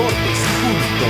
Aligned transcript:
Deportes 0.00 0.38
punto. 0.62 1.06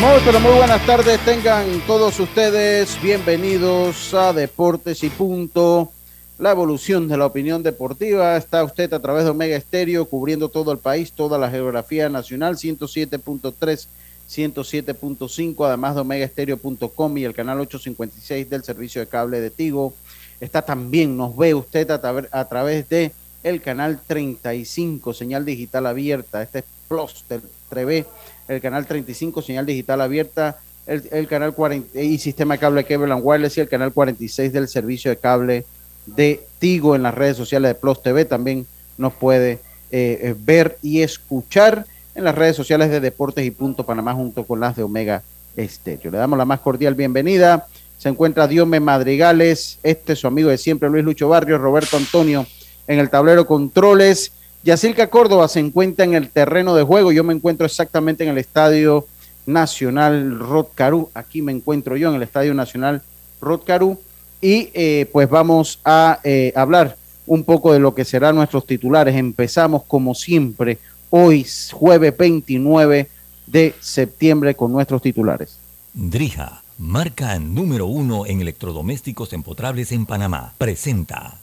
Muy, 0.00 0.40
muy 0.40 0.58
buenas 0.58 0.86
tardes, 0.86 1.18
tengan 1.24 1.66
todos 1.88 2.20
ustedes 2.20 2.96
bienvenidos 3.02 4.14
a 4.14 4.32
Deportes 4.32 5.02
y 5.02 5.10
Punto, 5.10 5.90
la 6.38 6.52
evolución 6.52 7.08
de 7.08 7.16
la 7.16 7.26
opinión 7.26 7.64
deportiva. 7.64 8.36
Está 8.36 8.62
usted 8.62 8.92
a 8.92 9.00
través 9.00 9.24
de 9.24 9.30
Omega 9.30 9.56
Estéreo, 9.56 10.04
cubriendo 10.04 10.48
todo 10.50 10.70
el 10.70 10.78
país, 10.78 11.10
toda 11.12 11.36
la 11.36 11.50
geografía 11.50 12.08
nacional, 12.08 12.54
107.3, 12.56 13.88
107.5, 14.30 15.66
además 15.66 15.96
de 15.96 16.00
omegaestereo.com 16.02 17.18
y 17.18 17.24
el 17.24 17.34
canal 17.34 17.58
856 17.58 18.48
del 18.48 18.62
servicio 18.62 19.00
de 19.00 19.08
cable 19.08 19.40
de 19.40 19.50
Tigo. 19.50 19.94
Está 20.40 20.62
también, 20.62 21.16
nos 21.16 21.36
ve 21.36 21.54
usted 21.54 21.90
a, 21.90 22.00
tra- 22.00 22.28
a 22.32 22.44
través 22.46 22.88
de 22.88 23.12
el 23.42 23.60
canal 23.60 24.00
35, 24.06 25.14
señal 25.14 25.44
digital 25.44 25.86
abierta. 25.86 26.42
Este 26.42 26.60
es 26.60 26.64
Plus 26.88 27.24
TV, 27.68 28.04
el 28.48 28.60
canal 28.60 28.86
35, 28.86 29.42
señal 29.42 29.66
digital 29.66 30.00
abierta, 30.00 30.58
el, 30.86 31.28
canal 31.28 31.54
40 31.54 32.00
y 32.00 32.18
sistema 32.18 32.54
de 32.54 32.60
cable 32.60 32.84
Cleveland 32.84 33.22
Wireless 33.24 33.58
y 33.58 33.60
el 33.60 33.68
canal 33.68 33.92
46 33.92 34.52
del 34.52 34.66
servicio 34.66 35.10
de 35.10 35.18
cable 35.18 35.64
de 36.06 36.40
Tigo 36.58 36.96
en 36.96 37.02
las 37.02 37.14
redes 37.14 37.36
sociales 37.36 37.70
de 37.70 37.74
Plus 37.76 38.02
TV. 38.02 38.24
También 38.24 38.66
nos 38.98 39.12
puede 39.12 39.52
eh, 39.52 40.18
eh, 40.22 40.34
ver 40.38 40.78
y 40.82 41.02
escuchar 41.02 41.86
en 42.14 42.24
las 42.24 42.34
redes 42.34 42.56
sociales 42.56 42.90
de 42.90 43.00
Deportes 43.00 43.44
y 43.44 43.50
Punto 43.52 43.86
Panamá 43.86 44.14
junto 44.14 44.44
con 44.44 44.58
las 44.58 44.74
de 44.74 44.82
Omega 44.82 45.22
Estéreo. 45.56 46.10
Le 46.10 46.18
damos 46.18 46.38
la 46.38 46.44
más 46.44 46.60
cordial 46.60 46.94
bienvenida. 46.94 47.66
Se 48.00 48.08
encuentra 48.08 48.48
Diome 48.48 48.80
Madrigales, 48.80 49.78
este 49.82 50.14
es 50.14 50.20
su 50.20 50.26
amigo 50.26 50.48
de 50.48 50.56
siempre, 50.56 50.88
Luis 50.88 51.04
Lucho 51.04 51.28
Barrios, 51.28 51.60
Roberto 51.60 51.98
Antonio 51.98 52.46
en 52.86 52.98
el 52.98 53.10
tablero 53.10 53.46
controles. 53.46 54.32
Yacilca 54.64 55.10
Córdoba 55.10 55.48
se 55.48 55.60
encuentra 55.60 56.06
en 56.06 56.14
el 56.14 56.30
terreno 56.30 56.74
de 56.74 56.82
juego. 56.82 57.12
Yo 57.12 57.24
me 57.24 57.34
encuentro 57.34 57.66
exactamente 57.66 58.24
en 58.24 58.30
el 58.30 58.38
Estadio 58.38 59.06
Nacional 59.44 60.38
Rotcarú. 60.38 61.10
Aquí 61.12 61.42
me 61.42 61.52
encuentro 61.52 61.94
yo 61.98 62.08
en 62.08 62.14
el 62.14 62.22
Estadio 62.22 62.54
Nacional 62.54 63.02
Rotcarú. 63.38 63.98
Y 64.40 64.70
eh, 64.72 65.06
pues 65.12 65.28
vamos 65.28 65.78
a 65.84 66.20
eh, 66.24 66.54
hablar 66.56 66.96
un 67.26 67.44
poco 67.44 67.70
de 67.74 67.80
lo 67.80 67.94
que 67.94 68.06
serán 68.06 68.34
nuestros 68.34 68.64
titulares. 68.64 69.14
Empezamos 69.14 69.82
como 69.84 70.14
siempre 70.14 70.78
hoy, 71.10 71.46
jueves 71.70 72.16
29 72.16 73.10
de 73.46 73.74
septiembre, 73.78 74.54
con 74.54 74.72
nuestros 74.72 75.02
titulares. 75.02 75.58
Drija, 75.92 76.62
marca 76.80 77.38
número 77.38 77.84
uno 77.84 78.24
en 78.24 78.40
electrodomésticos 78.40 79.34
empotrables 79.34 79.92
en 79.92 80.06
Panamá, 80.06 80.54
presenta 80.56 81.38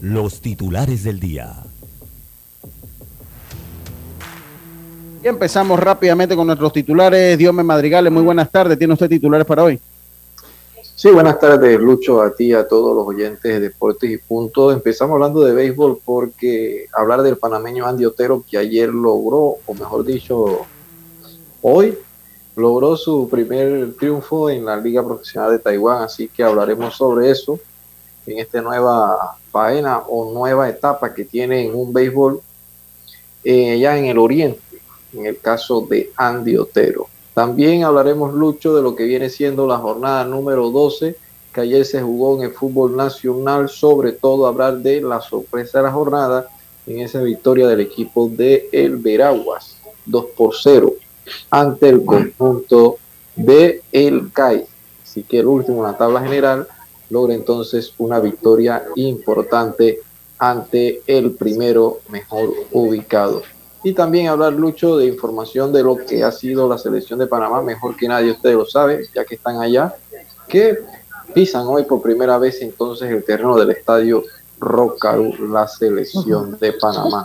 los 0.00 0.40
titulares 0.40 1.02
del 1.02 1.18
día. 1.18 1.64
Y 5.20 5.26
empezamos 5.26 5.80
rápidamente 5.80 6.36
con 6.36 6.46
nuestros 6.46 6.72
titulares. 6.72 7.36
Diome 7.36 7.64
Madrigales, 7.64 8.12
muy 8.12 8.22
buenas 8.22 8.48
tardes. 8.52 8.78
¿Tiene 8.78 8.92
usted 8.92 9.08
titulares 9.08 9.44
para 9.44 9.64
hoy? 9.64 9.80
Sí, 10.94 11.10
buenas 11.10 11.40
tardes, 11.40 11.80
Lucho, 11.80 12.22
a 12.22 12.32
ti, 12.32 12.52
a 12.52 12.68
todos 12.68 12.94
los 12.94 13.04
oyentes 13.04 13.42
de 13.42 13.58
Deportes 13.58 14.08
y 14.08 14.18
Punto. 14.18 14.70
Empezamos 14.70 15.14
hablando 15.14 15.40
de 15.40 15.52
béisbol 15.52 15.98
porque 16.04 16.86
hablar 16.92 17.22
del 17.22 17.36
panameño 17.36 17.84
Andy 17.84 18.04
Otero, 18.04 18.44
que 18.48 18.58
ayer 18.58 18.90
logró, 18.90 19.56
o 19.66 19.74
mejor 19.74 20.04
dicho, 20.04 20.66
hoy 21.62 21.98
logró 22.56 22.96
su 22.96 23.28
primer 23.28 23.94
triunfo 23.94 24.48
en 24.50 24.64
la 24.64 24.76
Liga 24.76 25.04
Profesional 25.04 25.52
de 25.52 25.58
Taiwán, 25.58 26.02
así 26.02 26.28
que 26.28 26.42
hablaremos 26.42 26.96
sobre 26.96 27.30
eso 27.30 27.60
en 28.26 28.38
esta 28.38 28.60
nueva 28.62 29.36
faena 29.52 29.98
o 30.08 30.32
nueva 30.32 30.68
etapa 30.68 31.14
que 31.14 31.24
tiene 31.24 31.66
en 31.66 31.74
un 31.74 31.92
béisbol 31.92 32.40
eh, 33.44 33.78
ya 33.78 33.96
en 33.96 34.06
el 34.06 34.18
oriente, 34.18 34.60
en 35.12 35.26
el 35.26 35.38
caso 35.38 35.82
de 35.82 36.10
Andy 36.16 36.56
Otero. 36.56 37.08
También 37.34 37.84
hablaremos, 37.84 38.32
Lucho, 38.32 38.74
de 38.74 38.82
lo 38.82 38.96
que 38.96 39.04
viene 39.04 39.28
siendo 39.28 39.66
la 39.66 39.76
jornada 39.76 40.24
número 40.24 40.70
12, 40.70 41.14
que 41.52 41.60
ayer 41.60 41.84
se 41.84 42.00
jugó 42.00 42.36
en 42.36 42.44
el 42.44 42.52
fútbol 42.52 42.96
nacional, 42.96 43.68
sobre 43.68 44.12
todo 44.12 44.46
hablar 44.46 44.78
de 44.78 45.02
la 45.02 45.20
sorpresa 45.20 45.78
de 45.78 45.84
la 45.84 45.92
jornada 45.92 46.48
en 46.86 47.00
esa 47.00 47.20
victoria 47.20 47.68
del 47.68 47.80
equipo 47.80 48.28
de 48.28 48.68
El 48.72 48.96
Veraguas, 48.96 49.76
2 50.06 50.26
por 50.36 50.54
0, 50.54 50.94
ante 51.50 51.88
el 51.88 52.04
conjunto 52.04 52.98
de 53.34 53.82
El 53.92 54.32
CAI. 54.32 54.66
Así 55.02 55.22
que 55.22 55.40
el 55.40 55.46
último 55.46 55.78
en 55.78 55.92
la 55.92 55.98
tabla 55.98 56.20
general 56.22 56.68
logra 57.10 57.34
entonces 57.34 57.92
una 57.98 58.20
victoria 58.20 58.84
importante 58.96 60.00
ante 60.38 61.02
el 61.06 61.32
primero 61.32 62.00
mejor 62.08 62.52
ubicado 62.72 63.42
y 63.86 63.92
también 63.92 64.26
hablar, 64.26 64.52
Lucho, 64.52 64.96
de 64.96 65.06
información 65.06 65.72
de 65.72 65.84
lo 65.84 65.96
que 65.96 66.24
ha 66.24 66.32
sido 66.32 66.68
la 66.68 66.76
selección 66.76 67.20
de 67.20 67.28
Panamá, 67.28 67.62
mejor 67.62 67.94
que 67.96 68.08
nadie, 68.08 68.32
ustedes 68.32 68.56
lo 68.56 68.66
saben, 68.66 69.02
ya 69.14 69.24
que 69.24 69.36
están 69.36 69.60
allá, 69.60 69.94
que 70.48 70.78
pisan 71.32 71.68
hoy 71.68 71.84
por 71.84 72.02
primera 72.02 72.36
vez 72.36 72.60
entonces 72.62 73.08
el 73.12 73.22
terreno 73.22 73.56
del 73.56 73.70
estadio 73.70 74.24
Rocaru, 74.58 75.46
la 75.52 75.68
selección 75.68 76.58
de 76.58 76.72
Panamá. 76.72 77.24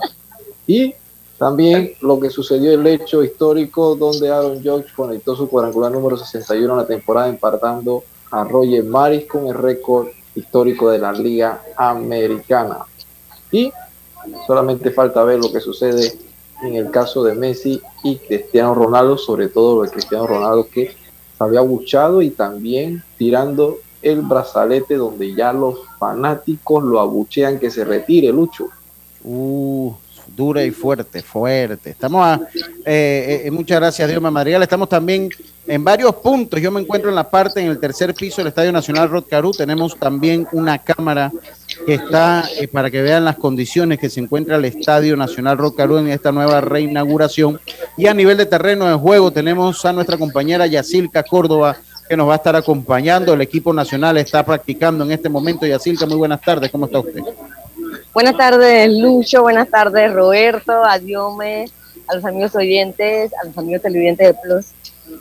Y 0.68 0.94
también 1.41 1.95
lo 2.01 2.19
que 2.19 2.29
sucedió 2.29 2.71
el 2.71 2.85
hecho 2.85 3.23
histórico 3.23 3.95
donde 3.95 4.29
Aaron 4.29 4.61
Judge 4.63 4.93
conectó 4.95 5.35
su 5.35 5.49
cuadrangular 5.49 5.91
número 5.91 6.15
61 6.15 6.71
en 6.71 6.77
la 6.77 6.85
temporada 6.85 7.29
empatando 7.29 8.03
a 8.29 8.43
Roger 8.43 8.83
Maris 8.83 9.25
con 9.25 9.47
el 9.47 9.55
récord 9.55 10.09
histórico 10.35 10.91
de 10.91 10.99
la 10.99 11.11
Liga 11.11 11.63
Americana. 11.75 12.85
Y 13.51 13.73
Solamente 14.45 14.91
falta 14.91 15.23
ver 15.23 15.39
lo 15.39 15.51
que 15.51 15.59
sucede 15.59 16.13
en 16.61 16.75
el 16.75 16.91
caso 16.91 17.23
de 17.23 17.33
Messi 17.33 17.81
y 18.03 18.17
Cristiano 18.17 18.75
Ronaldo, 18.75 19.17
sobre 19.17 19.47
todo 19.47 19.77
lo 19.77 19.81
de 19.81 19.89
Cristiano 19.89 20.27
Ronaldo 20.27 20.67
que 20.71 20.89
se 20.89 21.44
había 21.44 21.61
abuchado 21.61 22.21
y 22.21 22.29
también 22.29 23.03
tirando 23.17 23.79
el 24.03 24.21
brazalete 24.21 24.94
donde 24.94 25.33
ya 25.33 25.53
los 25.53 25.79
fanáticos 25.97 26.83
lo 26.83 26.99
abuchean 26.99 27.57
que 27.57 27.71
se 27.71 27.83
retire, 27.83 28.31
Lucho. 28.31 28.67
Uh, 29.23 29.91
dura 30.36 30.63
y 30.63 30.72
fuerte, 30.72 31.22
fuerte. 31.22 31.92
Estamos 31.92 32.25
a, 32.25 32.42
eh, 32.86 33.44
eh, 33.45 33.51
muchas 33.51 33.80
gracias, 33.80 34.10
Dios 34.10 34.22
Madrigal. 34.22 34.63
Estamos 34.63 34.89
también 34.89 35.30
en 35.68 35.83
varios 35.83 36.16
puntos. 36.16 36.60
Yo 36.60 36.72
me 36.72 36.81
encuentro 36.81 37.10
en 37.10 37.16
la 37.16 37.30
parte, 37.30 37.62
en 37.62 37.68
el 37.68 37.80
tercer 37.80 38.13
piso 38.13 38.38
del 38.38 38.48
Estadio 38.48 38.72
Nacional 38.72 39.10
Rotcarú. 39.10 39.51
Tenemos 39.51 39.98
también 39.98 40.48
una 40.51 40.80
cámara 40.80 41.31
que 41.86 41.94
está 41.95 42.44
eh, 42.60 42.68
para 42.68 42.89
que 42.89 43.01
vean 43.01 43.25
las 43.25 43.38
condiciones 43.38 44.00
que 44.00 44.10
se 44.10 44.19
encuentra 44.19 44.57
el 44.57 44.66
Estadio 44.66 45.16
Nacional 45.16 45.57
Rotcarú 45.57 45.98
en 45.98 46.10
esta 46.10 46.31
nueva 46.31 46.62
reinauguración. 46.62 47.60
Y 47.98 48.07
a 48.07 48.13
nivel 48.13 48.38
de 48.38 48.45
terreno 48.45 48.88
de 48.88 48.95
juego 48.95 49.31
tenemos 49.31 49.83
a 49.86 49.94
nuestra 49.94 50.18
compañera 50.18 50.68
Yacilca 50.68 51.24
Córdoba 51.24 51.78
que 52.10 52.18
nos 52.18 52.28
va 52.28 52.33
a 52.33 52.38
estar 52.38 52.56
acompañando. 52.56 53.33
El 53.33 53.42
equipo 53.42 53.74
nacional 53.74 54.18
está 54.18 54.45
practicando 54.45 55.04
en 55.06 55.12
este 55.12 55.30
momento. 55.30 55.66
Yacilca, 55.66 56.06
muy 56.06 56.18
buenas 56.18 56.42
tardes. 56.42 56.69
¿Cómo 56.69 56.88
está 56.88 57.00
usted? 57.00 57.22
Buenas 58.13 58.35
tardes, 58.35 58.91
Lucho. 58.91 59.41
Buenas 59.41 59.69
tardes, 59.69 60.11
Roberto, 60.11 60.83
a 60.83 60.99
Diome, 60.99 61.69
a 62.07 62.15
los 62.15 62.25
amigos 62.25 62.53
oyentes, 62.55 63.31
a 63.41 63.45
los 63.45 63.57
amigos 63.57 63.81
televidentes 63.81 64.27
de 64.27 64.33
Plus. 64.33 64.65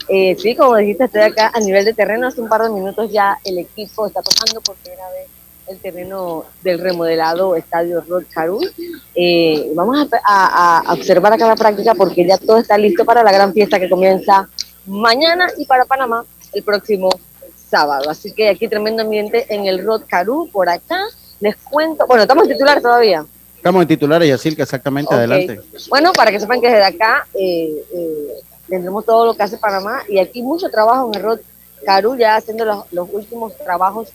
Eh, 0.09 0.35
sí, 0.37 0.55
como 0.55 0.75
dijiste, 0.75 1.05
estoy 1.05 1.21
acá 1.21 1.51
a 1.53 1.59
nivel 1.61 1.85
de 1.85 1.93
terreno. 1.93 2.27
Hace 2.27 2.41
un 2.41 2.49
par 2.49 2.63
de 2.63 2.69
minutos 2.69 3.09
ya 3.09 3.37
el 3.45 3.59
equipo 3.59 4.07
está 4.07 4.21
tocando 4.21 4.59
por 4.59 4.75
primera 4.75 5.09
vez 5.11 5.29
el 5.67 5.79
terreno 5.79 6.43
del 6.63 6.79
remodelado 6.79 7.55
Estadio 7.55 8.01
Rod 8.01 8.25
eh, 9.15 9.71
vamos 9.73 10.07
a, 10.25 10.83
observar 10.89 11.31
acá 11.31 11.47
la 11.47 11.55
práctica 11.55 11.95
porque 11.95 12.27
ya 12.27 12.37
todo 12.37 12.57
está 12.57 12.77
listo 12.77 13.05
para 13.05 13.23
la 13.23 13.31
gran 13.31 13.53
fiesta 13.53 13.79
que 13.79 13.89
comienza 13.89 14.49
mañana 14.85 15.47
y 15.57 15.65
para 15.65 15.85
Panamá 15.85 16.25
el 16.51 16.63
próximo 16.63 17.09
sábado. 17.69 18.09
Así 18.09 18.33
que 18.33 18.49
aquí 18.49 18.67
tremendo 18.67 19.03
ambiente 19.03 19.45
en 19.47 19.65
el 19.65 19.85
Rod 19.85 20.03
por 20.51 20.67
acá. 20.67 21.05
Les 21.41 21.55
cuento, 21.57 22.05
bueno, 22.05 22.21
estamos 22.21 22.45
en 22.45 22.53
titular 22.53 22.81
todavía. 22.81 23.25
Estamos 23.57 23.81
en 23.81 23.87
titulares, 23.87 24.29
Yacirca, 24.29 24.63
exactamente, 24.63 25.13
adelante. 25.13 25.59
Bueno, 25.89 26.13
para 26.13 26.31
que 26.31 26.39
sepan 26.39 26.61
que 26.61 26.69
desde 26.69 26.83
acá 26.83 27.27
eh, 27.33 27.83
eh, 27.93 28.27
tendremos 28.69 29.05
todo 29.05 29.25
lo 29.25 29.33
que 29.35 29.43
hace 29.43 29.57
Panamá 29.57 30.03
y 30.07 30.19
aquí 30.19 30.41
mucho 30.41 30.69
trabajo 30.69 31.09
en 31.09 31.19
el 31.19 31.23
Rod 31.23 31.39
Caru, 31.85 32.15
ya 32.15 32.35
haciendo 32.35 32.85
los, 32.91 33.09
últimos 33.11 33.57
trabajos, 33.57 34.09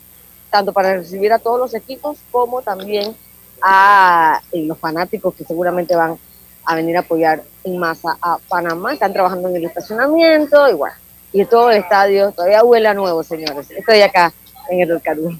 tanto 0.49 0.71
para 0.71 0.97
recibir 0.97 1.33
a 1.33 1.39
todos 1.39 1.59
los 1.59 1.73
equipos 1.73 2.17
como 2.31 2.61
también 2.61 3.13
a 3.61 4.41
eh, 4.53 4.63
los 4.63 4.77
fanáticos 4.77 5.35
que 5.35 5.43
seguramente 5.43 5.95
van 5.95 6.17
a 6.63 6.75
venir 6.75 6.95
a 6.95 7.01
apoyar 7.01 7.43
en 7.65 7.77
masa 7.77 8.17
a 8.21 8.37
Panamá. 8.47 8.93
Están 8.93 9.11
trabajando 9.11 9.49
en 9.49 9.57
el 9.57 9.65
estacionamiento 9.65 10.69
y 10.69 10.73
bueno, 10.73 10.95
y 11.33 11.43
todo 11.45 11.71
el 11.71 11.77
estadio 11.77 12.31
todavía 12.31 12.63
huele 12.63 12.87
a 12.87 12.93
nuevo, 12.93 13.21
señores. 13.21 13.69
Estoy 13.71 14.01
acá 14.01 14.33
en 14.69 14.81
el 14.81 14.89
Rod 14.89 15.01
Caru. 15.03 15.37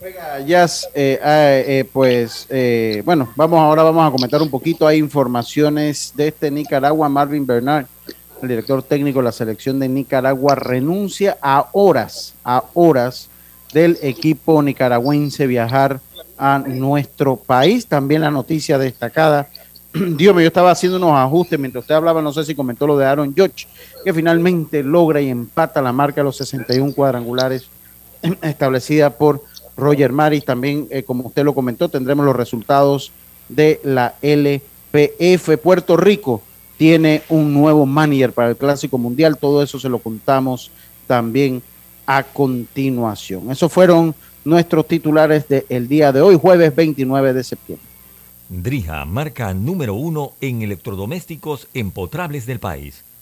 Oiga, 0.00 0.38
Jazz, 0.46 0.88
eh, 0.94 1.18
ah, 1.20 1.50
eh, 1.50 1.84
pues 1.92 2.46
eh, 2.50 3.02
bueno, 3.04 3.32
vamos 3.34 3.58
ahora 3.58 3.82
vamos 3.82 4.06
a 4.06 4.12
comentar 4.12 4.40
un 4.40 4.48
poquito. 4.48 4.86
Hay 4.86 4.96
informaciones 4.98 6.12
de 6.14 6.28
este 6.28 6.52
Nicaragua. 6.52 7.08
Marvin 7.08 7.44
Bernard, 7.44 7.86
el 8.40 8.48
director 8.48 8.80
técnico 8.84 9.18
de 9.18 9.24
la 9.24 9.32
selección 9.32 9.80
de 9.80 9.88
Nicaragua, 9.88 10.54
renuncia 10.54 11.36
a 11.42 11.70
horas, 11.72 12.34
a 12.44 12.62
horas 12.74 13.28
del 13.72 13.98
equipo 14.00 14.62
nicaragüense 14.62 15.48
viajar 15.48 15.98
a 16.36 16.60
nuestro 16.60 17.34
país. 17.34 17.84
También 17.88 18.20
la 18.20 18.30
noticia 18.30 18.78
destacada. 18.78 19.48
Dios 19.92 20.32
mío, 20.32 20.42
yo 20.42 20.46
estaba 20.46 20.70
haciendo 20.70 20.98
unos 20.98 21.16
ajustes 21.16 21.58
mientras 21.58 21.82
usted 21.82 21.96
hablaba, 21.96 22.22
no 22.22 22.32
sé 22.32 22.44
si 22.44 22.54
comentó 22.54 22.86
lo 22.86 22.96
de 22.96 23.04
Aaron 23.04 23.34
George, 23.34 23.66
que 24.04 24.14
finalmente 24.14 24.84
logra 24.84 25.20
y 25.20 25.28
empata 25.28 25.82
la 25.82 25.92
marca 25.92 26.20
de 26.20 26.26
los 26.26 26.36
61 26.36 26.94
cuadrangulares 26.94 27.66
establecida 28.42 29.10
por 29.10 29.42
Roger 29.78 30.12
Maris. 30.12 30.44
También, 30.44 30.86
eh, 30.90 31.02
como 31.04 31.28
usted 31.28 31.44
lo 31.44 31.54
comentó, 31.54 31.88
tendremos 31.88 32.26
los 32.26 32.36
resultados 32.36 33.12
de 33.48 33.80
la 33.84 34.16
LPF. 34.20 35.56
Puerto 35.62 35.96
Rico 35.96 36.42
tiene 36.76 37.22
un 37.28 37.54
nuevo 37.54 37.86
manager 37.86 38.32
para 38.32 38.50
el 38.50 38.56
Clásico 38.56 38.98
Mundial. 38.98 39.38
Todo 39.38 39.62
eso 39.62 39.80
se 39.80 39.88
lo 39.88 39.98
contamos 40.00 40.70
también 41.06 41.62
a 42.06 42.22
continuación. 42.22 43.50
Esos 43.50 43.72
fueron 43.72 44.14
nuestros 44.44 44.86
titulares 44.86 45.46
del 45.48 45.88
día 45.88 46.12
de 46.12 46.20
hoy, 46.20 46.36
jueves 46.36 46.74
29 46.74 47.32
de 47.32 47.44
septiembre. 47.44 47.86
Drija, 48.48 49.04
marca 49.04 49.52
número 49.52 49.94
uno 49.94 50.32
en 50.40 50.62
electrodomésticos 50.62 51.68
empotrables 51.74 52.46
del 52.46 52.60
país. 52.60 53.04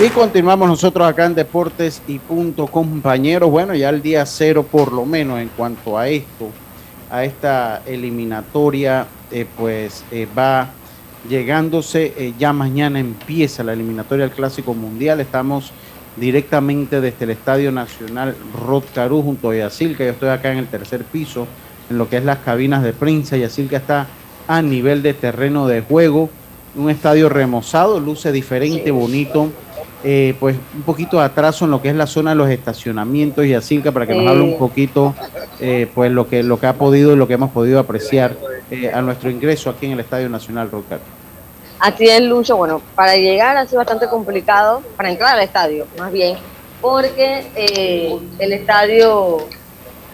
Y 0.00 0.08
continuamos 0.08 0.68
nosotros 0.68 1.06
acá 1.06 1.24
en 1.24 1.36
Deportes 1.36 2.02
y 2.08 2.18
Punto, 2.18 2.66
compañeros. 2.66 3.48
Bueno, 3.48 3.76
ya 3.76 3.90
el 3.90 4.02
día 4.02 4.26
cero, 4.26 4.66
por 4.68 4.92
lo 4.92 5.06
menos, 5.06 5.38
en 5.38 5.48
cuanto 5.48 5.96
a 5.96 6.08
esto, 6.08 6.50
a 7.10 7.24
esta 7.24 7.80
eliminatoria, 7.86 9.06
eh, 9.30 9.46
pues 9.56 10.04
eh, 10.10 10.26
va 10.36 10.70
llegándose. 11.28 12.12
Eh, 12.18 12.34
ya 12.36 12.52
mañana 12.52 12.98
empieza 12.98 13.62
la 13.62 13.72
eliminatoria 13.72 14.26
del 14.26 14.34
Clásico 14.34 14.74
Mundial. 14.74 15.20
Estamos 15.20 15.70
directamente 16.16 17.00
desde 17.00 17.24
el 17.24 17.30
Estadio 17.30 17.70
Nacional 17.70 18.36
Rotcarú 18.66 19.22
junto 19.22 19.50
a 19.50 19.56
Yacilca. 19.56 20.04
Yo 20.04 20.10
estoy 20.10 20.30
acá 20.30 20.50
en 20.50 20.58
el 20.58 20.66
tercer 20.66 21.04
piso, 21.04 21.46
en 21.88 21.98
lo 21.98 22.08
que 22.08 22.16
es 22.16 22.24
las 22.24 22.38
cabinas 22.38 22.82
de 22.82 22.94
prensa. 22.94 23.36
Yacilca 23.36 23.76
está 23.76 24.08
a 24.48 24.60
nivel 24.60 25.02
de 25.02 25.14
terreno 25.14 25.68
de 25.68 25.82
juego. 25.82 26.30
Un 26.74 26.90
estadio 26.90 27.28
remozado, 27.28 28.00
luce 28.00 28.32
diferente, 28.32 28.90
bonito 28.90 29.52
eh, 30.06 30.36
pues 30.38 30.56
un 30.74 30.82
poquito 30.82 31.18
de 31.18 31.24
atraso 31.24 31.64
en 31.64 31.70
lo 31.70 31.80
que 31.80 31.88
es 31.88 31.94
la 31.94 32.06
zona 32.06 32.30
de 32.30 32.36
los 32.36 32.50
estacionamientos 32.50 33.46
y 33.46 33.54
así 33.54 33.78
para 33.78 34.06
que 34.06 34.14
nos 34.14 34.26
hable 34.26 34.42
un 34.42 34.58
poquito 34.58 35.14
eh, 35.60 35.90
pues 35.94 36.12
lo 36.12 36.28
que 36.28 36.42
lo 36.42 36.60
que 36.60 36.66
ha 36.66 36.74
podido 36.74 37.14
y 37.14 37.16
lo 37.16 37.26
que 37.26 37.32
hemos 37.32 37.50
podido 37.50 37.78
apreciar 37.78 38.36
eh, 38.70 38.92
a 38.92 39.00
nuestro 39.00 39.30
ingreso 39.30 39.70
aquí 39.70 39.86
en 39.86 39.92
el 39.92 40.00
Estadio 40.00 40.28
Nacional 40.28 40.70
Rocar. 40.70 41.00
Así 41.80 42.06
es, 42.06 42.20
Lucho. 42.20 42.54
Bueno, 42.56 42.82
para 42.94 43.16
llegar 43.16 43.56
ha 43.56 43.66
sido 43.66 43.78
bastante 43.78 44.06
complicado, 44.06 44.82
para 44.94 45.10
entrar 45.10 45.36
al 45.36 45.40
estadio, 45.42 45.86
más 45.98 46.12
bien, 46.12 46.36
porque 46.82 47.46
el 48.38 48.52
estadio 48.52 49.38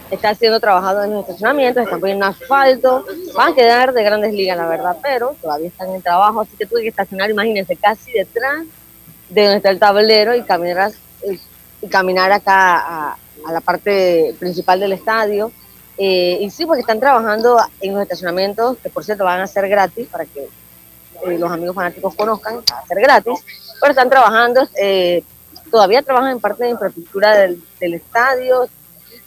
está 0.09 0.37
siendo 0.37 0.61
trabajado 0.61 1.03
en 1.03 1.11
los 1.11 1.23
estacionamientos, 1.23 1.83
están 1.83 1.99
poniendo 1.99 2.27
asfalto, 2.27 3.05
van 3.35 3.53
a 3.53 3.55
quedar 3.57 3.93
de 3.93 4.05
grandes 4.05 4.33
ligas, 4.33 4.57
la 4.57 4.69
verdad, 4.69 4.97
pero 5.03 5.35
todavía 5.43 5.67
están 5.67 5.93
en 5.93 6.01
trabajo, 6.01 6.41
así 6.43 6.57
que 6.57 6.67
tuve 6.67 6.83
que 6.83 6.89
estacionar, 6.89 7.29
imagínense, 7.29 7.75
casi 7.75 8.13
detrás 8.13 8.67
de 9.31 9.43
donde 9.43 9.57
está 9.57 9.71
el 9.71 9.79
tablero 9.79 10.35
y 10.35 10.43
caminar, 10.43 10.93
y 11.81 11.89
caminar 11.89 12.31
acá 12.33 13.13
a, 13.13 13.17
la 13.51 13.61
parte 13.61 14.35
principal 14.39 14.81
del 14.81 14.93
estadio. 14.93 15.51
Eh, 15.97 16.39
y 16.41 16.51
sí, 16.51 16.67
porque 16.67 16.83
están 16.83 17.01
trabajando 17.01 17.59
en 17.81 17.95
los 17.95 18.03
estacionamientos, 18.03 18.77
que 18.83 18.91
por 18.91 19.05
cierto 19.05 19.25
van 19.25 19.41
a 19.41 19.47
ser 19.47 19.69
gratis 19.69 20.09
para 20.09 20.25
que 20.27 20.43
eh, 20.43 21.39
los 21.39 21.51
amigos 21.51 21.75
fanáticos 21.75 22.15
conozcan, 22.15 22.57
va 22.59 22.79
a 22.79 22.87
ser 22.87 23.01
gratis, 23.01 23.41
pero 23.81 23.93
están 23.93 24.11
trabajando, 24.11 24.69
eh, 24.81 25.23
todavía 25.71 26.03
trabajan 26.03 26.33
en 26.33 26.41
parte 26.41 26.65
de 26.65 26.71
infraestructura 26.71 27.37
del, 27.37 27.63
del 27.79 27.95
estadio. 27.95 28.69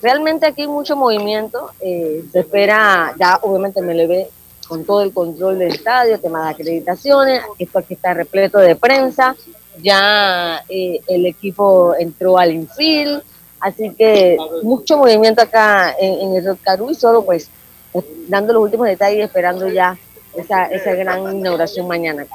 Realmente 0.02 0.46
aquí 0.46 0.62
hay 0.62 0.68
mucho 0.68 0.96
movimiento, 0.96 1.72
se 1.80 2.40
espera, 2.40 3.14
ya 3.18 3.40
obviamente 3.42 3.82
me 3.82 3.94
le 3.94 4.06
ve 4.06 4.30
con 4.68 4.84
todo 4.86 5.02
el 5.02 5.14
control 5.14 5.60
del 5.60 5.74
estadio, 5.74 6.20
tema 6.20 6.46
de 6.46 6.52
acreditaciones, 6.52 7.44
esto 7.58 7.80
aquí 7.80 7.94
está 7.94 8.14
repleto 8.14 8.60
de 8.60 8.76
prensa, 8.76 9.36
ya 9.82 10.64
eh, 10.70 11.00
el 11.08 11.26
equipo 11.26 11.96
entró 11.98 12.38
al 12.38 12.52
infield, 12.52 13.24
así 13.60 13.94
que 13.94 14.38
mucho 14.62 14.98
movimiento 14.98 15.42
acá 15.42 15.96
en, 16.00 16.36
el 16.36 16.46
Rotcarú 16.46 16.92
y 16.92 16.96
solo 16.96 17.24
pues 17.24 17.50
dando 18.28 18.54
los 18.54 18.64
últimos 18.64 18.88
detalles 18.88 19.26
esperando 19.26 19.68
ya 19.70 19.98
esa, 20.36 20.66
esa 20.66 20.94
gran 20.94 21.36
inauguración 21.36 21.88
mañana. 21.88 22.26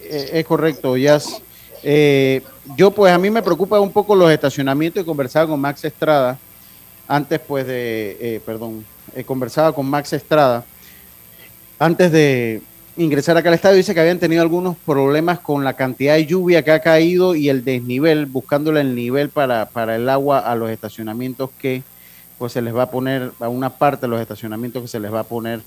Eh, 0.00 0.30
es 0.32 0.44
correcto, 0.44 0.96
Jazz. 0.96 1.40
Eh, 1.82 2.42
yo 2.76 2.90
pues 2.90 3.12
a 3.12 3.18
mí 3.18 3.30
me 3.30 3.42
preocupa 3.42 3.78
un 3.78 3.92
poco 3.92 4.14
los 4.14 4.30
estacionamientos 4.30 5.02
y 5.02 5.06
conversaba 5.06 5.50
con 5.50 5.60
Max 5.60 5.84
Estrada 5.84 6.38
antes 7.06 7.38
pues 7.40 7.66
de, 7.66 8.40
perdón, 8.46 8.86
he 9.14 9.22
conversado 9.22 9.74
con 9.74 9.84
Max 9.84 10.14
Estrada 10.14 10.64
antes 11.78 12.10
de, 12.10 12.62
ingresar 12.96 13.36
acá 13.36 13.48
al 13.48 13.54
estadio. 13.54 13.76
Dice 13.76 13.94
que 13.94 14.00
habían 14.00 14.18
tenido 14.18 14.42
algunos 14.42 14.76
problemas 14.76 15.40
con 15.40 15.64
la 15.64 15.74
cantidad 15.74 16.14
de 16.14 16.26
lluvia 16.26 16.62
que 16.62 16.70
ha 16.70 16.80
caído 16.80 17.34
y 17.34 17.48
el 17.48 17.64
desnivel, 17.64 18.26
buscándole 18.26 18.80
el 18.80 18.94
nivel 18.94 19.28
para, 19.30 19.68
para 19.68 19.96
el 19.96 20.08
agua 20.08 20.38
a 20.38 20.54
los 20.54 20.70
estacionamientos 20.70 21.50
que 21.58 21.82
pues 22.38 22.52
se 22.52 22.62
les 22.62 22.74
va 22.74 22.84
a 22.84 22.90
poner, 22.90 23.32
a 23.40 23.48
una 23.48 23.70
parte 23.70 24.02
de 24.02 24.08
los 24.08 24.20
estacionamientos 24.20 24.82
que 24.82 24.88
se 24.88 25.00
les 25.00 25.12
va 25.12 25.20
a 25.20 25.24
poner 25.24 25.60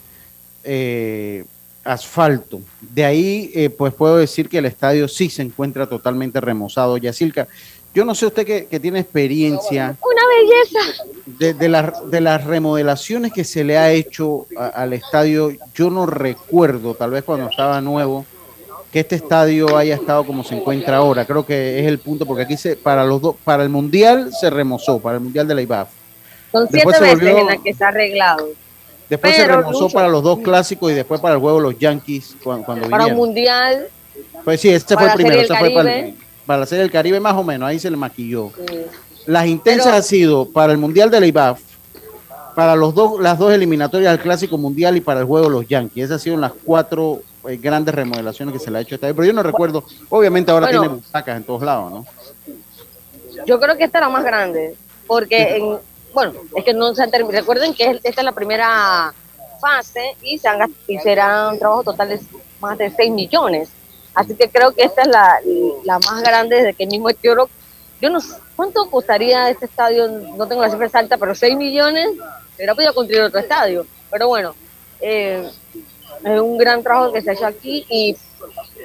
eh, 0.64 1.46
asfalto. 1.84 2.62
De 2.82 3.06
ahí, 3.06 3.52
eh, 3.56 3.70
pues 3.70 3.94
puedo 3.94 4.18
decir 4.18 4.50
que 4.50 4.58
el 4.58 4.66
estadio 4.66 5.08
sí 5.08 5.30
se 5.30 5.42
encuentra 5.42 5.88
totalmente 5.88 6.42
remozado. 6.42 6.98
Yacilca, 6.98 7.48
yo 7.98 8.06
no 8.06 8.14
sé 8.14 8.28
usted 8.28 8.46
que, 8.46 8.80
tiene 8.80 9.00
experiencia. 9.00 9.96
Una 10.00 10.22
belleza. 10.28 11.04
De, 11.26 11.56
de, 11.56 12.22
las 12.22 12.44
remodelaciones 12.44 13.34
que 13.34 13.44
se 13.44 13.64
le 13.64 13.76
ha 13.76 13.92
hecho 13.92 14.46
al 14.56 14.94
estadio, 14.94 15.52
yo 15.74 15.90
no 15.90 16.06
recuerdo, 16.06 16.94
tal 16.94 17.10
vez 17.10 17.24
cuando 17.24 17.50
estaba 17.50 17.82
nuevo, 17.82 18.24
que 18.92 19.00
este 19.00 19.16
estadio 19.16 19.76
haya 19.76 19.96
estado 19.96 20.28
como 20.28 20.44
se 20.44 20.56
encuentra 20.56 20.98
ahora. 20.98 21.26
Creo 21.26 21.44
que 21.44 21.80
es 21.80 21.88
el 21.88 21.98
punto, 21.98 22.28
porque 22.28 22.44
aquí 22.44 22.56
se, 22.56 22.76
para 22.76 23.04
los 23.04 23.20
dos, 23.20 23.36
para 23.44 23.64
el 23.64 23.70
mundial 23.70 24.30
se 24.32 24.52
remozó, 24.52 25.00
para 25.00 25.16
el 25.16 25.24
mundial 25.24 25.48
de 25.48 25.56
la 25.56 25.64
IBAF. 25.64 25.90
Son 26.52 26.68
siete 26.70 27.00
veces 27.00 27.24
en 27.24 27.48
las 27.48 27.60
que 27.62 27.74
se 27.74 27.84
ha 27.84 27.88
arreglado. 27.88 28.48
Después 29.10 29.36
se 29.36 29.48
remozó 29.48 29.90
para 29.90 30.08
los 30.08 30.22
dos 30.22 30.38
clásicos 30.42 30.92
y 30.92 30.94
después 30.94 31.20
para 31.20 31.34
el 31.34 31.42
juego 31.42 31.60
los 31.60 31.80
Yankees 31.80 32.36
cuando, 32.44 32.64
cuando 32.64 32.90
Para 32.92 33.08
un 33.08 33.16
mundial. 33.16 33.88
Pues 34.44 34.62
sí, 34.62 34.70
este 34.70 34.96
fue 34.96 35.08
el 35.08 35.14
primero. 35.14 35.48
Fue 35.48 35.72
para, 35.72 36.27
para 36.48 36.62
la 36.62 36.66
Serie 36.66 36.82
del 36.82 36.92
Caribe 36.92 37.20
más 37.20 37.36
o 37.36 37.44
menos, 37.44 37.68
ahí 37.68 37.78
se 37.78 37.92
le 37.92 37.98
maquilló. 37.98 38.52
Las 39.28 39.46
intensas 39.46 39.94
han 39.94 40.04
sido 40.04 40.50
para 40.50 40.72
el 40.72 40.78
Mundial 40.78 41.12
de 41.12 41.20
la 41.20 41.28
IBAF, 41.28 41.60
para 42.56 42.76
los 42.76 42.96
dos, 42.96 43.20
las 43.20 43.38
dos 43.38 43.54
eliminatorias 43.54 44.14
del 44.14 44.22
Clásico 44.22 44.58
Mundial 44.58 44.98
y 44.98 45.02
para 45.02 45.20
el 45.20 45.26
juego 45.28 45.50
los 45.50 45.68
Yankees. 45.68 46.06
Esas 46.06 46.16
han 46.16 46.20
sido 46.22 46.38
las 46.38 46.54
cuatro 46.66 47.22
eh, 47.48 47.58
grandes 47.58 47.94
remodelaciones 47.94 48.54
que 48.54 48.60
se 48.60 48.72
le 48.72 48.80
ha 48.80 48.82
hecho 48.82 48.96
esta 48.96 49.08
vez. 49.08 49.16
Pero 49.16 49.28
yo 49.28 49.34
no 49.34 49.44
recuerdo, 49.44 49.84
obviamente 50.10 50.50
ahora 50.50 50.70
tiene 50.70 50.88
butacas 50.88 51.38
en 51.38 51.44
todos 51.44 51.62
lados, 51.62 51.92
¿no? 51.92 52.06
Yo 53.46 53.60
creo 53.60 53.78
que 53.78 53.84
esta 53.84 54.00
era 54.00 54.10
más 54.10 54.24
grande, 54.24 54.76
porque 55.06 55.58
en, 55.58 55.78
bueno, 56.14 56.34
es 56.56 56.64
que 56.64 56.74
no 56.74 56.96
se 56.96 57.04
han 57.04 57.12
terminado. 57.12 57.40
Recuerden 57.42 57.74
que 57.74 58.00
esta 58.04 58.22
es 58.22 58.24
la 58.24 58.32
primera 58.32 59.14
fase 59.62 60.16
y, 60.24 60.38
se 60.40 60.48
han, 60.48 60.74
y 60.88 60.98
será 60.98 61.50
un 61.50 61.60
trabajo 61.60 61.84
total 61.84 62.10
de 62.10 62.20
más 62.60 62.78
de 62.78 62.90
6 62.90 63.12
millones. 63.12 63.70
Así 64.18 64.34
que 64.34 64.50
creo 64.50 64.72
que 64.72 64.82
esta 64.82 65.04
es 65.04 65.10
la, 65.10 65.40
la 65.84 66.00
más 66.00 66.24
grande 66.24 66.56
desde 66.56 66.74
que 66.74 66.88
mismo 66.88 67.08
Etioro. 67.08 67.48
Yo 68.02 68.10
no 68.10 68.20
sé 68.20 68.34
cuánto 68.56 68.90
costaría 68.90 69.48
este 69.52 69.66
estadio, 69.66 70.08
no 70.08 70.48
tengo 70.48 70.64
la 70.64 70.72
cifra 70.72 70.88
exacta, 70.88 71.18
pero 71.18 71.36
6 71.36 71.56
millones, 71.56 72.10
hubiera 72.56 72.74
podido 72.74 72.96
construir 72.96 73.22
otro 73.22 73.40
estadio. 73.40 73.86
Pero 74.10 74.28
bueno, 74.28 74.56
eh, 75.02 75.48
es 76.24 76.42
un 76.42 76.58
gran 76.58 76.82
trabajo 76.82 77.14
que 77.14 77.22
se 77.22 77.30
ha 77.30 77.34
hecho 77.34 77.46
aquí 77.46 77.86
y 77.92 78.18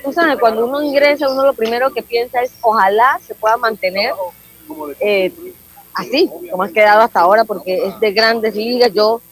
tú 0.04 0.12
sabes, 0.12 0.38
cuando 0.38 0.66
uno 0.66 0.82
ingresa, 0.82 1.30
uno 1.30 1.46
lo 1.46 1.54
primero 1.54 1.90
que 1.94 2.02
piensa 2.02 2.42
es 2.42 2.52
ojalá 2.60 3.18
se 3.26 3.34
pueda 3.34 3.56
mantener 3.56 4.12
eh, 5.00 5.32
así, 5.94 6.30
como 6.50 6.62
ha 6.62 6.68
quedado 6.68 7.00
hasta 7.00 7.20
ahora, 7.20 7.44
porque 7.44 7.86
es 7.86 7.98
de 8.00 8.12
grandes 8.12 8.54
ligas. 8.54 8.92
Yo 8.92 9.22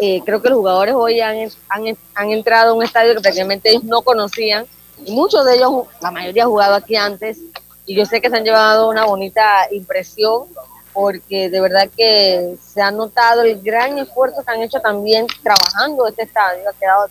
eh, 0.00 0.20
creo 0.24 0.42
que 0.42 0.48
los 0.48 0.58
jugadores 0.58 0.96
hoy 0.96 1.20
han, 1.20 1.48
han, 1.68 2.30
entrado 2.32 2.72
a 2.72 2.74
un 2.74 2.82
estadio 2.82 3.14
que 3.14 3.20
prácticamente 3.20 3.70
ellos 3.70 3.84
no 3.84 4.02
conocían, 4.02 4.66
y 5.04 5.12
muchos 5.12 5.44
de 5.44 5.56
ellos, 5.56 5.86
la 6.00 6.10
mayoría 6.10 6.44
ha 6.44 6.46
jugado 6.46 6.74
aquí 6.74 6.96
antes, 6.96 7.38
y 7.86 7.94
yo 7.94 8.04
sé 8.04 8.20
que 8.20 8.28
se 8.28 8.36
han 8.36 8.44
llevado 8.44 8.88
una 8.88 9.04
bonita 9.04 9.66
impresión, 9.70 10.44
porque 10.92 11.48
de 11.48 11.60
verdad 11.60 11.88
que 11.96 12.56
se 12.60 12.82
ha 12.82 12.90
notado 12.90 13.42
el 13.42 13.60
gran 13.62 13.98
esfuerzo 13.98 14.42
que 14.44 14.50
han 14.50 14.62
hecho 14.62 14.80
también 14.80 15.26
trabajando 15.42 16.06
este 16.06 16.24
estadio, 16.24 16.68
ha 16.68 16.72
quedado 16.72 17.08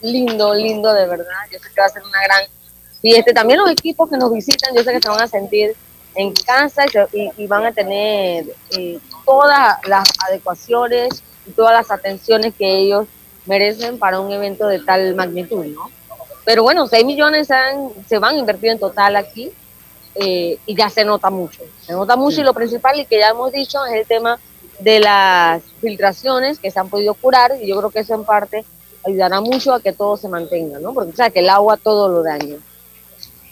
lindo, 0.00 0.54
lindo 0.54 0.92
de 0.92 1.06
verdad, 1.06 1.34
yo 1.50 1.58
sé 1.58 1.68
que 1.74 1.80
va 1.80 1.86
a 1.86 1.90
ser 1.90 2.02
una 2.04 2.22
gran 2.22 2.44
fiesta. 3.00 3.32
También 3.32 3.58
los 3.58 3.70
equipos 3.70 4.08
que 4.08 4.16
nos 4.16 4.32
visitan, 4.32 4.74
yo 4.74 4.82
sé 4.82 4.92
que 4.92 5.00
se 5.00 5.08
van 5.08 5.22
a 5.22 5.28
sentir 5.28 5.74
en 6.14 6.32
casa 6.32 6.84
y, 7.12 7.46
van 7.46 7.66
a 7.66 7.72
tener 7.72 8.46
eh, 8.76 8.98
todas 9.24 9.76
las 9.86 10.08
adecuaciones 10.28 11.22
y 11.46 11.50
todas 11.52 11.72
las 11.72 11.90
atenciones 11.90 12.54
que 12.54 12.78
ellos 12.78 13.06
merecen 13.46 13.98
para 13.98 14.20
un 14.20 14.32
evento 14.32 14.66
de 14.66 14.80
tal 14.80 15.14
magnitud, 15.14 15.64
¿no? 15.66 15.90
Pero 16.44 16.62
bueno, 16.62 16.86
6 16.86 17.04
millones 17.04 17.48
se 18.08 18.18
van 18.18 18.34
a 18.34 18.38
invertir 18.38 18.70
en 18.70 18.78
total 18.78 19.16
aquí 19.16 19.50
eh, 20.14 20.58
y 20.66 20.74
ya 20.74 20.90
se 20.90 21.04
nota 21.04 21.30
mucho. 21.30 21.62
Se 21.80 21.92
nota 21.92 22.16
mucho 22.16 22.40
y 22.40 22.44
lo 22.44 22.54
principal 22.54 22.98
y 22.98 23.06
que 23.06 23.18
ya 23.18 23.28
hemos 23.28 23.52
dicho 23.52 23.84
es 23.86 23.94
el 23.94 24.06
tema 24.06 24.38
de 24.80 25.00
las 25.00 25.62
filtraciones 25.80 26.58
que 26.58 26.70
se 26.70 26.80
han 26.80 26.88
podido 26.88 27.14
curar 27.14 27.52
y 27.62 27.68
yo 27.68 27.76
creo 27.78 27.90
que 27.90 28.00
eso 28.00 28.14
en 28.14 28.24
parte 28.24 28.64
ayudará 29.06 29.40
mucho 29.40 29.72
a 29.72 29.80
que 29.80 29.92
todo 29.92 30.16
se 30.16 30.28
mantenga, 30.28 30.78
¿no? 30.78 30.92
Porque 30.92 31.12
o 31.12 31.16
sea 31.16 31.30
que 31.30 31.40
el 31.40 31.48
agua 31.48 31.76
todo 31.76 32.08
lo 32.08 32.22
daña. 32.22 32.56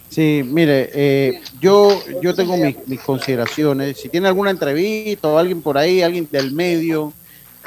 Sí, 0.08 0.42
mire, 0.44 0.90
eh, 0.94 1.40
yo, 1.60 1.90
yo 2.22 2.34
tengo 2.34 2.56
mis, 2.56 3.00
consideraciones. 3.00 3.98
Si 3.98 4.08
tiene 4.08 4.28
alguna 4.28 4.50
entrevista 4.50 5.28
o 5.28 5.36
alguien 5.36 5.60
por 5.60 5.76
ahí, 5.76 6.02
alguien 6.02 6.26
del 6.30 6.52
medio 6.52 7.12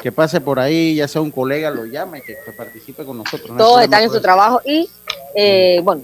que 0.02 0.12
pase 0.12 0.42
por 0.42 0.60
ahí, 0.60 0.96
ya 0.96 1.08
sea 1.08 1.22
un 1.22 1.32
colega, 1.32 1.70
lo 1.70 1.86
llame 1.86 2.20
y 2.20 2.22
que, 2.22 2.36
participe 2.56 3.06
con 3.06 3.18
nosotros. 3.18 3.58
Todos 3.58 3.84
están 3.84 4.04
en 4.04 4.10
su 4.10 4.22
trabajo 4.22 4.62
y, 4.66 4.90
eh, 5.36 5.82
bueno, 5.84 6.04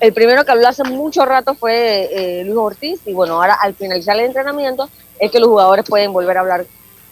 el 0.00 0.12
primero 0.12 0.44
que 0.44 0.52
habló 0.52 0.68
hace 0.68 0.84
mucho 0.84 1.24
rato 1.24 1.54
fue 1.54 2.08
eh, 2.12 2.44
Luis 2.44 2.56
Ortiz 2.56 3.00
y, 3.06 3.12
bueno, 3.12 3.34
ahora 3.34 3.54
al 3.54 3.74
finalizar 3.74 4.16
el 4.16 4.26
entrenamiento 4.26 4.88
es 5.18 5.30
que 5.30 5.40
los 5.40 5.48
jugadores 5.48 5.84
pueden 5.88 6.12
volver 6.12 6.36
a 6.36 6.40
hablar 6.40 6.66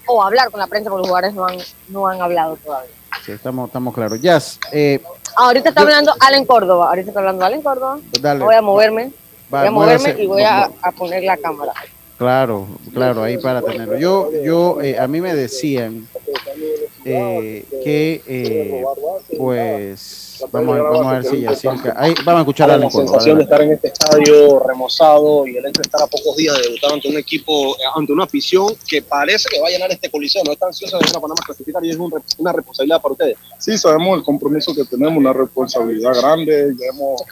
o 0.06 0.22
hablar 0.22 0.50
con 0.50 0.60
la 0.60 0.66
prensa, 0.66 0.88
porque 0.90 1.00
los 1.00 1.08
jugadores 1.08 1.34
no 1.34 1.46
han, 1.46 1.58
no 1.88 2.06
han 2.06 2.20
hablado 2.20 2.56
todavía. 2.56 2.90
Sí, 3.24 3.32
estamos, 3.32 3.68
estamos 3.68 3.92
claros. 3.92 4.20
Jazz, 4.20 4.60
eh, 4.72 5.02
Ahorita 5.36 5.68
está 5.68 5.82
hablando 5.82 6.14
Allen 6.20 6.46
Córdoba. 6.46 6.88
Ahorita 6.88 7.10
está 7.10 7.20
hablando 7.20 7.44
Allen 7.44 7.60
Córdoba. 7.60 7.98
Pues 8.10 8.38
voy 8.38 8.54
a 8.54 8.62
moverme. 8.62 9.12
voy 9.50 9.66
a 9.66 9.70
moverme 9.70 10.16
y 10.18 10.26
voy 10.26 10.42
a, 10.42 10.70
poner 10.96 11.22
la 11.22 11.36
cámara. 11.36 11.74
Claro, 12.18 12.66
claro, 12.94 13.22
ahí 13.22 13.38
para 13.38 13.62
tenerlo. 13.62 13.98
Yo, 13.98 14.30
yo, 14.42 14.80
eh, 14.80 14.98
a 14.98 15.06
mí 15.06 15.20
me 15.20 15.34
decían 15.34 16.08
eh, 17.04 17.64
que, 17.84 18.22
eh, 18.26 18.84
pues, 19.36 20.26
Vamos, 20.50 20.78
vamos 20.78 21.06
a 21.06 21.12
ver 21.12 21.24
si 21.24 21.40
ya 21.40 21.50
Ahí 21.96 22.14
vamos 22.24 22.38
a 22.38 22.40
escuchar 22.40 22.70
a 22.70 22.76
la 22.76 22.90
sensación 22.90 23.38
de 23.38 23.44
estar 23.44 23.62
en 23.62 23.72
este 23.72 23.88
estadio 23.88 24.60
remozado 24.60 25.46
y 25.46 25.56
el 25.56 25.66
hecho 25.66 25.80
de 25.80 25.86
estar 25.86 26.02
a 26.02 26.06
pocos 26.06 26.36
días 26.36 26.56
de 26.56 26.62
debutar 26.62 26.92
ante 26.92 27.08
un 27.08 27.16
equipo, 27.16 27.74
eh, 27.76 27.82
ante 27.94 28.12
una 28.12 28.24
afición 28.24 28.74
que 28.86 29.02
parece 29.02 29.48
que 29.48 29.60
va 29.60 29.68
a 29.68 29.70
llenar 29.70 29.90
este 29.90 30.10
coliseo. 30.10 30.42
No 30.44 30.52
está 30.52 30.66
ansiosa 30.66 30.98
de 30.98 31.04
venir 31.04 31.16
a 31.16 31.20
Panamá 31.20 31.40
a 31.42 31.46
clasificar 31.46 31.84
y 31.84 31.90
es 31.90 31.96
una 31.96 32.52
responsabilidad 32.52 33.00
para 33.00 33.12
ustedes. 33.12 33.36
Sí, 33.58 33.78
sabemos 33.78 34.18
el 34.18 34.24
compromiso 34.24 34.74
que 34.74 34.84
tenemos, 34.84 35.16
una 35.16 35.32
responsabilidad 35.32 36.14
grande. 36.14 36.74
Ya 36.78 36.86
hemos 36.86 37.22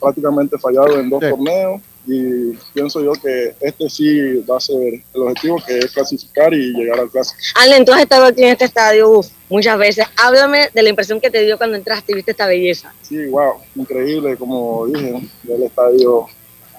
prácticamente 0.00 0.58
fallado 0.58 0.98
en 0.98 1.10
dos 1.10 1.20
torneos 1.20 1.80
y 2.12 2.58
pienso 2.74 3.02
yo 3.02 3.12
que 3.12 3.54
este 3.60 3.88
sí 3.88 4.40
va 4.50 4.56
a 4.56 4.60
ser 4.60 4.76
el 5.14 5.22
objetivo 5.22 5.62
que 5.64 5.78
es 5.78 5.92
clasificar 5.92 6.52
y 6.52 6.72
llegar 6.72 6.98
al 6.98 7.08
clásico. 7.08 7.38
Allen, 7.54 7.84
tú 7.84 7.92
has 7.92 8.00
estado 8.00 8.24
aquí 8.24 8.42
en 8.42 8.48
este 8.48 8.64
estadio 8.64 9.20
muchas 9.48 9.78
veces. 9.78 10.06
Háblame 10.16 10.70
de 10.74 10.82
la 10.82 10.88
impresión 10.88 11.20
que 11.20 11.30
te 11.30 11.44
dio 11.44 11.56
cuando 11.56 11.76
entraste 11.76 12.10
y 12.10 12.16
viste 12.16 12.32
esta 12.32 12.46
belleza. 12.46 12.92
Sí, 13.02 13.26
wow, 13.26 13.54
increíble, 13.76 14.36
como 14.36 14.86
dije, 14.88 15.22
el 15.48 15.62
estadio, 15.62 16.26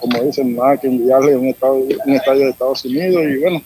como 0.02 0.22
dicen, 0.22 0.54
nada 0.54 0.78
que 0.78 0.88
enviarle 0.88 1.38
un 1.38 1.48
estadio, 1.48 1.98
un 2.06 2.14
estadio 2.14 2.46
de 2.46 2.52
Estados 2.52 2.84
Unidos 2.84 3.24
y 3.24 3.38
bueno, 3.38 3.62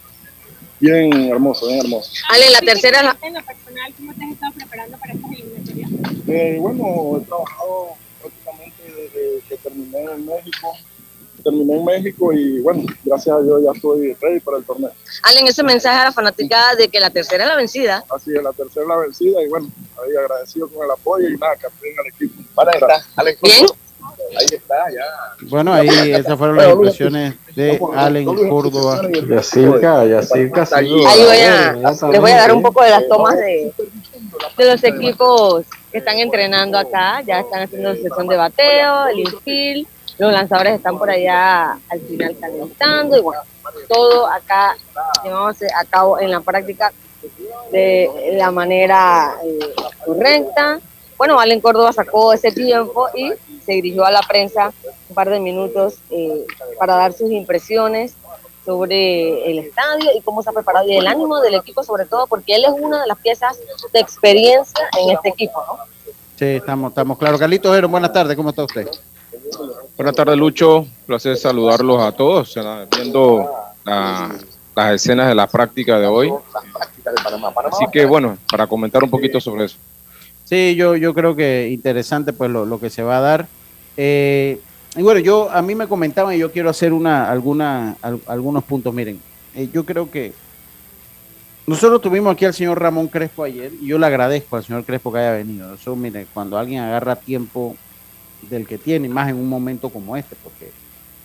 bien 0.80 1.30
hermoso, 1.32 1.68
bien 1.68 1.80
hermoso. 1.80 2.12
Allen, 2.30 2.52
la 2.52 2.60
tercera... 2.60 3.18
En 3.24 3.34
lo 3.34 3.44
personal, 3.44 3.94
¿cómo 3.98 4.14
te 4.14 4.24
has 4.24 4.32
estado 4.32 4.54
preparando 4.54 4.98
para 5.00 5.14
esta 5.14 5.28
eliminatoria? 5.28 5.88
Eh, 6.28 6.58
bueno, 6.60 7.20
he 7.20 7.26
trabajado 7.26 7.90
prácticamente 8.22 8.84
desde 8.84 9.42
que 9.50 9.58
terminé 9.58 10.04
en 10.14 10.26
México 10.28 10.76
terminé 11.46 11.76
en 11.76 11.86
México 11.86 12.34
y 12.34 12.60
bueno, 12.60 12.84
gracias 13.04 13.36
a 13.36 13.42
Dios 13.42 13.62
ya 13.64 13.72
estoy 13.72 14.18
ready 14.20 14.40
para 14.40 14.58
el 14.58 14.64
torneo. 14.66 14.92
Allen, 15.24 15.48
ese 15.48 15.64
mensaje 15.64 16.00
a 16.00 16.06
la 16.06 16.12
fanática 16.12 16.76
de 16.76 16.90
que 16.90 17.00
la 17.00 17.12
tercera 17.12 17.44
es 17.44 17.50
la 17.50 17.56
vencida. 17.56 18.04
Así 18.10 18.36
es, 18.36 18.44
la 18.44 18.52
tercera 18.52 18.82
es 18.82 18.90
la 18.90 18.98
vencida 18.98 19.42
y 19.44 19.48
bueno, 19.48 19.70
ahí 20.04 20.16
agradecido 20.18 20.68
con 20.68 20.84
el 20.84 20.92
apoyo 20.92 21.30
y 21.30 21.38
nada, 21.38 21.56
que 21.56 21.68
apoyen 21.68 22.00
al 22.00 22.08
equipo. 22.08 22.44
Para 22.56 22.72
está, 22.72 23.06
Allen. 23.16 23.38
Bien. 23.44 23.66
Ahí 24.38 24.46
está, 24.52 24.76
ya. 24.92 25.48
Bueno, 25.50 25.74
ahí 25.74 25.88
esas 26.12 26.38
fueron 26.38 26.58
las 26.58 26.72
impresiones 26.72 27.36
de 27.56 27.80
Allen 27.96 28.26
Córdoba. 28.50 29.02
Yacirca, 29.30 30.06
Yacirca, 30.06 30.68
Ahí 30.72 30.92
voy 30.92 31.38
a, 31.38 31.74
les 32.12 32.22
voy 32.22 32.32
a 32.32 32.38
dar 32.38 32.54
un 32.54 32.62
poco 32.64 32.84
de 32.84 32.90
las 32.90 33.08
tomas 33.08 33.38
de, 33.38 33.72
de 34.58 34.66
los 34.66 34.84
equipos 34.84 35.64
que 35.92 36.00
están 36.00 36.18
entrenando 36.18 36.78
acá. 36.78 37.22
Ya 37.22 37.42
están 37.42 37.64
haciendo 37.64 37.94
sesión 37.96 38.28
de 38.28 38.36
bateo, 38.36 39.08
el 39.08 39.20
infield 39.20 39.88
los 40.18 40.32
lanzadores 40.32 40.76
están 40.76 40.98
por 40.98 41.10
allá 41.10 41.78
al 41.90 42.00
final 42.02 42.36
calentando 42.40 43.18
y 43.18 43.22
bueno, 43.22 43.42
todo 43.88 44.28
acá 44.28 44.76
llevamos 45.24 45.58
a 45.62 45.86
cabo 45.86 46.20
en 46.20 46.32
la 46.32 46.40
práctica 46.40 46.92
de 47.72 48.34
la 48.34 48.52
manera 48.52 49.36
eh, 49.44 49.74
correcta. 50.06 50.80
Bueno, 51.18 51.36
Valen 51.36 51.62
Córdoba 51.62 51.92
sacó 51.94 52.34
ese 52.34 52.52
tiempo 52.52 53.08
y 53.16 53.32
se 53.66 53.74
dirigió 53.74 54.06
a 54.06 54.12
la 54.12 54.22
prensa 54.22 54.72
un 55.10 55.16
par 55.16 55.30
de 55.30 55.40
minutos 55.40 55.96
eh, 56.10 56.46
para 56.78 56.96
dar 56.96 57.14
sus 57.14 57.32
impresiones 57.32 58.14
sobre 58.66 59.52
el 59.52 59.60
estadio 59.60 60.10
y 60.16 60.22
cómo 60.22 60.42
se 60.42 60.50
ha 60.50 60.54
preparado 60.54 60.88
y 60.88 60.98
el 60.98 61.08
ánimo 61.08 61.40
del 61.40 61.56
equipo 61.56 61.84
sobre 61.84 62.06
todo 62.06 62.26
porque 62.28 62.56
él 62.56 62.66
es 62.66 62.72
una 62.72 63.02
de 63.02 63.08
las 63.08 63.18
piezas 63.20 63.58
de 63.94 64.00
experiencia 64.00 64.90
en 65.00 65.12
este 65.12 65.30
equipo, 65.30 65.64
¿no? 65.68 65.78
Sí, 66.36 66.46
estamos, 66.46 66.90
estamos 66.90 67.18
claros. 67.18 67.40
Carlitos 67.40 67.90
buenas 67.90 68.12
tardes, 68.12 68.36
¿cómo 68.36 68.50
está 68.50 68.64
usted? 68.64 68.90
Buenas 69.98 70.16
tardes, 70.16 70.38
Lucho. 70.38 70.88
Placer 71.06 71.38
saludarlos 71.38 72.02
a 72.02 72.12
todos, 72.12 72.58
viendo 72.96 73.50
las 73.86 74.94
escenas 74.94 75.28
de 75.28 75.36
la 75.36 75.48
práctica 75.48 76.00
de 76.00 76.08
hoy. 76.08 76.32
Así 77.72 77.86
que, 77.92 78.06
bueno, 78.06 78.38
para 78.50 78.68
comentar 78.68 79.04
un 79.04 79.10
poquito 79.10 79.40
sobre 79.40 79.66
eso. 79.66 79.78
Sí, 80.44 80.76
yo, 80.76 80.96
yo 80.96 81.14
creo 81.14 81.36
que 81.36 81.70
interesante 81.72 82.32
pues 82.32 82.52
lo, 82.52 82.80
que 82.80 82.90
se 82.90 83.04
va 83.04 83.18
a 83.18 83.22
dar. 83.22 83.48
Eh, 83.98 84.60
y 84.96 85.02
bueno, 85.02 85.20
yo 85.20 85.50
a 85.50 85.62
mí 85.62 85.76
me 85.76 85.88
comentaban 85.88 86.36
y 86.36 86.38
yo 86.38 86.52
quiero 86.52 86.70
hacer 86.70 86.94
una, 86.94 87.30
alguna, 87.30 87.98
algunos 88.28 88.64
puntos. 88.64 88.94
Miren, 88.94 89.20
eh, 89.56 89.70
yo 89.74 89.86
creo 89.86 90.12
que 90.12 90.34
nosotros 91.68 92.02
tuvimos 92.02 92.34
aquí 92.34 92.46
al 92.46 92.54
señor 92.54 92.80
Ramón 92.80 93.08
Crespo 93.08 93.44
ayer 93.44 93.72
y 93.82 93.88
yo 93.88 93.98
le 93.98 94.06
agradezco 94.06 94.56
al 94.56 94.64
señor 94.64 94.84
Crespo 94.86 95.12
que 95.12 95.20
haya 95.20 95.32
venido. 95.32 95.76
Mire, 95.96 96.28
cuando 96.34 96.58
alguien 96.58 96.84
agarra 96.84 97.16
tiempo 97.16 97.76
del 98.50 98.68
que 98.68 98.78
tiene, 98.78 99.10
más 99.10 99.30
en 99.30 99.36
un 99.36 99.50
momento 99.50 99.90
como 99.90 100.18
este, 100.18 100.36
porque 100.44 100.72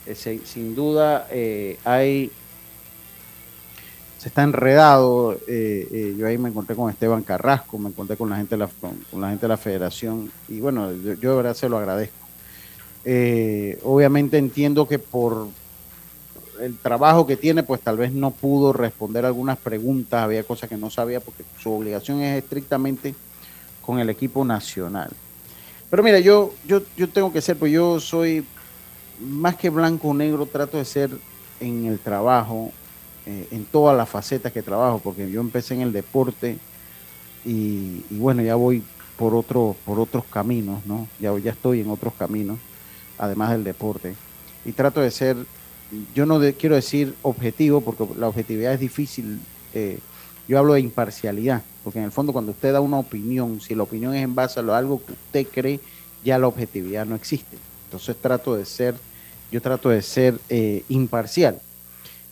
ese, 0.07 0.41
sin 0.45 0.75
duda 0.75 1.27
eh, 1.31 1.79
hay 1.85 2.31
se 4.19 4.29
está 4.29 4.43
enredado. 4.43 5.39
Eh, 5.49 6.15
yo 6.19 6.27
ahí 6.27 6.37
me 6.37 6.51
encontré 6.51 6.77
con 6.77 6.91
Esteban 6.91 7.23
Carrasco, 7.23 7.79
me 7.79 7.89
encontré 7.89 8.19
con 8.19 8.29
la 8.29 8.37
gente 8.37 8.55
de 8.55 8.59
la, 8.59 8.69
con, 8.69 9.21
la, 9.21 9.31
gente 9.31 9.43
de 9.43 9.49
la 9.49 9.57
federación 9.57 10.31
y 10.47 10.61
bueno, 10.61 10.93
yo, 10.93 11.15
yo 11.15 11.31
de 11.31 11.37
verdad 11.37 11.55
se 11.55 11.69
lo 11.71 11.79
agradezco. 11.79 12.21
Eh, 13.05 13.79
obviamente 13.83 14.37
entiendo 14.37 14.87
que 14.87 14.99
por 14.99 15.49
el 16.61 16.77
trabajo 16.77 17.27
que 17.27 17.39
tiene, 17.39 17.63
pues 17.63 17.81
tal 17.81 17.97
vez 17.97 18.13
no 18.13 18.31
pudo 18.31 18.75
responder 18.75 19.25
algunas 19.25 19.57
preguntas, 19.57 20.23
había 20.23 20.43
cosas 20.43 20.69
que 20.69 20.77
no 20.77 20.91
sabía 20.91 21.21
porque 21.21 21.43
su 21.59 21.73
obligación 21.73 22.21
es 22.21 22.43
estrictamente 22.43 23.15
con 23.81 23.99
el 23.99 24.11
equipo 24.11 24.45
nacional. 24.45 25.11
Pero 25.91 26.03
mira, 26.03 26.21
yo, 26.21 26.55
yo, 26.67 26.83
yo 26.97 27.09
tengo 27.09 27.33
que 27.33 27.41
ser, 27.41 27.57
pues 27.57 27.73
yo 27.73 27.99
soy 27.99 28.45
más 29.21 29.57
que 29.57 29.71
blanco 29.71 30.09
o 30.09 30.15
negro, 30.15 30.47
trato 30.47 30.79
de 30.79 30.85
ser 30.85 31.11
en 31.59 31.87
el 31.87 31.99
trabajo, 31.99 32.73
eh, 33.27 33.49
en 33.51 33.65
todas 33.65 33.97
las 33.97 34.09
facetas 34.09 34.53
que 34.53 34.63
trabajo, 34.63 35.01
porque 35.03 35.31
yo 35.31 35.41
empecé 35.41 35.75
en 35.75 35.83
el 35.83 35.93
deporte 35.93 36.59
y, 37.45 38.03
bueno, 38.11 38.43
ya 38.43 38.55
voy 38.55 38.83
por, 39.17 39.35
otro, 39.35 39.77
por 39.85 39.99
otros 39.99 40.25
caminos, 40.31 40.87
¿no? 40.87 41.09
Ya, 41.19 41.37
ya 41.39 41.51
estoy 41.51 41.81
en 41.81 41.91
otros 41.91 42.15
caminos 42.15 42.59
además 43.19 43.51
del 43.51 43.65
deporte. 43.65 44.15
Y 44.65 44.73
trato 44.73 45.01
de 45.01 45.11
ser, 45.11 45.37
yo 46.15 46.25
no 46.25 46.41
quiero 46.59 46.75
decir 46.75 47.15
objetivo, 47.23 47.81
porque 47.81 48.07
la 48.19 48.29
objetividad 48.29 48.73
es 48.73 48.81
difícil. 48.81 49.41
Eh, 49.75 49.99
yo 50.49 50.59
hablo 50.59 50.75
de 50.75 50.81
imparcialidad, 50.81 51.63
porque 51.83 51.99
en 51.99 52.05
el 52.05 52.13
fondo 52.13 52.33
cuando 52.33 52.53
usted 52.53 52.73
da 52.73 52.81
una 52.81 52.99
opinión, 52.99 53.61
si 53.61 53.75
la 53.75 53.83
opinión 53.83 54.15
es 54.15 54.23
en 54.23 54.35
base 54.35 54.61
a 54.61 54.77
algo 54.77 55.03
que 55.05 55.13
usted 55.13 55.47
cree, 55.53 55.81
ya 56.25 56.39
la 56.39 56.49
objetividad 56.49 57.07
no 57.07 57.15
existe. 57.15 57.57
Entonces 57.87 58.17
trato 58.21 58.55
de 58.55 58.65
ser, 58.65 58.95
yo 59.51 59.63
trato 59.63 59.89
de 59.89 60.03
ser 60.03 60.39
eh, 60.49 60.85
imparcial. 60.89 61.59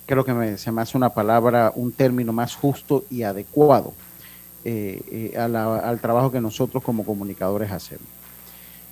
Creo 0.06 0.24
que 0.24 0.56
se 0.56 0.72
me 0.72 0.82
hace 0.82 0.96
una 0.96 1.10
palabra, 1.10 1.72
un 1.74 1.92
término 1.92 2.32
más 2.32 2.54
justo 2.54 3.04
y 3.10 3.22
adecuado 3.22 3.92
eh, 4.64 5.34
al 5.36 6.00
trabajo 6.00 6.30
que 6.30 6.40
nosotros 6.40 6.82
como 6.82 7.04
comunicadores 7.04 7.70
hacemos. 7.70 8.06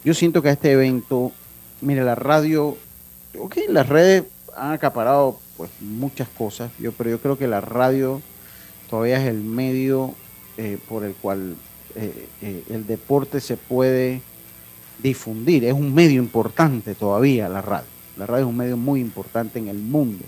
Yo 0.05 0.15
siento 0.15 0.43
que 0.43 0.51
este 0.51 0.73
evento 0.73 1.33
mire, 1.81 2.05
la 2.05 2.15
radio, 2.15 2.77
ok, 3.39 3.57
las 3.69 3.89
redes 3.89 4.25
han 4.57 4.73
acaparado 4.73 5.39
pues 5.57 5.71
muchas 5.81 6.29
cosas, 6.29 6.71
yo, 6.79 6.93
pero 6.93 7.11
yo 7.11 7.21
creo 7.21 7.39
que 7.39 7.47
la 7.47 7.61
radio 7.61 8.21
todavía 8.91 9.21
es 9.21 9.29
el 9.29 9.43
medio 9.43 10.15
eh, 10.59 10.79
por 10.89 11.05
el 11.05 11.13
cual 11.15 11.55
eh, 11.95 12.29
eh, 12.41 12.63
el 12.71 12.87
deporte 12.87 13.43
se 13.43 13.59
puede 13.59 14.23
difundir. 15.03 15.67
Es 15.67 15.75
un 15.75 15.95
medio 15.95 16.23
importante 16.23 16.95
todavía 16.95 17.47
la 17.51 17.61
radio. 17.61 17.87
La 18.17 18.25
radio 18.25 18.47
es 18.47 18.49
un 18.49 18.57
medio 18.57 18.79
muy 18.79 19.01
importante 19.01 19.59
en 19.59 19.69
el 19.69 19.77
mundo. 19.77 20.25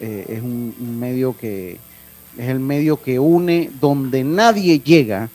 es 0.00 0.40
un, 0.40 0.98
medio 0.98 1.36
que 1.36 1.76
es 2.38 2.48
el 2.48 2.60
medio 2.60 3.00
que 3.02 3.18
une 3.18 3.70
donde 3.78 4.24
nadie 4.24 4.80
llega. 4.80 5.28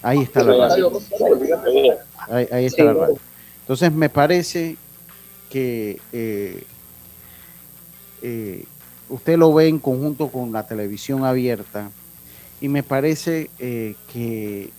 Ahí 0.00 0.22
está 0.22 0.42
la 0.42 0.68
radio. 0.68 0.90
ahí 2.30 2.64
está 2.64 2.84
la 2.84 2.94
radio. 2.94 3.18
Entonces 3.60 3.92
me 3.92 4.08
parece 4.08 4.78
que 5.50 6.00
usted 9.10 9.36
lo 9.36 9.52
ve 9.52 9.68
en 9.68 9.78
conjunto 9.78 10.28
con 10.28 10.52
la 10.52 10.66
televisión 10.66 11.26
abierta 11.26 11.90
y 12.60 12.68
me 12.68 12.82
parece 12.82 13.50
eh, 13.58 13.94
que 14.12 14.70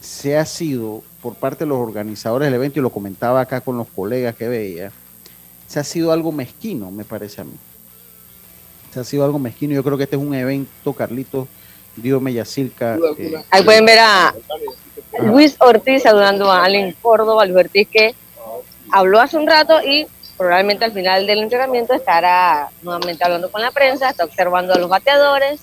se 0.00 0.36
ha 0.36 0.44
sido 0.44 1.02
por 1.20 1.34
parte 1.34 1.64
de 1.64 1.68
los 1.68 1.78
organizadores 1.78 2.46
del 2.46 2.54
evento, 2.54 2.78
y 2.78 2.82
lo 2.82 2.90
comentaba 2.90 3.40
acá 3.40 3.60
con 3.60 3.76
los 3.76 3.88
colegas 3.88 4.36
que 4.36 4.48
veía, 4.48 4.92
se 5.66 5.80
ha 5.80 5.84
sido 5.84 6.12
algo 6.12 6.32
mezquino, 6.32 6.90
me 6.90 7.04
parece 7.04 7.40
a 7.40 7.44
mí. 7.44 7.56
Se 8.92 9.00
ha 9.00 9.04
sido 9.04 9.24
algo 9.24 9.38
mezquino. 9.38 9.74
Yo 9.74 9.82
creo 9.82 9.96
que 9.96 10.04
este 10.04 10.16
es 10.16 10.22
un 10.22 10.34
evento, 10.34 10.92
Carlitos, 10.92 11.48
Dios 11.96 12.22
Mellacilca. 12.22 12.96
Ahí 13.50 13.62
pueden 13.62 13.84
ver 13.84 13.98
a 13.98 14.34
Luis 15.20 15.56
Ortiz 15.58 16.04
saludando 16.04 16.50
a 16.50 16.64
Allen 16.64 16.94
Córdoba, 17.02 17.44
Luis 17.44 17.64
Ortiz 17.64 17.88
que 17.88 18.14
habló 18.92 19.20
hace 19.20 19.36
un 19.36 19.46
rato 19.46 19.82
y 19.82 20.06
probablemente 20.36 20.84
al 20.84 20.92
final 20.92 21.26
del 21.26 21.40
entrenamiento 21.40 21.94
estará 21.94 22.68
nuevamente 22.82 23.24
hablando 23.24 23.50
con 23.50 23.60
la 23.62 23.70
prensa, 23.70 24.10
está 24.10 24.24
observando 24.24 24.74
a 24.74 24.78
los 24.78 24.88
bateadores 24.88 25.60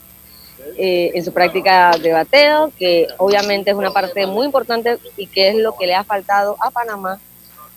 eh, 0.78 1.12
en 1.14 1.24
su 1.24 1.34
práctica 1.34 1.92
de 2.02 2.12
bateo, 2.12 2.72
que 2.78 3.08
obviamente 3.18 3.72
es 3.72 3.78
una 3.78 3.92
parte 3.92 4.26
muy 4.26 4.46
importante 4.46 4.98
y 5.18 5.28
que 5.28 5.50
es 5.50 5.56
lo 5.56 5.76
que 5.76 5.88
le 5.88 5.96
ha 5.96 6.04
faltado 6.04 6.58
a 6.60 6.72
Panamá 6.72 7.20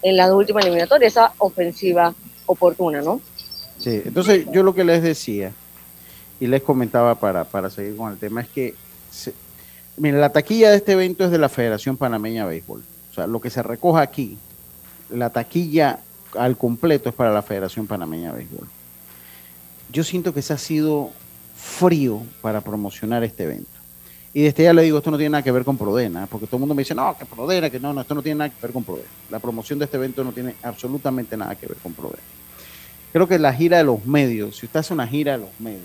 en 0.03 0.17
las 0.17 0.31
últimas 0.31 0.65
eliminatorias, 0.65 1.13
esa 1.13 1.33
ofensiva 1.39 2.15
oportuna, 2.47 3.03
¿no? 3.03 3.21
Sí, 3.79 4.03
entonces 4.05 4.47
yo 4.53 4.63
lo 4.63 4.75
que 4.75 4.85
les 4.85 5.03
decía 5.03 5.53
y 6.41 6.47
les 6.47 6.63
comentaba 6.63 7.15
para, 7.17 7.45
para 7.45 7.71
seguir 7.71 7.97
con 7.97 8.13
el 8.13 8.19
tema 8.19 8.41
es 8.41 8.49
que, 8.49 8.75
miren, 9.97 10.21
la 10.21 10.33
taquilla 10.33 10.71
de 10.71 10.77
este 10.77 10.93
evento 10.93 11.25
es 11.25 11.31
de 11.31 11.39
la 11.39 11.49
Federación 11.49 11.97
Panameña 11.97 12.45
de 12.45 12.51
Béisbol. 12.51 12.83
O 13.11 13.15
sea, 13.15 13.27
lo 13.27 13.41
que 13.41 13.51
se 13.51 13.63
recoja 13.63 14.01
aquí 14.01 14.39
la 15.11 15.31
taquilla 15.31 16.01
al 16.37 16.57
completo 16.57 17.09
es 17.09 17.15
para 17.15 17.33
la 17.33 17.43
Federación 17.43 17.87
Panameña 17.87 18.33
de 18.33 18.39
Béisbol. 18.39 18.69
Yo 19.93 20.05
siento 20.05 20.35
que 20.35 20.43
se 20.43 20.53
ha 20.53 20.59
sido 20.59 21.11
frío 21.67 22.23
para 22.41 22.61
promocionar 22.61 23.25
este 23.25 23.45
evento. 23.45 23.71
Y 24.33 24.43
desde 24.43 24.65
ya 24.65 24.73
le 24.73 24.83
digo, 24.83 24.99
esto 24.99 25.11
no 25.11 25.17
tiene 25.17 25.31
nada 25.31 25.43
que 25.43 25.51
ver 25.51 25.65
con 25.65 25.77
Prodena, 25.77 26.27
porque 26.27 26.47
todo 26.47 26.57
el 26.57 26.61
mundo 26.61 26.75
me 26.75 26.83
dice, 26.83 26.95
no, 26.95 27.17
que 27.19 27.25
Prodena, 27.25 27.71
que 27.71 27.81
no, 27.81 27.93
no, 27.93 28.03
esto 28.03 28.15
no 28.15 28.23
tiene 28.23 28.39
nada 28.39 28.51
que 28.51 28.57
ver 28.61 28.73
con 28.73 28.85
Prodena. 28.85 29.09
La 29.31 29.39
promoción 29.39 29.79
de 29.79 29.87
este 29.87 29.97
evento 29.97 30.23
no 30.23 30.33
tiene 30.33 30.55
absolutamente 30.63 31.37
nada 31.37 31.55
que 31.55 31.67
ver 31.67 31.79
con 31.79 31.93
Prodena. 31.93 32.23
Creo 33.13 33.27
que 33.27 33.39
la 33.39 33.53
gira 33.53 33.79
de 33.79 33.85
los 33.85 34.05
medios, 34.05 34.59
si 34.59 34.67
usted 34.67 34.81
hace 34.81 34.93
una 34.93 35.07
gira 35.07 35.33
de 35.33 35.39
los 35.39 35.59
medios, 35.59 35.83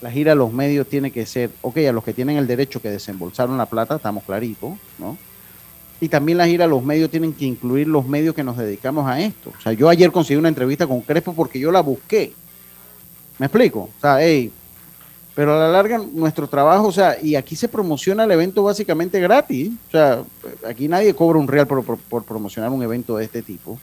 la 0.00 0.10
gira 0.10 0.32
de 0.32 0.36
los 0.36 0.52
medios 0.52 0.86
tiene 0.86 1.10
que 1.10 1.26
ser, 1.26 1.50
ok, 1.62 1.78
a 1.78 1.92
los 1.92 2.04
que 2.04 2.12
tienen 2.12 2.36
el 2.36 2.46
derecho 2.46 2.80
que 2.80 2.90
desembolsaron 2.90 3.58
la 3.58 3.66
plata, 3.66 3.96
estamos 3.96 4.22
claritos, 4.22 4.74
¿no? 4.98 5.18
Y 6.00 6.08
también 6.08 6.38
la 6.38 6.46
gira 6.46 6.68
los 6.68 6.84
medios 6.84 7.10
tienen 7.10 7.32
que 7.32 7.44
incluir 7.44 7.88
los 7.88 8.06
medios 8.06 8.36
que 8.36 8.44
nos 8.44 8.56
dedicamos 8.56 9.08
a 9.08 9.20
esto. 9.20 9.50
O 9.58 9.60
sea, 9.60 9.72
yo 9.72 9.88
ayer 9.88 10.12
conseguí 10.12 10.38
una 10.38 10.48
entrevista 10.48 10.86
con 10.86 11.00
Crespo 11.00 11.34
porque 11.34 11.58
yo 11.58 11.72
la 11.72 11.80
busqué. 11.80 12.32
¿Me 13.38 13.46
explico? 13.46 13.90
O 13.98 14.00
sea, 14.00 14.18
hey, 14.20 14.52
pero 15.38 15.54
a 15.54 15.56
la 15.56 15.68
larga 15.68 15.98
nuestro 15.98 16.48
trabajo, 16.48 16.88
o 16.88 16.90
sea, 16.90 17.16
y 17.22 17.36
aquí 17.36 17.54
se 17.54 17.68
promociona 17.68 18.24
el 18.24 18.30
evento 18.32 18.64
básicamente 18.64 19.20
gratis. 19.20 19.70
O 19.86 19.90
sea, 19.92 20.24
aquí 20.66 20.88
nadie 20.88 21.14
cobra 21.14 21.38
un 21.38 21.46
real 21.46 21.64
por, 21.64 22.24
promocionar 22.24 22.70
un 22.70 22.82
evento 22.82 23.16
de 23.16 23.24
este 23.26 23.40
tipo. 23.40 23.78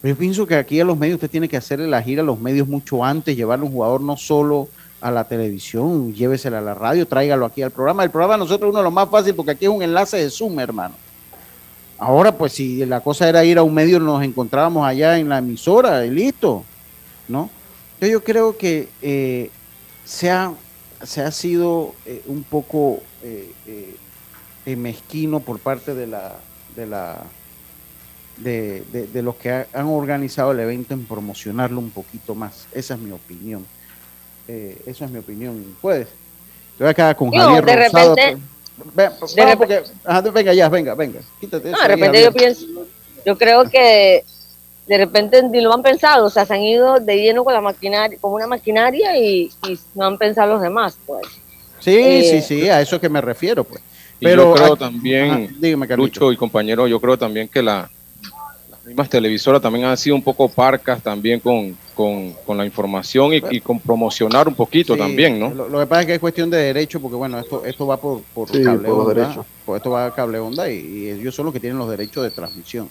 Pero 0.00 0.14
yo 0.14 0.16
pienso 0.16 0.46
que 0.46 0.54
aquí 0.54 0.78
a 0.78 0.84
los 0.84 0.96
medios 0.96 1.16
usted 1.16 1.28
tiene 1.28 1.48
que 1.48 1.56
hacerle 1.56 1.88
la 1.88 2.00
gira 2.00 2.22
a 2.22 2.24
los 2.24 2.38
medios 2.38 2.68
mucho 2.68 3.04
antes, 3.04 3.36
llevarle 3.36 3.64
un 3.64 3.72
jugador 3.72 4.00
no 4.00 4.16
solo 4.16 4.68
a 5.00 5.10
la 5.10 5.24
televisión, 5.24 6.14
llévesela 6.14 6.58
a 6.58 6.60
la 6.60 6.74
radio, 6.74 7.04
tráigalo 7.04 7.46
aquí 7.46 7.62
al 7.62 7.72
programa. 7.72 8.04
El 8.04 8.12
programa 8.12 8.36
nosotros 8.36 8.68
es 8.68 8.70
uno 8.70 8.78
de 8.78 8.84
los 8.84 8.92
más 8.92 9.10
fácil 9.10 9.34
porque 9.34 9.50
aquí 9.50 9.64
es 9.64 9.72
un 9.72 9.82
enlace 9.82 10.18
de 10.18 10.30
Zoom, 10.30 10.60
hermano. 10.60 10.94
Ahora, 11.98 12.30
pues 12.30 12.52
si 12.52 12.86
la 12.86 13.00
cosa 13.00 13.28
era 13.28 13.44
ir 13.44 13.58
a 13.58 13.64
un 13.64 13.74
medio, 13.74 13.98
nos 13.98 14.22
encontrábamos 14.22 14.86
allá 14.86 15.18
en 15.18 15.30
la 15.30 15.38
emisora 15.38 16.06
y 16.06 16.10
listo, 16.10 16.62
¿no? 17.26 17.50
yo 18.00 18.22
creo 18.22 18.56
que 18.56 18.88
eh, 19.02 19.50
se, 20.04 20.30
ha, 20.30 20.52
se, 21.02 21.22
ha, 21.22 21.30
sido 21.30 21.94
eh, 22.04 22.22
un 22.26 22.42
poco 22.42 23.00
eh, 23.22 23.52
eh, 23.66 24.76
mezquino 24.76 25.40
por 25.40 25.58
parte 25.58 25.94
de 25.94 26.06
la 26.06 26.36
de 26.74 26.86
la 26.86 27.22
de, 28.38 28.82
de, 28.90 29.22
los 29.22 29.36
que 29.36 29.50
han 29.50 29.86
organizado 29.86 30.52
el 30.52 30.60
evento 30.60 30.92
en 30.92 31.06
promocionarlo 31.06 31.78
un 31.78 31.90
poquito 31.90 32.34
más. 32.34 32.66
Esa 32.72 32.94
es 32.94 33.00
mi 33.00 33.10
opinión. 33.10 33.64
esa 34.46 35.06
es 35.06 35.10
mi 35.10 35.18
opinión. 35.18 35.76
Puedes. 35.80 36.08
Estoy 36.72 36.88
acá 36.88 37.14
con 37.14 37.30
Javier 37.30 37.64
de 37.64 37.76
repente, 37.76 38.36
venga 40.34 40.52
ya, 40.52 40.68
venga, 40.68 40.94
venga. 40.94 41.20
Quítate 41.40 41.70
de 41.70 41.88
repente 41.88 42.22
yo 42.22 42.32
pienso, 42.32 42.66
yo 43.24 43.38
creo 43.38 43.64
que 43.70 44.22
de 44.86 44.98
repente 44.98 45.42
ni 45.42 45.60
lo 45.60 45.74
han 45.74 45.82
pensado, 45.82 46.26
o 46.26 46.30
sea, 46.30 46.46
se 46.46 46.54
han 46.54 46.62
ido 46.62 47.00
de 47.00 47.16
lleno 47.16 47.44
con 47.44 47.52
la 47.52 47.60
maquinaria, 47.60 48.18
con 48.20 48.32
una 48.32 48.46
maquinaria 48.46 49.18
y, 49.18 49.50
no 49.94 50.06
han 50.06 50.18
pensado 50.18 50.52
los 50.52 50.62
demás, 50.62 50.98
pues. 51.06 51.26
Sí, 51.80 52.22
sí, 52.22 52.36
eh, 52.36 52.42
sí, 52.42 52.68
a 52.68 52.80
eso 52.80 53.00
que 53.00 53.08
me 53.08 53.20
refiero, 53.20 53.64
pues. 53.64 53.82
Pero, 54.20 54.54
yo 54.54 54.54
creo 54.54 54.76
también, 54.76 55.56
Lucho 55.96 56.32
y 56.32 56.36
compañero, 56.36 56.86
yo 56.86 57.00
creo 57.00 57.18
también 57.18 57.48
que 57.48 57.62
la, 57.62 57.90
las 58.70 58.84
mismas 58.84 59.10
televisoras 59.10 59.60
también 59.60 59.84
han 59.84 59.96
sido 59.96 60.16
un 60.16 60.22
poco 60.22 60.48
parcas 60.48 61.02
también 61.02 61.40
con, 61.40 61.76
con, 61.94 62.56
la 62.56 62.64
información 62.64 63.32
y, 63.34 63.60
con 63.60 63.80
promocionar 63.80 64.48
un 64.48 64.54
poquito 64.54 64.96
también, 64.96 65.38
¿no? 65.38 65.50
Lo, 65.50 65.78
que 65.78 65.86
pasa 65.86 66.00
es 66.02 66.06
que 66.06 66.14
es 66.14 66.20
cuestión 66.20 66.48
de 66.48 66.58
derecho, 66.58 67.00
porque 67.00 67.16
bueno, 67.16 67.38
esto 67.38 67.64
esto 67.64 67.86
va 67.86 67.98
por, 67.98 68.22
por 68.34 68.50
cable 68.50 68.88
onda, 68.88 69.44
por 69.64 69.76
esto 69.76 69.90
va 69.90 70.06
a 70.06 70.14
cable 70.14 70.38
onda 70.38 70.70
y, 70.70 71.10
ellos 71.10 71.34
son 71.34 71.46
los 71.46 71.54
que 71.54 71.60
tienen 71.60 71.78
los 71.78 71.90
derechos 71.90 72.22
de 72.22 72.30
transmisión. 72.30 72.88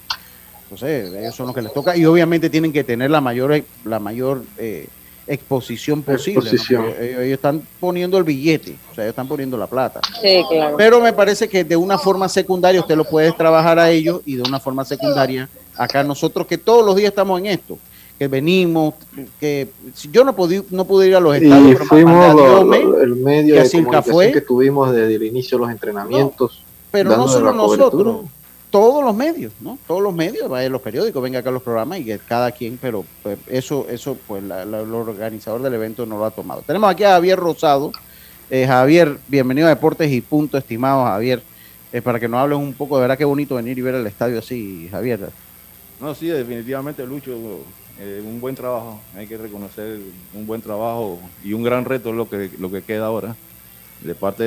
Entonces, 0.76 1.14
ellos 1.14 1.34
son 1.34 1.46
los 1.48 1.56
que 1.56 1.62
les 1.62 1.72
toca 1.72 1.96
y 1.96 2.06
obviamente 2.06 2.50
tienen 2.50 2.74
que 2.74 2.84
tener 2.84 3.10
la 3.10 3.22
mayor 3.22 3.64
la 3.86 3.98
mayor 3.98 4.44
eh, 4.58 4.88
exposición 5.26 6.04
posible. 6.04 6.50
Ellos, 6.50 7.22
están 7.22 7.62
poniendo 7.80 8.18
el 8.18 8.26
billete, 8.26 8.76
o 8.92 8.96
sea, 8.96 9.06
ellos 9.06 9.14
están 9.14 9.28
poniendo 9.28 9.58
la 9.58 9.68
plata. 9.68 10.02
Sí, 10.22 10.44
claro. 10.50 10.76
Pero 10.76 11.00
me 11.00 11.14
parece 11.14 11.48
que 11.48 11.64
de 11.64 11.78
una 11.78 11.98
forma 11.98 12.28
secundaria 12.28 12.82
usted 12.82 12.98
lo 12.98 13.06
puede 13.06 13.32
trabajar 13.32 13.80
a 13.80 13.90
ellos 13.90 14.22
y 14.26 14.36
de 14.36 14.42
una 14.42 14.60
forma 14.60 14.84
secundaria 14.84 15.48
acá 15.78 16.04
nosotros 16.04 16.46
que 16.46 16.58
todos 16.58 16.86
los 16.86 16.96
días 16.96 17.10
estamos 17.10 17.40
en 17.40 17.46
esto 17.48 17.78
que 18.20 18.28
venimos, 18.28 18.94
que 19.40 19.70
yo 20.12 20.24
no 20.24 20.36
pude, 20.36 20.64
no 20.72 20.86
pude 20.86 21.08
ir 21.08 21.16
a 21.16 21.20
los 21.20 21.36
estados. 21.36 21.72
Y 21.72 21.76
fuimos 21.76 22.66
el 23.02 23.16
medio 23.16 23.62
de 23.62 23.70
comunicación 23.70 24.32
que 24.32 24.42
tuvimos 24.42 24.92
desde 24.94 25.16
el 25.16 25.24
inicio 25.24 25.58
de 25.58 25.64
los 25.64 25.72
entrenamientos. 25.72 26.64
pero 26.92 27.16
no 27.16 27.28
solo 27.28 27.54
nosotros, 27.54 28.26
todos 28.76 29.06
los 29.06 29.16
medios, 29.16 29.54
¿no? 29.62 29.80
Todos 29.88 30.02
los 30.02 30.14
medios, 30.14 30.50
vaya 30.50 30.68
los 30.68 30.82
periódicos, 30.82 31.24
venga 31.24 31.40
acá 31.40 31.50
los 31.50 31.64
programas 31.64 32.00
y 32.00 32.04
que 32.04 32.20
cada 32.20 32.52
quien, 32.52 32.78
pero 32.78 33.06
pues, 33.24 33.38
eso, 33.48 33.88
eso 33.90 34.18
pues 34.28 34.44
el 34.44 34.52
organizador 34.52 35.62
del 35.62 35.76
evento 35.76 36.06
no 36.06 36.18
lo 36.18 36.26
ha 36.26 36.32
tomado. 36.32 36.62
Tenemos 36.62 36.92
aquí 36.92 37.06
a 37.06 37.12
Javier 37.12 37.40
Rosado. 37.40 37.94
Eh, 38.50 38.68
Javier, 38.68 39.18
bienvenido 39.30 39.68
a 39.68 39.70
Deportes 39.70 40.12
y 40.12 40.20
Punto, 40.20 40.58
estimado 40.58 41.06
Javier. 41.06 41.42
Eh, 41.94 42.02
para 42.02 42.20
que 42.20 42.28
nos 42.28 42.38
hables 42.42 42.60
un 42.60 42.74
poco, 42.74 42.98
de 42.98 43.04
verdad 43.04 43.18
que 43.18 43.24
bonito 43.24 43.56
venir 43.56 43.80
y 43.80 43.82
ver 43.82 43.96
el 43.96 44.08
estadio 44.08 44.40
así, 44.40 44.90
Javier. 44.92 45.30
No, 46.02 46.14
sí, 46.14 46.28
definitivamente, 46.28 47.08
Lucho, 47.08 47.32
eh, 47.98 48.22
un 48.26 48.42
buen 48.42 48.56
trabajo, 48.56 49.00
hay 49.16 49.26
que 49.26 49.38
reconocer 49.38 50.00
un 50.34 50.46
buen 50.46 50.62
trabajo 50.62 51.18
y 51.46 51.54
un 51.54 51.64
gran 51.64 51.86
reto 51.86 52.12
lo 52.12 52.28
que, 52.28 52.52
lo 52.60 52.70
que 52.70 52.82
queda 52.82 53.06
ahora 53.06 53.38
de 54.02 54.16
parte 54.16 54.44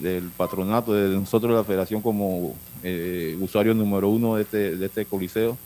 del 0.00 0.30
patronato, 0.36 0.92
de 0.92 1.14
nosotros 1.14 1.52
de 1.52 1.58
la 1.58 1.64
federación 1.64 2.00
como 2.02 2.54
eh, 2.82 3.36
usuario 3.40 3.74
número 3.74 4.08
uno 4.08 4.36
de 4.36 4.42
este, 4.42 4.76
de 4.76 4.86
este 4.86 5.04
coliseo 5.04 5.56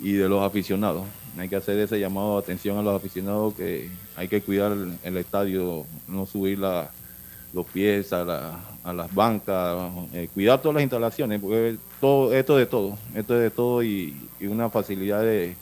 y 0.00 0.12
de 0.12 0.28
los 0.28 0.42
aficionados. 0.42 1.04
Hay 1.38 1.48
que 1.48 1.56
hacer 1.56 1.78
ese 1.78 1.98
llamado 2.00 2.34
de 2.34 2.38
atención 2.40 2.78
a 2.78 2.82
los 2.82 2.94
aficionados 2.94 3.54
que 3.54 3.90
hay 4.16 4.28
que 4.28 4.40
cuidar 4.42 4.72
el, 5.02 5.16
estadio, 5.16 5.84
no 6.08 6.26
subir 6.26 6.58
los 6.58 7.66
pies 7.72 8.12
a, 8.12 8.24
las 8.24 9.14
bancas, 9.14 9.92
eh, 10.12 10.28
cuidar 10.32 10.60
todas 10.60 10.74
las 10.74 10.82
instalaciones, 10.82 11.40
porque 11.40 11.76
todo, 12.00 12.32
esto 12.32 12.58
es 12.58 12.66
de 12.66 12.70
todo, 12.70 12.98
esto 13.14 13.34
es 13.34 13.42
de 13.42 13.50
todo 13.50 13.82
y 13.82 14.14
una 14.40 14.70
facilidad 14.70 15.22
de, 15.22 15.54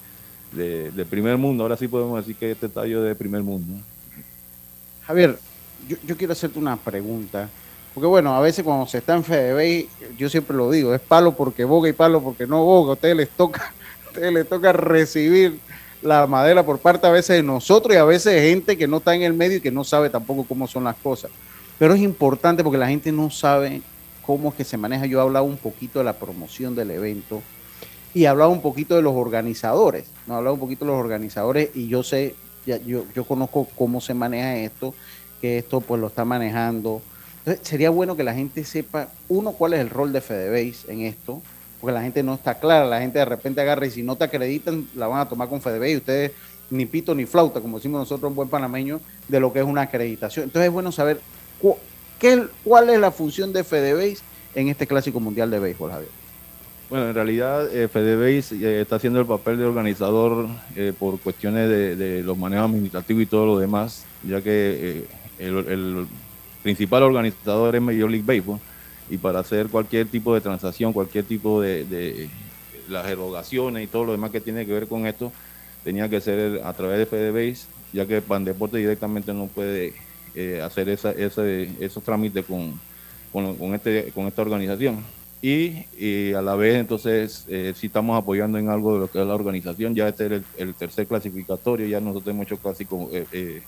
de, 0.54 1.04
primer 1.04 1.36
mundo. 1.36 1.64
Ahora 1.64 1.76
sí 1.76 1.88
podemos 1.88 2.18
decir 2.18 2.36
que 2.36 2.50
este 2.50 2.66
estadio 2.66 3.02
es 3.02 3.08
de 3.08 3.14
primer 3.14 3.42
mundo. 3.42 3.82
Javier, 5.02 5.38
yo, 5.88 6.16
quiero 6.16 6.32
hacerte 6.32 6.58
una 6.58 6.76
pregunta. 6.76 7.48
Porque 7.92 8.06
bueno, 8.06 8.34
a 8.34 8.40
veces 8.40 8.64
cuando 8.64 8.86
se 8.86 8.98
está 8.98 9.14
en 9.14 9.22
FedeBay, 9.22 9.88
yo 10.18 10.28
siempre 10.28 10.56
lo 10.56 10.70
digo, 10.70 10.94
es 10.94 11.00
palo 11.00 11.32
porque 11.32 11.64
boga 11.64 11.88
y 11.88 11.92
palo 11.92 12.22
porque 12.22 12.46
no 12.46 12.64
boga. 12.64 12.90
A 12.90 12.94
ustedes 12.94 13.16
les 13.16 13.30
toca, 13.30 13.72
ustedes 14.06 14.32
les 14.32 14.48
toca 14.48 14.72
recibir 14.72 15.60
la 16.02 16.26
madera 16.26 16.64
por 16.64 16.78
parte 16.78 17.06
a 17.06 17.10
veces 17.10 17.36
de 17.36 17.42
nosotros 17.42 17.94
y 17.94 17.98
a 17.98 18.04
veces 18.04 18.34
de 18.34 18.50
gente 18.50 18.76
que 18.76 18.86
no 18.86 18.98
está 18.98 19.14
en 19.14 19.22
el 19.22 19.32
medio 19.32 19.58
y 19.58 19.60
que 19.60 19.70
no 19.70 19.84
sabe 19.84 20.10
tampoco 20.10 20.44
cómo 20.44 20.66
son 20.66 20.84
las 20.84 20.96
cosas. 20.96 21.30
Pero 21.78 21.94
es 21.94 22.00
importante 22.00 22.62
porque 22.62 22.78
la 22.78 22.88
gente 22.88 23.10
no 23.10 23.30
sabe 23.30 23.80
cómo 24.26 24.50
es 24.50 24.54
que 24.54 24.64
se 24.64 24.76
maneja. 24.76 25.06
Yo 25.06 25.18
he 25.18 25.22
hablado 25.22 25.44
un 25.44 25.56
poquito 25.56 25.98
de 26.00 26.04
la 26.04 26.14
promoción 26.14 26.74
del 26.74 26.90
evento 26.90 27.42
y 28.14 28.26
hablaba 28.26 28.50
un 28.50 28.62
poquito 28.62 28.94
de 28.94 29.02
los 29.02 29.14
organizadores, 29.14 30.06
no 30.26 30.36
hablaba 30.36 30.54
un 30.54 30.60
poquito 30.60 30.84
de 30.84 30.92
los 30.92 31.00
organizadores 31.00 31.70
y 31.74 31.88
yo 31.88 32.02
sé, 32.04 32.34
yo, 32.64 33.04
yo 33.12 33.24
conozco 33.24 33.66
cómo 33.76 34.00
se 34.00 34.14
maneja 34.14 34.56
esto, 34.56 34.94
que 35.44 35.59
esto 35.59 35.83
pues 35.83 36.00
lo 36.00 36.07
está 36.07 36.24
manejando. 36.24 37.02
Entonces 37.40 37.68
sería 37.68 37.90
bueno 37.90 38.16
que 38.16 38.24
la 38.24 38.33
gente 38.33 38.64
sepa, 38.64 39.11
uno, 39.28 39.52
cuál 39.52 39.74
es 39.74 39.80
el 39.80 39.90
rol 39.90 40.11
de 40.11 40.22
FedeBase 40.22 40.90
en 40.90 41.02
esto, 41.02 41.42
porque 41.83 41.92
la 41.92 42.00
gente 42.00 42.22
no 42.22 42.33
está 42.33 42.54
clara, 42.54 42.87
la 42.87 43.00
gente 43.00 43.18
de 43.18 43.26
repente 43.26 43.61
agarra 43.61 43.85
y 43.85 43.90
si 43.90 44.02
no 44.02 44.16
te 44.16 44.24
acreditan, 44.24 44.88
la 44.94 45.07
van 45.07 45.20
a 45.20 45.28
tomar 45.28 45.50
con 45.50 45.61
FedeBase 45.61 45.92
y 45.92 45.96
ustedes 45.96 46.33
ni 46.70 46.87
pito 46.87 47.14
ni 47.14 47.26
flauta, 47.26 47.61
como 47.61 47.76
decimos 47.76 48.00
nosotros 48.00 48.30
un 48.30 48.37
buen 48.37 48.48
panameño, 48.48 49.02
de 49.28 49.38
lo 49.38 49.52
que 49.52 49.59
es 49.59 49.66
una 49.66 49.83
acreditación. 49.83 50.44
Entonces 50.44 50.68
es 50.68 50.72
bueno 50.72 50.90
saber 50.90 51.20
qué, 52.18 52.46
cuál 52.64 52.88
es 52.88 52.98
la 52.98 53.11
función 53.11 53.52
de 53.52 53.64
FedeBase 53.64 54.22
en 54.54 54.68
este 54.68 54.87
Clásico 54.87 55.20
Mundial 55.20 55.50
de 55.50 55.59
Béisbol, 55.59 55.90
Javier. 55.90 56.11
Bueno, 56.88 57.09
en 57.09 57.14
realidad 57.14 57.70
eh, 57.70 57.87
FedeBase 57.88 58.57
eh, 58.57 58.80
está 58.80 58.96
haciendo 58.96 59.20
el 59.20 59.26
papel 59.26 59.59
de 59.59 59.66
organizador 59.66 60.48
eh, 60.74 60.94
por 60.98 61.20
cuestiones 61.20 61.68
de, 61.68 62.22
los 62.22 62.38
manejos 62.38 62.64
administrativos 62.64 63.22
y 63.22 63.26
todo 63.26 63.44
lo 63.44 63.59
demás, 63.59 64.07
ya 64.26 64.40
que 64.40 65.04
eh, 65.38 65.64
el, 65.68 66.06
principal 66.62 67.02
organizador 67.02 67.76
es 67.76 67.82
Major 67.82 68.10
League 68.10 68.24
Baseball 68.24 68.58
y 69.10 69.18
para 69.18 69.40
hacer 69.40 69.68
cualquier 69.68 70.06
tipo 70.06 70.34
de 70.34 70.40
transacción, 70.40 70.94
cualquier 70.94 71.24
tipo 71.26 71.60
de, 71.60 72.30
las 72.88 73.06
erogaciones 73.06 73.84
y 73.84 73.86
todo 73.86 74.06
lo 74.06 74.12
demás 74.12 74.30
que 74.30 74.40
tiene 74.40 74.64
que 74.64 74.72
ver 74.72 74.88
con 74.88 75.06
esto, 75.06 75.30
tenía 75.84 76.08
que 76.08 76.22
ser 76.22 76.62
a 76.64 76.72
través 76.72 76.98
de 76.98 77.06
FedeBase, 77.06 77.66
ya 77.92 78.06
que 78.06 78.22
Pandeporte 78.22 78.78
directamente 78.78 79.34
no 79.34 79.46
puede 79.46 79.92
hacer 80.62 80.88
esa, 80.88 81.12
esos 81.12 82.02
trámites 82.02 82.46
con, 82.46 82.80
con, 83.30 83.74
este, 83.74 84.10
con 84.14 84.26
esta 84.26 84.42
organización. 84.42 85.04
Y, 85.44 86.32
a 86.32 86.40
la 86.40 86.54
vez 86.54 86.76
entonces 86.76 87.44
eh, 87.48 87.74
si 87.76 87.88
estamos 87.88 88.16
apoyando 88.16 88.56
en 88.56 88.70
algo 88.70 88.94
de 88.94 89.00
lo 89.00 89.10
que 89.10 89.20
es 89.20 89.26
la 89.26 89.34
organización, 89.34 89.94
ya 89.94 90.08
este 90.08 90.36
es 90.36 90.42
el, 90.56 90.74
tercer 90.74 91.06
clasificatorio, 91.06 91.86
ya 91.86 92.00
nosotros 92.00 92.34
hemos 92.34 92.46
hecho 92.46 92.56
casi 92.56 92.84
eh, 93.12 93.26
eh, 93.30 93.62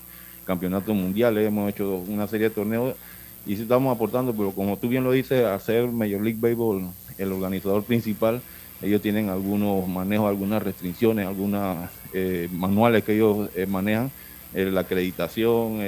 campeonatos 0.47 0.95
mundiales, 0.95 1.45
hemos 1.47 1.69
hecho 1.69 1.97
una 2.07 2.27
serie 2.27 2.49
de 2.49 2.55
torneos 2.55 2.95
y 3.45 3.55
sí 3.55 3.61
estamos 3.61 3.95
aportando, 3.95 4.33
pero 4.33 4.51
como 4.51 4.77
tú 4.77 4.89
bien 4.89 5.03
lo 5.03 5.11
dices, 5.11 5.45
hacer 5.45 5.87
Major 5.87 6.21
League 6.21 6.39
Baseball 6.39 6.89
el 7.19 7.31
organizador 7.31 7.83
principal, 7.83 8.41
ellos 8.81 9.01
tienen 9.01 9.29
algunos 9.29 9.87
manejos, 9.87 10.27
algunas 10.27 10.63
restricciones, 10.63 11.27
algunos 11.27 11.89
eh, 12.13 12.47
manuales 12.51 13.03
que 13.03 13.15
ellos 13.15 13.49
manejan, 13.67 14.09
la 14.53 14.81
acreditación, 14.81 15.81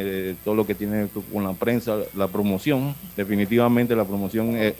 todo 0.43 0.53
lo 0.53 0.67
que 0.67 0.75
tiene 0.75 1.07
con 1.33 1.43
la 1.43 1.53
prensa, 1.53 1.97
la 2.15 2.27
promoción, 2.27 2.93
definitivamente 3.15 3.95
la 3.95 4.05
promoción 4.05 4.55
es 4.55 4.75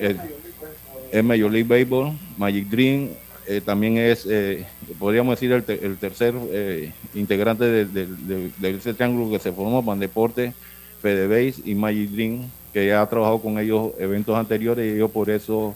es 1.11 1.23
Major 1.23 1.51
League 1.51 1.67
Baseball, 1.67 2.13
Magic 2.37 2.67
Dream, 2.67 3.09
eh, 3.49 3.61
también 3.61 3.97
es, 3.97 4.27
eh, 4.29 4.63
podríamos 4.99 5.31
decir, 5.33 5.51
el, 5.51 5.97
tercer 5.97 6.35
eh, 6.51 6.91
integrante 7.15 7.83
de, 7.83 8.51
ese 8.61 8.93
triángulo 8.93 9.31
que 9.31 9.39
se 9.39 9.51
formó, 9.51 9.95
Deporte, 9.95 10.53
FedeBase 11.01 11.63
y 11.65 11.73
Magic 11.73 12.11
Dream, 12.11 12.47
que 12.71 12.85
ya 12.85 13.01
ha 13.01 13.09
trabajado 13.09 13.39
con 13.39 13.57
ellos 13.57 13.93
eventos 13.97 14.37
anteriores 14.37 14.85
y 14.85 14.97
ellos 14.97 15.09
por 15.09 15.31
eso 15.31 15.75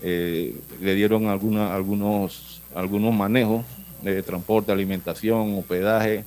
le 0.00 0.94
dieron 0.94 1.26
alguna, 1.26 1.74
algunos, 1.74 2.62
algunos 2.72 3.12
manejos 3.12 3.64
de 4.00 4.22
transporte, 4.22 4.70
alimentación, 4.70 5.58
hospedaje 5.58 6.24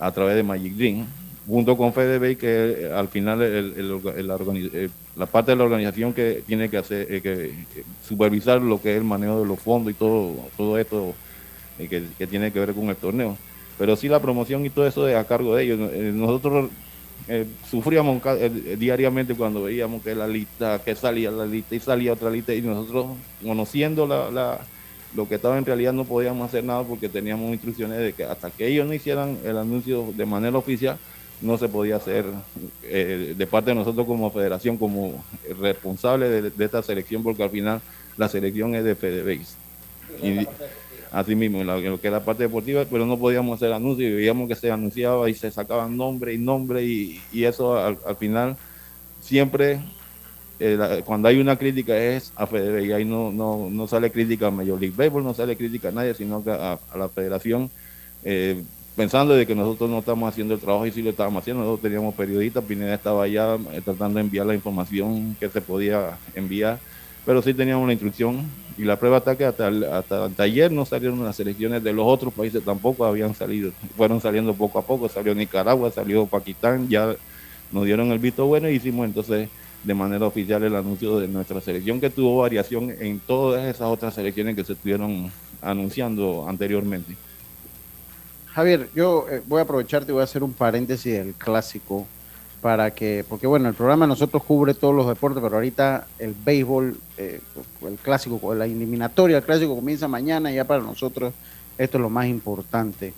a 0.00 0.10
través 0.10 0.34
de 0.34 0.42
Magic 0.42 0.74
Dream 0.74 1.06
junto 1.46 1.76
con 1.76 1.92
FedeBay, 1.92 2.34
que 2.34 2.90
al 2.92 3.06
final 3.06 3.42
el, 3.42 4.30
la 5.16 5.26
parte 5.26 5.52
de 5.52 5.56
la 5.56 5.64
organización 5.64 6.12
que 6.12 6.42
tiene 6.46 6.68
que 6.68 6.78
hacer, 6.78 7.06
eh, 7.12 7.20
que 7.20 7.46
eh, 7.46 7.84
supervisar 8.06 8.62
lo 8.62 8.80
que 8.80 8.92
es 8.92 8.98
el 8.98 9.04
manejo 9.04 9.40
de 9.40 9.46
los 9.46 9.58
fondos 9.58 9.92
y 9.92 9.94
todo, 9.94 10.34
todo 10.56 10.78
esto 10.78 11.14
eh, 11.78 11.88
que, 12.16 12.26
tiene 12.26 12.52
que 12.52 12.60
ver 12.60 12.74
con 12.74 12.88
el 12.88 12.96
torneo. 12.96 13.36
Pero 13.78 13.96
sí 13.96 14.08
la 14.08 14.20
promoción 14.20 14.64
y 14.64 14.70
todo 14.70 14.86
eso 14.86 15.08
es 15.08 15.16
a 15.16 15.24
cargo 15.24 15.54
de 15.56 15.64
ellos. 15.64 15.78
nosotros 16.14 16.70
sufríamos 17.70 18.20
diariamente 18.78 19.34
cuando 19.34 19.62
veíamos 19.62 20.02
que 20.02 20.14
la 20.14 20.26
lista, 20.26 20.80
que 20.84 20.94
salía 20.94 21.30
la 21.30 21.46
lista 21.46 21.74
y 21.74 21.80
salía 21.80 22.12
otra 22.12 22.30
lista 22.30 22.52
y 22.52 22.60
nosotros 22.60 23.06
conociendo 23.42 24.06
la, 24.06 24.60
lo 25.14 25.28
que 25.28 25.36
estaba 25.36 25.58
en 25.58 25.64
realidad 25.64 25.92
no 25.92 26.04
podíamos 26.04 26.48
hacer 26.48 26.64
nada 26.64 26.82
porque 26.84 27.08
teníamos 27.08 27.52
instrucciones 27.52 27.98
de 27.98 28.12
que 28.12 28.24
hasta 28.24 28.50
que 28.50 28.66
ellos 28.66 28.86
no 28.86 28.94
hicieran 28.94 29.38
el 29.44 29.58
anuncio 29.58 30.12
de 30.14 30.26
manera 30.26 30.56
oficial, 30.58 30.98
no 31.42 31.58
se 31.58 31.68
podía 31.68 31.96
hacer 31.96 32.24
eh, 32.84 33.34
de 33.36 33.46
parte 33.46 33.70
de 33.70 33.74
nosotros 33.74 34.06
como 34.06 34.30
federación, 34.30 34.78
como 34.78 35.24
responsable 35.60 36.42
de, 36.42 36.64
esta 36.64 36.82
selección, 36.82 37.22
porque 37.22 37.42
al 37.42 37.50
final 37.50 37.80
la 38.16 38.28
selección 38.28 38.74
es 38.74 38.84
de 38.84 38.94
FedeBase. 38.94 39.56
Y 40.22 40.46
así 41.10 41.34
mismo, 41.34 41.60
en, 41.60 41.66
lo 41.66 42.00
que 42.00 42.06
es 42.06 42.12
la 42.12 42.24
parte 42.24 42.44
deportiva, 42.44 42.84
pero 42.90 43.04
no 43.06 43.18
podíamos 43.18 43.56
hacer 43.56 43.72
anuncios 43.72 44.10
y 44.10 44.14
veíamos 44.14 44.48
que 44.48 44.54
se 44.54 44.70
anunciaba 44.70 45.28
y 45.28 45.34
se 45.34 45.50
sacaban 45.50 45.96
nombre 45.96 46.32
y 46.32 46.38
nombre 46.38 46.84
y, 46.84 47.20
eso 47.32 47.76
al, 47.76 48.16
final 48.16 48.56
siempre 49.20 49.80
eh, 50.60 51.02
cuando 51.04 51.28
hay 51.28 51.40
una 51.40 51.56
crítica 51.56 51.96
es 51.96 52.32
a 52.36 52.46
FedeBase 52.46 52.86
y 52.86 52.92
ahí 52.92 53.04
no, 53.04 53.32
no, 53.32 53.68
no, 53.68 53.86
sale 53.88 54.12
crítica 54.12 54.46
a 54.46 54.50
Major 54.50 54.80
League 54.80 54.94
Baseball, 54.96 55.24
no 55.24 55.34
sale 55.34 55.56
crítica 55.56 55.88
a 55.88 55.92
nadie, 55.92 56.14
sino 56.14 56.42
que 56.44 56.50
a, 56.50 56.78
la 56.96 57.08
federación. 57.08 57.68
Eh, 58.24 58.62
pensando 58.96 59.34
de 59.34 59.46
que 59.46 59.54
nosotros 59.54 59.88
no 59.88 59.98
estamos 59.98 60.28
haciendo 60.28 60.54
el 60.54 60.60
trabajo 60.60 60.86
y 60.86 60.92
sí 60.92 61.02
lo 61.02 61.10
estábamos 61.10 61.42
haciendo. 61.42 61.62
Nosotros 61.62 61.82
teníamos 61.82 62.14
periodistas, 62.14 62.64
Pineda 62.64 62.94
estaba 62.94 63.24
allá 63.24 63.56
eh, 63.72 63.80
tratando 63.84 64.16
de 64.16 64.20
enviar 64.20 64.46
la 64.46 64.54
información 64.54 65.36
que 65.38 65.48
se 65.48 65.60
podía 65.60 66.18
enviar, 66.34 66.78
pero 67.24 67.42
sí 67.42 67.54
teníamos 67.54 67.84
una 67.84 67.92
instrucción 67.92 68.42
y 68.78 68.84
la 68.84 68.96
prueba 68.96 69.18
está 69.18 69.36
que 69.36 69.44
hasta, 69.44 69.68
hasta, 69.68 70.42
ayer 70.42 70.72
no 70.72 70.84
salieron 70.84 71.22
las 71.24 71.38
elecciones 71.40 71.82
de 71.82 71.92
los 71.92 72.06
otros 72.06 72.32
países, 72.32 72.64
tampoco 72.64 73.04
habían 73.04 73.34
salido, 73.34 73.72
fueron 73.96 74.20
saliendo 74.20 74.54
poco 74.54 74.78
a 74.78 74.82
poco, 74.82 75.08
salió 75.08 75.34
Nicaragua, 75.34 75.90
salió 75.90 76.26
Pakistán, 76.26 76.88
ya 76.88 77.14
nos 77.70 77.84
dieron 77.84 78.10
el 78.12 78.18
visto 78.18 78.46
bueno 78.46 78.68
y 78.68 78.74
hicimos 78.74 79.06
entonces 79.06 79.48
de 79.84 79.94
manera 79.94 80.26
oficial 80.26 80.62
el 80.62 80.76
anuncio 80.76 81.18
de 81.18 81.28
nuestra 81.28 81.60
selección 81.60 82.00
que 82.00 82.08
tuvo 82.08 82.38
variación 82.38 82.94
en 83.00 83.18
todas 83.18 83.64
esas 83.64 83.88
otras 83.88 84.14
selecciones 84.14 84.54
que 84.54 84.64
se 84.64 84.74
estuvieron 84.74 85.30
anunciando 85.60 86.46
anteriormente. 86.48 87.14
Javier, 88.54 88.90
yo 88.94 89.26
eh, 89.30 89.42
voy 89.46 89.60
a 89.60 89.62
aprovecharte 89.62 90.12
y 90.12 90.12
voy 90.12 90.20
a 90.20 90.24
hacer 90.24 90.42
un 90.42 90.52
paréntesis 90.52 91.14
del 91.14 91.32
clásico 91.32 92.06
para 92.60 92.90
que, 92.90 93.24
porque 93.28 93.46
bueno, 93.46 93.68
el 93.68 93.74
programa 93.74 94.06
nosotros 94.06 94.44
cubre 94.44 94.74
todos 94.74 94.94
los 94.94 95.08
deportes, 95.08 95.42
pero 95.42 95.54
ahorita 95.56 96.06
el 96.18 96.34
béisbol, 96.34 96.96
eh, 97.16 97.40
el 97.86 97.96
clásico, 97.96 98.54
la 98.54 98.66
eliminatoria, 98.66 99.38
el 99.38 99.42
clásico 99.42 99.74
comienza 99.74 100.06
mañana 100.06 100.52
y 100.52 100.56
ya 100.56 100.64
para 100.64 100.82
nosotros 100.82 101.32
esto 101.78 101.96
es 101.96 102.02
lo 102.02 102.10
más 102.10 102.26
importante 102.26 103.14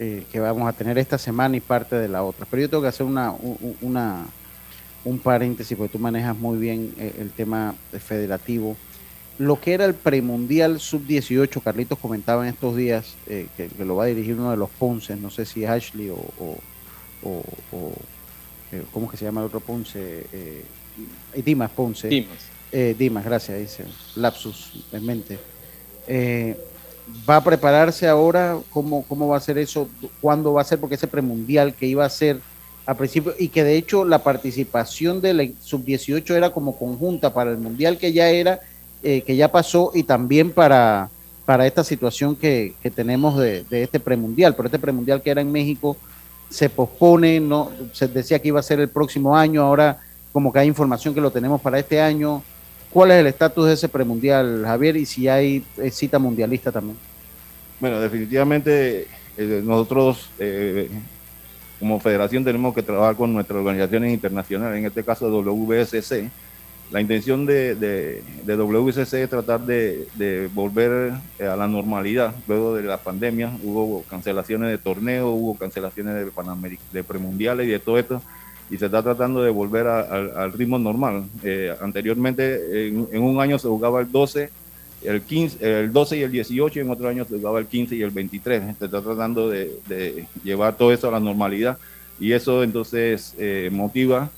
eh, 0.00 0.26
que 0.32 0.40
vamos 0.40 0.68
a 0.68 0.72
tener 0.72 0.98
esta 0.98 1.16
semana 1.16 1.56
y 1.56 1.60
parte 1.60 1.94
de 1.96 2.08
la 2.08 2.24
otra. 2.24 2.44
Pero 2.50 2.62
yo 2.62 2.68
tengo 2.68 2.82
que 2.82 2.88
hacer 2.88 3.06
una, 3.06 3.32
una 3.80 4.26
un 5.04 5.18
paréntesis, 5.20 5.76
porque 5.76 5.92
tú 5.92 5.98
manejas 6.00 6.36
muy 6.36 6.58
bien 6.58 6.92
el 6.98 7.30
tema 7.30 7.74
federativo 7.92 8.76
lo 9.38 9.60
que 9.60 9.74
era 9.74 9.84
el 9.84 9.94
premundial 9.94 10.80
sub-18, 10.80 11.62
Carlitos 11.62 11.98
comentaba 11.98 12.46
en 12.46 12.54
estos 12.54 12.76
días 12.76 13.14
eh, 13.26 13.46
que, 13.56 13.68
lo 13.84 13.96
va 13.96 14.04
a 14.04 14.06
dirigir 14.06 14.34
uno 14.34 14.50
de 14.50 14.56
los 14.56 14.70
Ponce, 14.70 15.16
no 15.16 15.30
sé 15.30 15.46
si 15.46 15.64
Ashley 15.64 16.10
o, 16.10 16.18
o, 17.24 17.42
eh, 18.72 18.82
¿cómo 18.92 19.10
que 19.10 19.16
se 19.16 19.24
llama 19.24 19.40
el 19.40 19.46
otro 19.46 19.60
Ponce? 19.60 20.26
Eh, 20.32 20.64
Dimas 21.44 21.70
Ponce. 21.70 22.08
Dimas. 22.08 22.50
Dimas, 22.98 23.22
gracias, 23.22 23.58
dice, 23.58 23.84
lapsus 24.16 24.86
en 24.92 25.04
mente. 25.04 25.38
¿Va 27.28 27.36
a 27.36 27.44
prepararse 27.44 28.08
ahora? 28.08 28.58
¿Cómo, 28.70 29.04
¿Cómo 29.06 29.28
va 29.28 29.36
a 29.36 29.40
ser 29.40 29.58
eso? 29.58 29.90
¿Cuándo 30.22 30.54
va 30.54 30.62
a 30.62 30.64
ser? 30.64 30.80
Porque 30.80 30.94
ese 30.94 31.06
premundial 31.06 31.74
que 31.74 31.86
iba 31.86 32.04
a 32.06 32.08
ser 32.08 32.40
a 32.86 32.94
principio 32.94 33.34
y 33.38 33.48
que 33.48 33.62
de 33.62 33.76
hecho 33.76 34.04
la 34.04 34.22
participación 34.22 35.20
de 35.20 35.34
la 35.34 35.48
sub-18 35.60 36.34
era 36.34 36.50
como 36.50 36.78
conjunta 36.78 37.32
para 37.32 37.50
el 37.50 37.58
mundial 37.58 37.98
que 37.98 38.12
ya 38.12 38.28
era 38.30 38.60
eh, 39.02 39.22
que 39.22 39.36
ya 39.36 39.50
pasó 39.50 39.90
y 39.94 40.04
también 40.04 40.50
para, 40.50 41.10
para 41.44 41.66
esta 41.66 41.82
situación 41.82 42.36
que, 42.36 42.74
tenemos 42.94 43.38
de, 43.38 43.64
este 43.70 43.98
premundial. 44.00 44.54
Pero 44.54 44.66
este 44.66 44.78
premundial 44.78 45.22
que 45.22 45.30
era 45.30 45.40
en 45.40 45.50
México 45.50 45.96
se 46.48 46.68
pospone, 46.68 47.40
no 47.40 47.70
se 47.92 48.08
decía 48.08 48.38
que 48.38 48.48
iba 48.48 48.60
a 48.60 48.62
ser 48.62 48.80
el 48.80 48.88
próximo 48.88 49.36
año, 49.36 49.62
ahora 49.62 49.98
como 50.32 50.52
que 50.52 50.60
hay 50.60 50.68
información 50.68 51.14
que 51.14 51.20
lo 51.20 51.30
tenemos 51.30 51.60
para 51.60 51.78
este 51.78 52.00
año. 52.00 52.42
¿Cuál 52.90 53.10
es 53.10 53.18
el 53.18 53.26
estatus 53.26 53.66
de 53.66 53.72
ese 53.72 53.88
premundial, 53.88 54.62
Javier? 54.64 54.96
Y 54.96 55.06
si 55.06 55.28
hay 55.28 55.64
eh, 55.78 55.90
cita 55.90 56.18
mundialista 56.18 56.70
también. 56.70 56.96
Bueno, 57.80 58.00
definitivamente 58.00 59.08
eh, 59.36 59.62
nosotros 59.64 60.28
como 61.80 61.98
federación 61.98 62.44
tenemos 62.44 62.72
que 62.72 62.82
trabajar 62.84 63.16
con 63.16 63.32
nuestras 63.32 63.58
organizaciones 63.58 64.12
internacionales, 64.12 64.78
en 64.78 64.86
este 64.86 65.02
caso 65.02 65.28
WSC, 65.28 66.30
la 66.92 67.00
intención 67.00 67.46
de, 67.46 67.74
de, 67.74 68.22
WCC 68.44 69.14
es 69.14 69.30
tratar 69.30 69.60
de, 69.60 70.50
volver 70.52 71.14
eh, 71.38 71.46
a 71.46 71.56
la 71.56 71.66
normalidad 71.66 72.34
luego 72.46 72.74
de 72.74 72.82
la 72.82 72.98
pandemia. 72.98 73.50
Hubo 73.62 74.02
cancelaciones 74.02 74.70
de 74.70 74.76
torneos, 74.76 75.28
hubo 75.32 75.56
cancelaciones 75.56 76.14
de, 76.14 76.78
de 76.92 77.04
premundiales 77.04 77.66
y 77.66 77.70
de 77.70 77.78
todo 77.78 77.98
esto, 77.98 78.20
y 78.70 78.76
se 78.76 78.86
está 78.86 79.02
tratando 79.02 79.42
de 79.42 79.50
volver 79.50 79.86
al 79.86 80.52
ritmo 80.52 80.78
normal. 80.78 81.24
Eh, 81.42 81.74
anteriormente, 81.80 82.88
en, 82.88 83.22
un 83.22 83.40
año 83.40 83.58
se 83.58 83.68
jugaba 83.68 84.00
el 84.00 84.12
12, 84.12 84.50
el, 85.04 85.22
15, 85.22 85.80
el 85.80 85.92
12 85.94 86.18
y 86.18 86.22
el 86.22 86.30
18, 86.30 86.78
y 86.78 86.82
en 86.82 86.90
otro 86.90 87.08
año 87.08 87.24
se 87.24 87.36
jugaba 87.36 87.58
el 87.58 87.66
15 87.66 87.96
y 87.96 88.02
el 88.02 88.10
23. 88.10 88.76
Se 88.78 88.84
está 88.84 89.00
tratando 89.00 89.48
de, 89.48 90.26
llevar 90.44 90.76
todo 90.76 90.92
eso 90.92 91.08
a 91.08 91.12
la 91.12 91.20
normalidad, 91.20 91.78
y 92.20 92.32
eso 92.32 92.62
entonces 92.62 93.34
eh, 93.38 93.70
motiva 93.72 94.30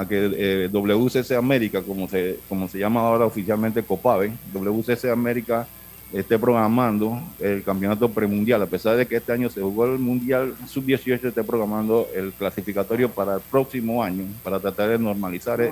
a 0.00 0.08
que 0.08 0.30
eh, 0.34 0.68
WCC 0.72 1.32
América, 1.32 1.82
como 1.82 2.08
se, 2.08 2.38
como 2.48 2.68
se 2.68 2.78
llama 2.78 3.00
ahora 3.00 3.26
oficialmente 3.26 3.82
COPAVE, 3.82 4.32
WCC 4.54 5.10
América 5.10 5.66
esté 6.10 6.38
programando 6.38 7.20
el 7.38 7.62
campeonato 7.62 8.08
premundial, 8.08 8.62
a 8.62 8.66
pesar 8.66 8.96
de 8.96 9.06
que 9.06 9.16
este 9.16 9.32
año 9.32 9.50
se 9.50 9.60
jugó 9.60 9.84
el 9.84 9.98
Mundial 9.98 10.54
Sub-18, 10.66 11.24
esté 11.26 11.44
programando 11.44 12.08
el 12.14 12.32
clasificatorio 12.32 13.10
para 13.10 13.34
el 13.34 13.40
próximo 13.42 14.02
año, 14.02 14.24
para 14.42 14.58
tratar 14.58 14.88
de 14.88 14.98
normalizar. 14.98 15.60
Eh, 15.60 15.70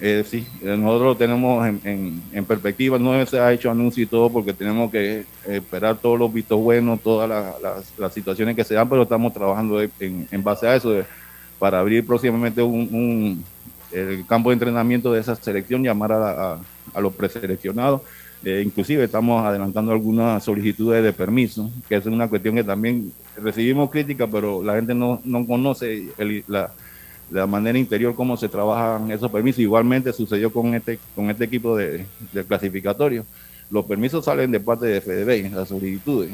eh, 0.00 0.24
sí, 0.28 0.46
nosotros 0.62 1.02
lo 1.02 1.16
tenemos 1.16 1.66
en, 1.66 2.22
en, 2.30 2.44
perspectiva, 2.44 2.98
no 2.98 3.24
se 3.24 3.40
ha 3.40 3.50
hecho 3.50 3.70
anuncio 3.70 4.04
y 4.04 4.06
todo 4.06 4.30
porque 4.30 4.52
tenemos 4.52 4.92
que 4.92 5.24
esperar 5.46 5.96
todos 5.96 6.18
los 6.18 6.32
vistos 6.32 6.60
buenos, 6.60 7.00
todas 7.00 7.28
las, 7.28 7.98
las, 7.98 8.12
situaciones 8.12 8.54
que 8.54 8.62
se 8.62 8.74
dan, 8.74 8.88
pero 8.88 9.04
estamos 9.04 9.32
trabajando 9.32 9.80
en, 9.80 10.28
en 10.30 10.44
base 10.44 10.68
a 10.68 10.76
eso 10.76 11.02
para 11.58 11.80
abrir 11.80 12.06
próximamente 12.06 12.62
un, 12.62 13.44
el 13.92 14.26
campo 14.26 14.50
de 14.50 14.54
entrenamiento 14.54 15.12
de 15.12 15.20
esa 15.20 15.34
selección, 15.36 15.82
llamar 15.82 16.12
a, 16.12 16.58
a, 16.94 17.00
los 17.00 17.12
preseleccionados. 17.14 18.02
Eh, 18.44 18.62
inclusive 18.64 19.02
estamos 19.04 19.44
adelantando 19.44 19.90
algunas 19.90 20.44
solicitudes 20.44 21.02
de 21.02 21.12
permiso, 21.12 21.70
que 21.88 21.96
es 21.96 22.06
una 22.06 22.28
cuestión 22.28 22.54
que 22.54 22.62
también 22.62 23.12
recibimos 23.36 23.90
crítica, 23.90 24.28
pero 24.28 24.62
la 24.62 24.76
gente 24.76 24.94
no, 24.94 25.20
no 25.24 25.44
conoce 25.44 26.08
la, 26.46 26.70
la, 27.30 27.46
manera 27.48 27.78
interior 27.78 28.14
cómo 28.14 28.36
se 28.36 28.48
trabajan 28.48 29.10
esos 29.10 29.30
permisos. 29.30 29.58
Igualmente 29.60 30.12
sucedió 30.12 30.52
con 30.52 30.74
este, 30.74 31.00
con 31.16 31.30
este 31.30 31.44
equipo 31.44 31.76
de, 31.76 32.06
clasificatorio. 32.46 33.24
Los 33.70 33.84
permisos 33.86 34.24
salen 34.24 34.52
de 34.52 34.60
parte 34.60 34.86
de 34.86 35.00
FDB, 35.00 35.52
las 35.54 35.68
solicitudes. 35.68 36.30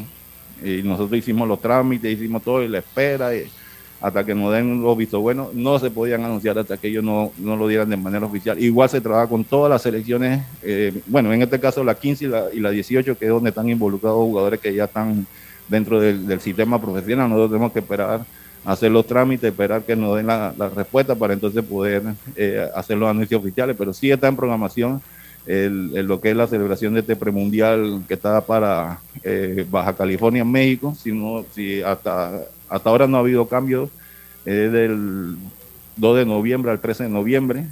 Y 0.63 0.83
nosotros 0.83 1.19
hicimos 1.19 1.49
los 1.49 1.61
trámites, 1.61 2.13
hicimos 2.13 2.43
todo 2.43 2.63
y 2.63 2.69
la 2.69 2.79
espera. 2.79 3.31
Hasta 4.01 4.25
que 4.25 4.35
nos 4.35 4.53
den 4.53 4.83
los 4.83 4.97
vistos 4.97 5.21
buenos, 5.21 5.55
no 5.55 5.79
se 5.79 5.91
podían 5.91 6.25
anunciar 6.25 6.59
hasta 6.59 6.77
que 6.77 6.89
ellos 6.89 7.03
no, 7.03 7.33
no 7.39 7.57
lo 7.57 7.69
dieran 7.69 7.89
de 7.89 7.97
manera 7.97 8.27
oficial. 8.27 8.63
Igual 8.63 8.89
se 8.89 9.01
trabaja 9.01 9.29
con 9.29 9.45
todas 9.45 9.71
las 9.71 9.83
selecciones, 9.83 10.43
eh, 10.63 10.93
bueno, 11.07 11.33
en 11.33 11.43
este 11.43 11.59
caso 11.59 11.83
la 11.83 11.95
15 11.95 12.25
y 12.25 12.29
la, 12.29 12.45
y 12.53 12.61
la 12.61 12.71
18, 12.71 13.17
que 13.17 13.25
es 13.25 13.31
donde 13.31 13.51
están 13.51 13.69
involucrados 13.69 14.19
jugadores 14.19 14.61
que 14.61 14.75
ya 14.75 14.85
están 14.85 15.27
dentro 15.69 16.01
del, 16.01 16.41
sistema 16.41 16.81
profesional. 16.81 17.29
Nosotros 17.29 17.51
tenemos 17.51 17.73
que 17.73 17.79
esperar 17.79 18.25
hacer 18.65 18.91
los 18.91 19.07
trámites, 19.07 19.51
esperar 19.51 19.83
que 19.83 19.97
nos 19.97 20.17
den 20.17 20.27
la, 20.27 20.53
respuesta 20.75 21.15
para 21.15 21.35
entonces 21.35 21.63
poder 21.65 22.03
eh, 22.37 22.69
hacer 22.75 22.97
los 22.97 23.09
anuncios 23.09 23.41
oficiales, 23.41 23.77
pero 23.79 23.93
sí 23.93 24.11
está 24.11 24.29
en 24.29 24.37
programación 24.37 25.03
el, 25.47 26.07
lo 26.07 26.21
que 26.21 26.31
es 26.31 26.37
la 26.37 26.47
celebración 26.47 26.95
de 26.95 27.01
este 27.01 27.17
premundial 27.17 28.03
que 28.09 28.15
está 28.15 28.41
para 28.41 29.01
eh, 29.23 29.67
Baja 29.71 29.95
California, 29.95 30.45
México, 30.45 30.95
si, 30.99 31.13
si 31.55 31.83
hasta 31.83 32.41
hasta 32.69 32.91
ahora 32.91 33.07
no 33.07 33.17
ha 33.17 33.21
habido 33.21 33.47
cambios 33.47 33.91
eh, 34.47 34.51
del 34.51 35.37
2 35.97 36.17
de 36.19 36.27
noviembre 36.27 36.73
al 36.73 36.81
13 36.81 37.05
de 37.05 37.09
noviembre. 37.09 37.67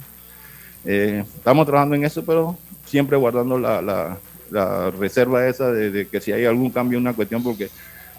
Eh, 0.85 1.23
estamos 1.35 1.65
trabajando 1.65 1.95
en 1.95 2.05
eso, 2.05 2.23
pero 2.23 2.57
siempre 2.85 3.17
guardando 3.17 3.57
la, 3.57 4.17
reserva 4.99 5.47
esa 5.47 5.71
de, 5.71 6.07
que 6.07 6.21
si 6.21 6.31
hay 6.31 6.45
algún 6.45 6.69
cambio, 6.69 6.99
una 6.99 7.13
cuestión, 7.13 7.43
porque 7.43 7.69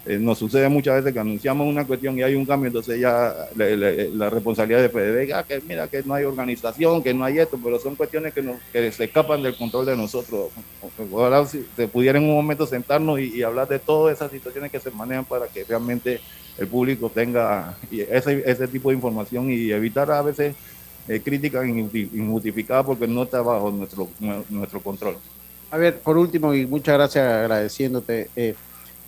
eh, 0.05 0.17
nos 0.19 0.37
sucede 0.37 0.69
muchas 0.69 0.97
veces 0.97 1.13
que 1.13 1.19
anunciamos 1.19 1.67
una 1.67 1.85
cuestión 1.85 2.17
y 2.17 2.23
hay 2.23 2.35
un 2.35 2.45
cambio, 2.45 2.67
entonces 2.67 2.99
ya 2.99 3.33
la, 3.55 4.29
responsabilidad 4.29 4.81
de 4.81 4.89
PDB, 4.89 5.33
ah, 5.33 5.43
que 5.43 5.61
mira 5.61 5.87
que 5.87 6.03
no 6.03 6.13
hay 6.13 6.25
organización, 6.25 7.01
que 7.01 7.13
no 7.13 7.25
hay 7.25 7.39
esto, 7.39 7.59
pero 7.63 7.79
son 7.79 7.95
cuestiones 7.95 8.33
que, 8.33 8.43
que 8.71 8.91
se 8.91 9.05
escapan 9.05 9.41
del 9.41 9.57
control 9.57 9.85
de 9.85 9.97
nosotros. 9.97 10.49
Ojalá 11.11 11.45
si 11.45 11.65
se 11.75 11.87
pudiera 11.87 12.19
en 12.19 12.25
un 12.25 12.35
momento 12.35 12.65
sentarnos 12.67 13.19
y, 13.19 13.35
y 13.35 13.43
hablar 13.43 13.67
de 13.67 13.79
todas 13.79 14.15
esas 14.15 14.31
situaciones 14.31 14.71
que 14.71 14.79
se 14.79 14.91
manejan 14.91 15.25
para 15.25 15.47
que 15.47 15.63
realmente 15.63 16.19
el 16.57 16.67
público 16.67 17.09
tenga 17.13 17.77
ese, 17.91 18.43
ese 18.45 18.67
tipo 18.67 18.89
de 18.89 18.95
información 18.95 19.51
y 19.51 19.71
evitar 19.71 20.09
a 20.11 20.21
veces 20.21 20.55
eh, 21.07 21.21
críticas 21.21 21.65
injustificadas 21.67 22.85
porque 22.85 23.07
no 23.07 23.23
está 23.23 23.41
bajo 23.41 23.69
nuestro, 23.71 24.09
nuestro 24.49 24.79
control. 24.81 25.17
A 25.71 25.77
ver, 25.77 25.99
por 25.99 26.17
último, 26.17 26.53
y 26.53 26.65
muchas 26.65 26.95
gracias 26.95 27.25
agradeciéndote, 27.25 28.29
eh, 28.35 28.55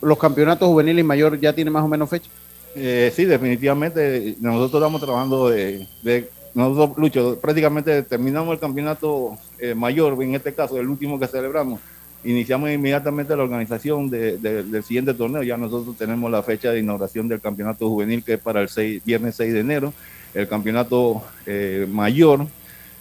¿los 0.02 0.18
campeonatos 0.18 0.68
juveniles 0.68 1.04
mayor 1.04 1.40
ya 1.40 1.54
tienen 1.54 1.74
más 1.74 1.84
o 1.84 1.88
menos 1.88 2.10
fecha? 2.10 2.30
Eh, 2.76 3.12
sí, 3.16 3.26
definitivamente. 3.26 4.36
Nosotros 4.40 4.82
estamos 4.82 5.02
trabajando 5.02 5.50
de, 5.50 5.88
de 6.04 6.30
nosotros, 6.54 6.98
Lucho, 6.98 7.40
prácticamente 7.40 8.04
terminamos 8.04 8.54
el 8.54 8.60
campeonato 8.60 9.38
eh, 9.60 9.74
mayor, 9.74 10.22
en 10.22 10.36
este 10.36 10.54
caso, 10.54 10.80
el 10.80 10.88
último 10.88 11.20
que 11.20 11.28
celebramos 11.28 11.80
iniciamos 12.24 12.70
inmediatamente 12.72 13.36
la 13.36 13.44
organización 13.44 14.10
del 14.10 14.84
siguiente 14.84 15.14
torneo. 15.14 15.44
Ya 15.44 15.58
nosotros 15.58 15.98
tenemos 15.98 16.30
la 16.30 16.44
fecha 16.44 16.72
de 16.72 16.80
inauguración 16.80 17.28
del 17.28 17.40
campeonato 17.40 17.88
juvenil 17.90 18.24
que 18.24 18.34
es 18.34 18.40
para 18.40 18.62
el 18.62 18.70
6, 18.70 19.04
viernes 19.06 19.36
6 19.36 19.54
de 19.54 19.60
enero. 19.60 19.94
El 20.34 20.48
campeonato 20.48 21.24
eh, 21.46 21.88
mayor 21.90 22.48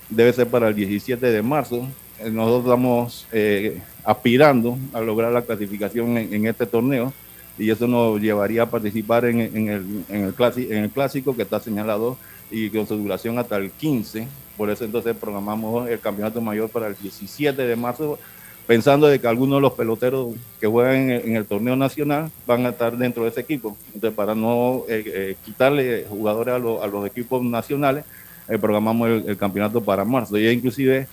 debe 0.08 0.32
ser 0.32 0.46
para 0.48 0.68
el 0.68 0.74
17 0.74 1.26
de 1.26 1.42
marzo. 1.42 1.88
Eh, 2.20 2.30
nosotros 2.30 2.64
estamos 2.64 3.26
eh, 3.32 3.80
aspirando 4.04 4.78
a 4.92 5.00
lograr 5.00 5.32
la 5.32 5.42
clasificación 5.42 6.16
en, 6.16 6.46
este 6.46 6.66
torneo. 6.66 7.12
y 7.58 7.70
eso 7.70 7.86
nos 7.86 8.20
llevaría 8.20 8.62
a 8.62 8.70
participar 8.70 9.24
en, 9.26 9.40
el, 9.40 9.56
en, 9.56 9.68
el 9.68 10.34
en 10.70 10.84
el 10.84 10.90
clásico 10.90 11.34
que 11.34 11.42
está 11.42 11.58
señalado 11.60 12.16
y 12.50 12.70
con 12.70 12.86
su 12.86 12.96
duración 12.96 13.38
hasta 13.38 13.56
el 13.56 13.70
15. 13.70 14.26
Por 14.56 14.70
eso 14.70 14.84
entonces 14.84 15.16
programamos 15.16 15.88
el 15.88 16.00
campeonato 16.00 16.40
mayor 16.40 16.70
para 16.70 16.86
el 16.86 16.96
17 16.96 17.60
de 17.60 17.76
marzo, 17.76 18.18
pensando 18.66 19.06
de 19.06 19.20
que 19.20 19.26
algunos 19.26 19.58
de 19.58 19.62
los 19.62 19.72
peloteros 19.74 20.34
que 20.60 20.66
juegan 20.66 21.10
en, 21.10 21.36
el 21.36 21.44
torneo 21.44 21.76
nacional 21.76 22.30
van 22.46 22.64
a 22.64 22.70
estar 22.70 22.96
dentro 22.96 23.24
de 23.24 23.30
ese 23.30 23.40
equipo. 23.40 23.76
Entonces, 23.94 24.16
para 24.16 24.34
no 24.34 24.84
eh, 24.88 25.36
quitarle 25.44 26.06
jugadores 26.08 26.54
a, 26.54 26.58
los 26.58 27.06
equipos 27.06 27.42
nacionales, 27.42 28.04
programamos 28.60 29.24
el, 29.26 29.36
campeonato 29.36 29.82
para 29.82 30.04
marzo. 30.04 30.38
Y 30.38 30.48
inclusive 30.48 31.08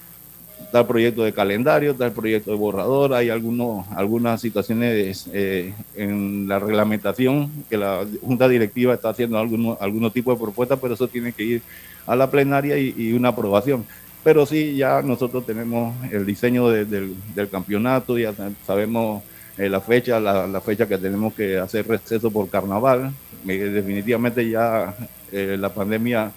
el 0.73 0.85
proyecto 0.85 1.23
de 1.23 1.33
calendario, 1.33 1.95
el 1.99 2.11
proyecto 2.11 2.51
de 2.51 2.57
borrador, 2.57 3.13
hay 3.13 3.29
algunos, 3.29 3.85
algunas 3.95 4.41
situaciones 4.41 5.29
en 5.31 6.47
la 6.47 6.57
reglamentación 6.57 7.51
que 7.69 7.77
la 7.77 8.05
Junta 8.21 8.47
Directiva 8.47 8.95
está 8.95 9.09
haciendo 9.09 9.37
algún, 9.37 9.77
algún 9.79 10.09
tipo 10.09 10.33
de 10.33 10.39
propuesta, 10.39 10.77
pero 10.77 10.95
eso 10.95 11.07
tiene 11.07 11.31
que 11.31 11.43
ir 11.43 11.61
a 12.05 12.15
la 12.15 12.29
plenaria 12.29 12.77
y, 12.77 13.13
una 13.13 13.29
aprobación. 13.29 13.85
Pero 14.23 14.45
sí, 14.45 14.75
ya 14.75 15.01
nosotros 15.01 15.45
tenemos 15.45 15.95
el 16.11 16.25
diseño 16.25 16.69
del, 16.69 17.15
campeonato, 17.51 18.17
ya 18.17 18.33
sabemos 18.65 19.23
eh, 19.57 19.69
la 19.69 19.81
fecha, 19.81 20.19
la, 20.19 20.61
fecha 20.61 20.87
que 20.87 20.97
tenemos 20.97 21.33
que 21.33 21.57
hacer 21.57 21.87
receso 21.87 22.31
por 22.31 22.49
carnaval. 22.49 23.11
Eh, 23.47 23.57
definitivamente 23.57 24.49
ya 24.49 24.95
eh, 25.31 25.57
la 25.59 25.69
pandemia 25.73 26.31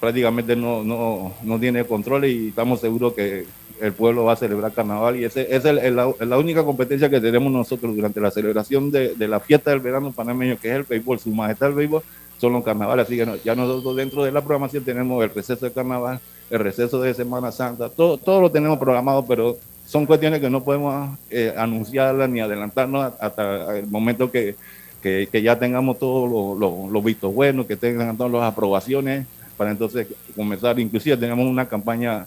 prácticamente 0.00 0.56
no, 0.56 0.82
no, 0.82 1.34
no, 1.42 1.60
tiene 1.60 1.84
control 1.84 2.24
y 2.24 2.48
estamos 2.48 2.80
seguros 2.80 3.12
que 3.12 3.44
el 3.80 3.92
pueblo 3.92 4.24
va 4.24 4.32
a 4.32 4.36
celebrar 4.36 4.72
carnaval 4.72 5.16
y 5.16 5.24
esa 5.24 5.42
es 5.42 5.64
la, 5.64 6.38
única 6.38 6.64
competencia 6.64 7.10
que 7.10 7.20
tenemos 7.20 7.52
nosotros 7.52 7.94
durante 7.94 8.20
la 8.20 8.30
celebración 8.30 8.90
de, 8.90 9.14
de, 9.14 9.28
la 9.28 9.40
fiesta 9.40 9.70
del 9.70 9.80
verano 9.80 10.12
panameño, 10.12 10.56
que 10.58 10.70
es 10.70 10.76
el 10.76 10.82
béisbol, 10.84 11.18
su 11.18 11.30
majestad 11.30 11.68
el 11.68 11.74
béisbol, 11.74 12.02
son 12.38 12.52
los 12.52 12.64
carnavales. 12.64 13.06
Así 13.06 13.16
que 13.16 13.40
ya 13.44 13.54
nosotros 13.54 13.96
dentro 13.96 14.24
de 14.24 14.32
la 14.32 14.40
programación 14.40 14.84
tenemos 14.84 15.22
el 15.22 15.30
receso 15.30 15.66
de 15.66 15.72
carnaval, 15.72 16.20
el 16.50 16.58
receso 16.60 17.00
de 17.00 17.14
Semana 17.14 17.52
Santa, 17.52 17.88
todo, 17.88 18.18
todo 18.18 18.40
lo 18.40 18.50
tenemos 18.50 18.78
programado, 18.78 19.26
pero 19.26 19.56
son 19.86 20.06
cuestiones 20.06 20.40
que 20.40 20.50
no 20.50 20.64
podemos 20.64 21.16
eh, 21.30 21.54
anunciarlas 21.56 22.28
ni 22.28 22.40
adelantarnos 22.40 23.12
hasta 23.20 23.78
el 23.78 23.86
momento 23.86 24.30
que, 24.30 24.56
que, 25.02 25.28
ya 25.42 25.58
tengamos 25.58 25.98
todos 25.98 26.58
los 26.58 26.90
lo, 26.90 27.02
vistos 27.02 27.32
buenos, 27.32 27.66
que 27.66 27.76
tengan 27.76 28.16
todas 28.16 28.32
las 28.32 28.42
aprobaciones, 28.42 29.26
para 29.56 29.70
entonces 29.70 30.08
comenzar. 30.34 30.78
Inclusive 30.78 31.16
tenemos 31.16 31.46
una 31.46 31.68
campaña, 31.68 32.26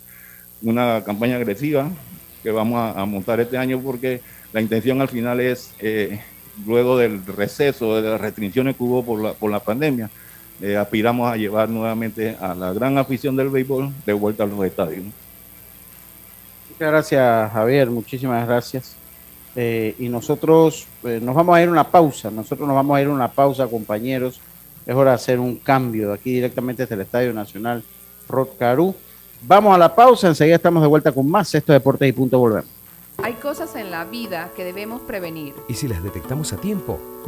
una 0.62 1.04
campaña 1.04 1.36
agresiva 1.36 1.90
que 2.42 2.52
vamos 2.52 2.96
a, 2.96 3.06
montar 3.06 3.40
este 3.40 3.58
año 3.58 3.80
porque 3.80 4.22
la 4.54 4.62
intención 4.62 5.02
al 5.02 5.10
final 5.10 5.40
es 5.40 5.74
eh, 5.80 6.20
luego 6.66 6.98
del 6.98 7.26
receso, 7.26 8.02
de 8.02 8.10
las 8.10 8.22
restricciones 8.22 8.76
que 8.76 8.84
hubo 8.84 9.04
por 9.04 9.22
la, 9.22 9.34
por 9.34 9.52
la 9.52 9.60
pandemia, 9.60 10.10
eh, 10.62 10.76
aspiramos 10.76 11.32
a 11.32 11.38
llevar 11.38 11.70
nuevamente 11.70 12.36
a 12.40 12.54
la 12.56 12.74
gran 12.74 12.98
afición 12.98 13.36
del 13.36 13.50
béisbol 13.50 13.92
de 14.06 14.14
vuelta 14.14 14.44
a 14.44 14.48
los 14.48 14.66
estadios. 14.66 15.04
Muchas 16.70 16.92
gracias, 16.92 17.52
Javier, 17.52 17.90
muchísimas 17.90 18.48
gracias. 18.48 18.99
Eh, 19.62 19.94
y 20.00 20.08
nosotros 20.08 20.88
eh, 21.04 21.20
nos 21.22 21.36
vamos 21.36 21.54
a 21.54 21.62
ir 21.62 21.68
a 21.68 21.72
una 21.72 21.84
pausa, 21.84 22.32
nosotros 22.32 22.66
nos 22.66 22.74
vamos 22.74 22.96
a 22.96 23.02
ir 23.02 23.08
a 23.08 23.12
una 23.12 23.28
pausa, 23.30 23.68
compañeros. 23.68 24.40
Es 24.86 24.96
hora 24.96 25.12
de 25.12 25.16
hacer 25.16 25.38
un 25.38 25.58
cambio 25.58 26.14
aquí 26.14 26.32
directamente 26.36 26.84
desde 26.84 26.96
el 26.96 27.02
Estadio 27.02 27.34
Nacional 27.34 27.84
Rotcarú. 28.30 28.96
Vamos 29.42 29.76
a 29.76 29.78
la 29.78 29.94
pausa, 29.94 30.30
enseguida 30.30 30.56
estamos 30.56 30.82
de 30.82 30.88
vuelta 30.88 31.12
con 31.12 31.30
más 31.30 31.54
Esto 31.54 31.74
Deportes 31.74 32.08
y 32.08 32.14
Punto 32.14 32.40
Volvemos. 32.40 32.70
Hay 33.22 33.34
cosas 33.34 33.76
en 33.76 33.92
la 33.92 34.06
vida 34.06 34.50
que 34.56 34.64
debemos 34.64 35.02
prevenir. 35.02 35.54
Y 35.68 35.74
si 35.74 35.90
las 35.90 36.02
detectamos 36.04 36.54
a 36.54 36.56
tiempo, 36.56 36.98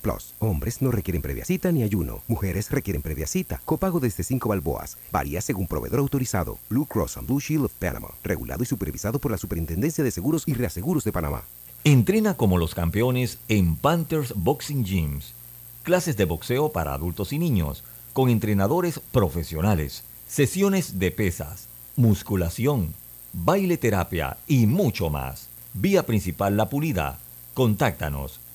Plus. 0.00 0.34
Hombres 0.38 0.82
no 0.82 0.90
requieren 0.90 1.22
previa 1.22 1.44
cita 1.44 1.72
ni 1.72 1.82
ayuno. 1.82 2.22
Mujeres 2.28 2.70
requieren 2.70 3.02
previa 3.02 3.26
cita. 3.26 3.60
Copago 3.64 4.00
desde 4.00 4.22
5 4.22 4.48
balboas. 4.48 4.96
Varía 5.10 5.40
según 5.40 5.66
proveedor 5.66 6.00
autorizado. 6.00 6.58
Blue 6.68 6.86
Cross 6.86 7.16
and 7.18 7.26
Blue 7.26 7.40
Shield 7.40 7.66
of 7.66 7.72
Panama. 7.72 8.08
Regulado 8.22 8.62
y 8.62 8.66
supervisado 8.66 9.18
por 9.18 9.30
la 9.30 9.38
Superintendencia 9.38 10.04
de 10.04 10.10
Seguros 10.10 10.44
y 10.46 10.54
Reaseguros 10.54 11.04
de 11.04 11.12
Panamá. 11.12 11.42
Entrena 11.84 12.34
como 12.34 12.58
los 12.58 12.74
campeones 12.74 13.38
en 13.48 13.74
Panthers 13.74 14.34
Boxing 14.36 14.84
Gyms. 14.84 15.34
Clases 15.82 16.16
de 16.16 16.26
boxeo 16.26 16.70
para 16.70 16.94
adultos 16.94 17.32
y 17.32 17.40
niños, 17.40 17.82
con 18.12 18.28
entrenadores 18.28 19.00
profesionales, 19.10 20.04
sesiones 20.28 21.00
de 21.00 21.10
pesas, 21.10 21.66
musculación, 21.96 22.94
baile 23.32 23.78
terapia 23.78 24.36
y 24.46 24.66
mucho 24.66 25.10
más. 25.10 25.48
Vía 25.74 26.06
principal 26.06 26.56
La 26.56 26.68
Pulida. 26.68 27.18
Contáctanos 27.54 28.38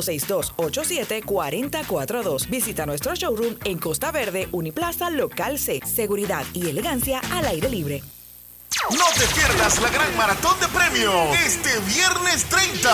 6287-4042. 0.00 2.48
Visita 2.48 2.86
nuestro 2.86 3.14
showroom 3.14 3.56
en 3.64 3.78
Costa 3.78 4.10
Verde, 4.12 4.48
Uniplaza, 4.52 5.10
Local 5.10 5.58
C. 5.58 5.80
Seguridad 5.84 6.44
y 6.54 6.68
elegancia 6.68 7.20
al 7.30 7.44
aire 7.46 7.68
libre. 7.68 8.02
No 8.88 9.04
te 9.16 9.26
pierdas 9.34 9.80
la 9.80 9.88
gran 9.90 10.16
maratón 10.16 10.58
de 10.58 10.66
premios 10.68 11.36
este 11.44 11.78
viernes 11.80 12.44
30. 12.46 12.90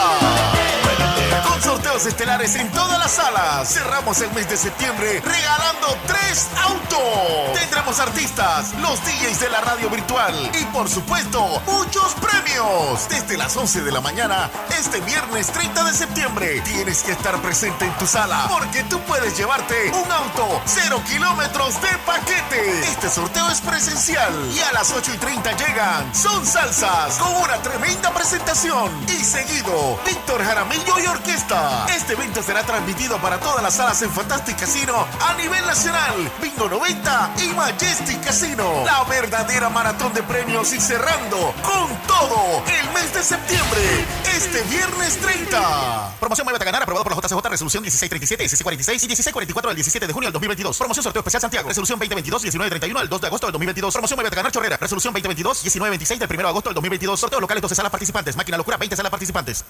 Con 1.49 1.63
sorteos 1.63 2.05
estelares 2.05 2.57
en 2.57 2.71
todas 2.73 2.99
las 2.99 3.13
salas. 3.13 3.73
Cerramos 3.73 4.21
el 4.21 4.31
mes 4.33 4.49
de 4.49 4.57
septiembre 4.57 5.23
regalando 5.25 5.97
tres 6.07 6.49
autos. 6.63 7.59
Tendremos 7.59 7.99
artistas, 8.01 8.75
los 8.81 9.01
DJs 9.05 9.41
de 9.41 9.49
la 9.49 9.61
radio 9.61 9.89
virtual 9.89 10.51
y 10.61 10.65
por 10.67 10.89
supuesto 10.89 11.63
muchos 11.67 12.15
premios. 12.15 13.09
Desde 13.09 13.37
las 13.39 13.57
11 13.57 13.83
de 13.83 13.93
la 13.93 14.01
mañana 14.01 14.51
este 14.79 15.01
viernes 15.01 15.47
30 15.49 15.85
de 15.85 15.93
septiembre 15.95 16.61
tienes 16.63 17.03
que 17.03 17.13
estar 17.13 17.41
presente 17.41 17.87
en 17.87 17.93
tu 17.95 18.07
sala 18.07 18.47
porque 18.51 18.83
tú 18.85 19.01
puedes 19.03 19.37
llevarte 19.37 19.91
un 19.91 20.13
auto 20.13 20.61
cero 20.67 21.01
kilómetros 21.07 21.81
de 21.81 21.89
paquete. 22.05 22.81
Este 22.81 23.09
sorteo 23.09 23.49
es 23.51 23.61
presencial 23.61 24.33
y 24.55 24.61
a 24.61 24.73
las 24.73 24.91
8 24.91 25.13
y 25.15 25.19
30 25.19 25.53
llega 25.53 25.76
son 26.15 26.47
Salsas 26.47 27.19
con 27.19 27.35
una 27.37 27.61
tremenda 27.61 28.11
presentación. 28.15 28.91
Y 29.09 29.23
seguido, 29.23 30.01
Víctor 30.07 30.43
Jaramillo 30.43 30.99
y 30.99 31.07
Orquesta. 31.07 31.87
Este 31.95 32.15
evento 32.15 32.43
será 32.43 32.63
transmitido 32.63 33.19
para 33.19 33.39
todas 33.39 33.63
las 33.63 33.75
salas 33.75 34.01
en 34.01 34.11
Fantastic 34.11 34.59
Casino 34.59 35.07
a 35.21 35.35
nivel 35.35 35.67
nacional. 35.67 36.15
Bingo 36.41 36.71
90 36.71 37.35
y 37.45 37.49
Majestic 37.55 38.25
Casino. 38.25 38.85
La 38.87 39.05
verdadera 39.05 39.69
maratón 39.69 40.15
de 40.15 40.23
premios 40.23 40.73
y 40.73 40.81
cerrando 40.81 41.37
con 41.63 41.95
todo 42.07 42.63
el 42.67 42.93
mes 42.95 43.13
de 43.13 43.23
septiembre 43.23 44.07
este 44.35 44.63
viernes 44.63 45.19
30. 45.19 46.15
Promoción 46.21 46.47
Muévete 46.47 46.63
a 46.63 46.67
ganar, 46.67 46.83
aprobado 46.85 47.05
por 47.05 47.15
la 47.15 47.21
JCJ, 47.21 47.49
resolución 47.51 47.83
1637, 47.83 48.45
1646 48.45 49.03
y 49.03 49.07
1644 49.09 49.69
del 49.71 49.77
17 49.77 50.07
de 50.07 50.13
junio 50.15 50.29
del 50.29 50.33
2022. 50.33 50.79
Promoción 50.79 51.05
sorteo 51.05 51.21
especial 51.21 51.43
Santiago, 51.43 51.69
resolución 51.69 51.99
2022, 51.99 52.43
1931 52.45 53.01
del 53.01 53.09
2 53.11 53.21
de 53.21 53.27
agosto 53.27 53.47
del 53.47 53.53
2022. 53.53 53.93
Promoción 53.93 54.17
Muévete 54.17 54.35
a 54.35 54.39
ganar 54.39 54.53
Chorrera, 54.53 54.77
resolución 54.79 55.13
2022, 55.13 55.66
1926 55.75 56.21
del 56.21 56.29
1 56.29 56.43
de 56.43 56.49
agosto 56.49 56.71
del 56.71 56.75
2022. 56.75 57.19
Sorteo 57.19 57.41
locales 57.41 57.63
12 57.63 57.75
salas 57.75 57.91
participantes, 57.91 58.37
máquina 58.37 58.57
locura 58.57 58.77
20 58.77 58.95
salas 58.97 59.11
participantes. 59.11 59.65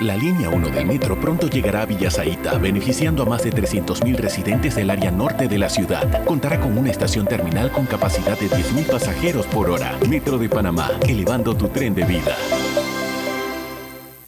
La 0.00 0.16
línea 0.16 0.48
1 0.48 0.70
del 0.70 0.86
metro 0.86 1.20
pronto 1.20 1.48
llegará 1.48 1.82
a 1.82 1.86
Villasaita, 1.86 2.58
beneficiando 2.58 3.22
a 3.22 3.26
más 3.26 3.44
de 3.44 3.52
300.000 3.52 4.16
residentes 4.16 4.74
del 4.74 4.90
área 4.90 5.10
norte 5.10 5.46
de 5.46 5.58
la 5.58 5.68
ciudad. 5.68 6.24
Contará 6.24 6.58
con 6.58 6.76
una 6.76 6.90
estación 6.90 7.26
terminal 7.26 7.70
con 7.70 7.86
capacidad 7.86 8.38
de 8.38 8.48
10.000 8.48 8.86
pasajeros 8.86 9.46
por 9.46 9.70
hora. 9.70 9.96
Metro 10.08 10.38
de 10.38 10.48
Panamá, 10.48 10.90
elevando 11.06 11.54
tu 11.54 11.68
tren 11.68 11.94
de 11.94 12.04
vida. 12.04 12.36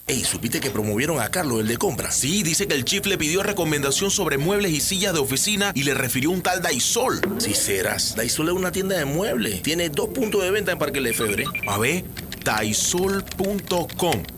Ey, 0.07 0.23
¿supiste 0.23 0.61
que 0.61 0.71
promovieron 0.71 1.19
a 1.19 1.31
Carlos, 1.31 1.61
el 1.61 1.67
de 1.67 1.79
compra? 1.79 2.11
Sí, 2.11 2.43
dice 2.43 2.69
que 2.69 2.75
el 2.75 2.85
chief 2.85 3.07
le 3.07 3.17
pidió 3.17 3.43
recomendación 3.43 4.11
sobre 4.11 4.37
muebles 4.37 4.71
y 4.71 4.81
sillas 4.81 5.15
de 5.15 5.21
oficina 5.21 5.73
y 5.75 5.85
le 5.85 5.95
refirió 5.95 6.31
un 6.31 6.43
tal 6.43 6.61
Daisol. 6.61 7.21
Si 7.39 7.55
serás, 7.55 8.15
Daisol 8.15 8.49
es 8.49 8.55
una 8.55 8.71
tienda 8.71 8.99
de 8.99 9.07
muebles. 9.07 9.63
Tiene 9.63 9.89
dos 9.89 10.11
puntos 10.11 10.43
de 10.43 10.51
venta 10.51 10.73
en 10.73 10.79
Parque 10.79 11.01
Lefebvre. 11.01 11.47
A 11.67 11.79
ver, 11.79 12.05
daisol.com. 12.45 14.23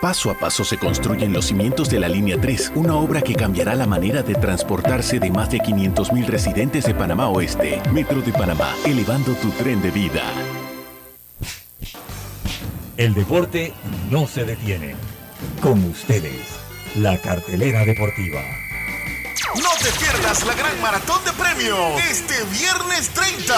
Paso 0.00 0.30
a 0.30 0.34
paso 0.38 0.62
se 0.62 0.76
construyen 0.76 1.32
los 1.32 1.46
cimientos 1.46 1.88
de 1.88 1.98
la 1.98 2.08
Línea 2.08 2.38
3, 2.38 2.72
una 2.74 2.96
obra 2.96 3.22
que 3.22 3.34
cambiará 3.34 3.74
la 3.74 3.86
manera 3.86 4.22
de 4.22 4.34
transportarse 4.34 5.18
de 5.18 5.30
más 5.30 5.50
de 5.50 5.58
500.000 5.58 6.26
residentes 6.26 6.84
de 6.84 6.94
Panamá 6.94 7.28
Oeste. 7.30 7.80
Metro 7.92 8.20
de 8.20 8.32
Panamá, 8.32 8.74
elevando 8.84 9.32
tu 9.34 9.48
tren 9.52 9.80
de 9.80 9.90
vida. 9.90 10.22
El 12.98 13.14
deporte 13.14 13.72
no 14.10 14.26
se 14.26 14.44
detiene. 14.44 14.94
Con 15.62 15.82
ustedes, 15.84 16.58
la 16.96 17.16
cartelera 17.18 17.84
deportiva. 17.84 18.42
No 19.56 19.70
te 19.82 19.90
pierdas 19.98 20.44
la 20.44 20.54
gran 20.54 20.80
maratón 20.80 21.22
de 21.24 21.32
premios 21.32 22.00
este 22.10 22.42
viernes 22.44 23.10
30. 23.10 23.54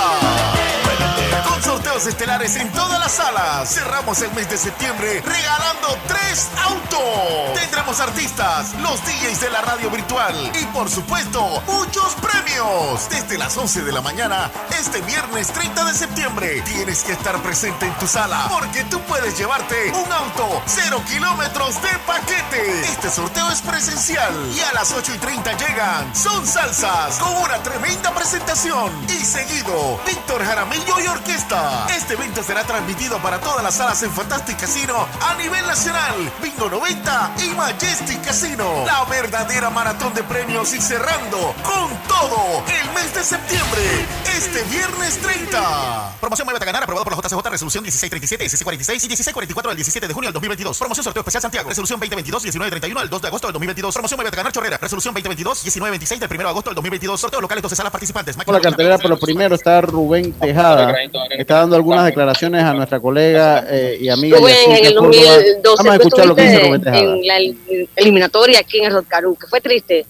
Con 1.48 1.62
sorteos 1.62 2.06
estelares 2.06 2.56
en 2.56 2.70
todas 2.72 2.98
las 2.98 3.12
salas. 3.12 3.72
Cerramos 3.72 4.20
el 4.22 4.32
mes 4.32 4.50
de 4.50 4.58
septiembre 4.58 5.22
regalando 5.24 5.96
tres 6.08 6.48
autos. 6.64 7.60
Tendremos 7.60 8.00
artistas, 8.00 8.74
los 8.80 9.00
DJs 9.04 9.40
de 9.40 9.50
la 9.50 9.60
radio 9.60 9.90
virtual 9.90 10.52
y 10.60 10.64
por 10.66 10.90
supuesto 10.90 11.62
muchos 11.66 12.14
premios. 12.16 13.08
Desde 13.10 13.38
las 13.38 13.56
11 13.56 13.82
de 13.82 13.92
la 13.92 14.00
mañana 14.00 14.50
este 14.78 15.00
viernes 15.02 15.48
30 15.48 15.84
de 15.84 15.94
septiembre 15.94 16.60
tienes 16.62 17.04
que 17.04 17.12
estar 17.12 17.40
presente 17.42 17.86
en 17.86 17.94
tu 17.94 18.06
sala 18.06 18.48
porque 18.50 18.84
tú 18.84 19.00
puedes 19.02 19.38
llevarte 19.38 19.92
un 19.92 20.12
auto 20.12 20.62
cero 20.66 21.00
kilómetros 21.08 21.80
de 21.82 21.90
paquete. 22.06 22.80
Este 22.82 23.10
sorteo 23.10 23.48
es 23.50 23.62
presencial 23.62 24.34
y 24.54 24.60
a 24.60 24.72
las 24.72 24.92
8 24.92 25.12
y 25.14 25.18
30 25.18 25.56
llegan 25.68 26.14
Son 26.14 26.46
Salsas 26.46 27.18
con 27.18 27.36
una 27.36 27.62
tremenda 27.62 28.14
presentación 28.14 28.92
y 29.08 29.24
seguido 29.24 30.00
Víctor 30.06 30.44
Jaramillo 30.44 31.00
y 31.00 31.06
Orquesta. 31.06 31.86
Este 31.96 32.14
evento 32.14 32.42
será 32.42 32.64
transmitido 32.64 33.18
para 33.18 33.40
todas 33.40 33.62
las 33.62 33.74
salas 33.74 34.02
en 34.02 34.10
Fantastic 34.12 34.58
Casino 34.58 35.06
a 35.20 35.34
nivel 35.34 35.66
nacional, 35.66 36.14
Bingo 36.42 36.68
90 36.68 37.34
y 37.44 37.54
Majestic 37.54 38.24
Casino. 38.24 38.84
La 38.86 39.04
verdadera 39.04 39.70
maratón 39.70 40.14
de 40.14 40.22
premios 40.24 40.72
y 40.74 40.80
cerrando 40.80 41.54
con 41.62 41.96
todo 42.08 42.64
el 42.66 42.94
mes 42.94 43.14
de 43.14 43.24
septiembre, 43.24 44.06
este 44.36 44.62
viernes 44.64 45.18
30. 45.20 46.16
Promoción 46.20 46.46
Muévete 46.46 46.64
a 46.64 46.66
ganar, 46.66 46.82
aprobado 46.82 47.04
por 47.04 47.16
la 47.16 47.22
JCJ, 47.22 47.48
resolución 47.50 47.82
1637, 47.82 48.44
1646 48.44 49.04
y 49.04 49.08
1644 49.08 49.70
del 49.70 49.76
17 49.76 50.08
de 50.08 50.14
junio 50.14 50.28
del 50.28 50.34
2022. 50.34 50.78
Promoción 50.78 51.04
sorteo 51.04 51.20
especial 51.20 51.42
Santiago, 51.42 51.68
resolución 51.68 52.00
2022, 52.00 52.42
1931 52.42 53.00
del 53.00 53.10
2 53.10 53.22
de 53.22 53.28
agosto 53.28 53.46
del 53.48 53.52
2022. 53.54 53.94
Promoción 53.94 54.18
Muévete 54.18 54.36
a 54.36 54.38
ganar 54.38 54.52
Chorrera, 54.52 54.78
resolución 54.78 55.14
2022, 55.14 55.57
1926 55.62 56.20
del 56.20 56.28
1 56.30 56.38
de 56.42 56.48
agosto 56.48 56.70
del 56.70 56.74
2022. 56.76 57.20
Sorteo 57.20 57.40
locales 57.40 57.62
12 57.62 57.76
salas 57.76 57.92
participantes. 57.92 58.36
Por 58.36 58.54
la 58.54 58.60
cartelera, 58.60 58.98
por 58.98 59.10
lo 59.10 59.18
primero 59.18 59.54
está 59.54 59.80
Rubén 59.80 60.32
Tejada. 60.32 60.94
Está 61.30 61.56
dando 61.60 61.76
algunas 61.76 62.04
declaraciones 62.06 62.62
a 62.62 62.72
nuestra 62.74 63.00
colega 63.00 63.64
eh, 63.68 63.98
y 64.00 64.08
amiga. 64.08 64.38
Rubén, 64.38 64.54
en 64.68 64.86
el 64.86 64.94
Córdoba. 64.94 65.34
2012 65.34 65.76
Vamos 65.78 65.92
a 65.92 65.96
escuchar 65.96 66.26
lo 66.26 66.34
que 66.34 66.42
dice 66.42 66.58
Rubén 66.60 66.82
Tejada. 66.82 67.02
en 67.02 67.26
la 67.26 67.36
el- 67.38 67.88
eliminatoria 67.96 68.60
aquí 68.60 68.78
en 68.78 68.84
el 68.86 68.92
Rotcarú, 68.92 69.36
que 69.36 69.46
fue 69.46 69.60
triste. 69.60 70.06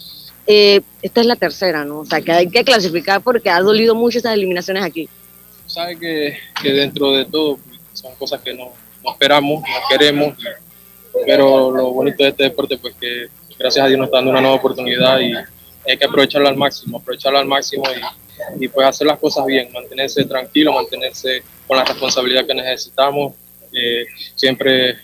Eh, 0.47 0.81
esta 1.03 1.21
es 1.21 1.27
la 1.27 1.37
tercera, 1.37 1.85
¿no? 1.85 2.01
O 2.01 2.05
sea, 2.07 2.21
que 2.23 2.33
hay 2.33 2.49
que 2.49 2.65
clasificar 2.65 3.21
porque 3.21 3.51
ha 3.51 3.61
dolido 3.61 3.95
mucho 3.95 4.19
esas 4.19 4.33
eliminaciones 4.35 4.83
aquí. 4.83 5.09
sabe 5.67 5.99
que, 5.99 6.39
que 6.63 6.73
dentro 6.73 7.13
de 7.13 7.27
todo 7.27 7.59
pues, 7.59 7.79
son 7.93 8.15
cosas 8.15 8.41
que 8.41 8.55
no, 8.55 8.73
no 9.05 9.11
esperamos, 9.13 9.61
no 9.61 9.67
queremos, 9.91 10.35
pero 11.27 11.71
lo 11.71 11.91
bonito 11.93 12.23
de 12.25 12.31
este 12.31 12.45
deporte 12.45 12.79
pues 12.79 12.95
que 12.99 13.27
gracias 13.59 13.85
a 13.85 13.89
Dios 13.89 13.99
nos 13.99 14.07
está 14.07 14.19
dando 14.19 14.31
una 14.31 14.41
nueva 14.41 14.57
oportunidad 14.57 15.19
y 15.21 15.33
hay 15.91 15.97
que 15.97 16.05
aprovecharlo 16.05 16.49
al 16.49 16.57
máximo, 16.57 16.99
aprovecharlo 16.99 17.39
al 17.39 17.47
máximo 17.47 17.85
y, 18.59 18.65
y, 18.65 18.69
pues 18.69 18.87
hacer 18.87 19.07
las 19.07 19.19
cosas 19.19 19.45
bien, 19.47 19.71
mantenerse 19.73 20.25
tranquilo, 20.25 20.73
mantenerse 20.73 21.43
con 21.67 21.77
la 21.77 21.85
responsabilidad 21.85 22.47
que 22.47 22.55
necesitamos, 22.55 23.35
eh, 23.73 24.05
siempre 24.35 24.97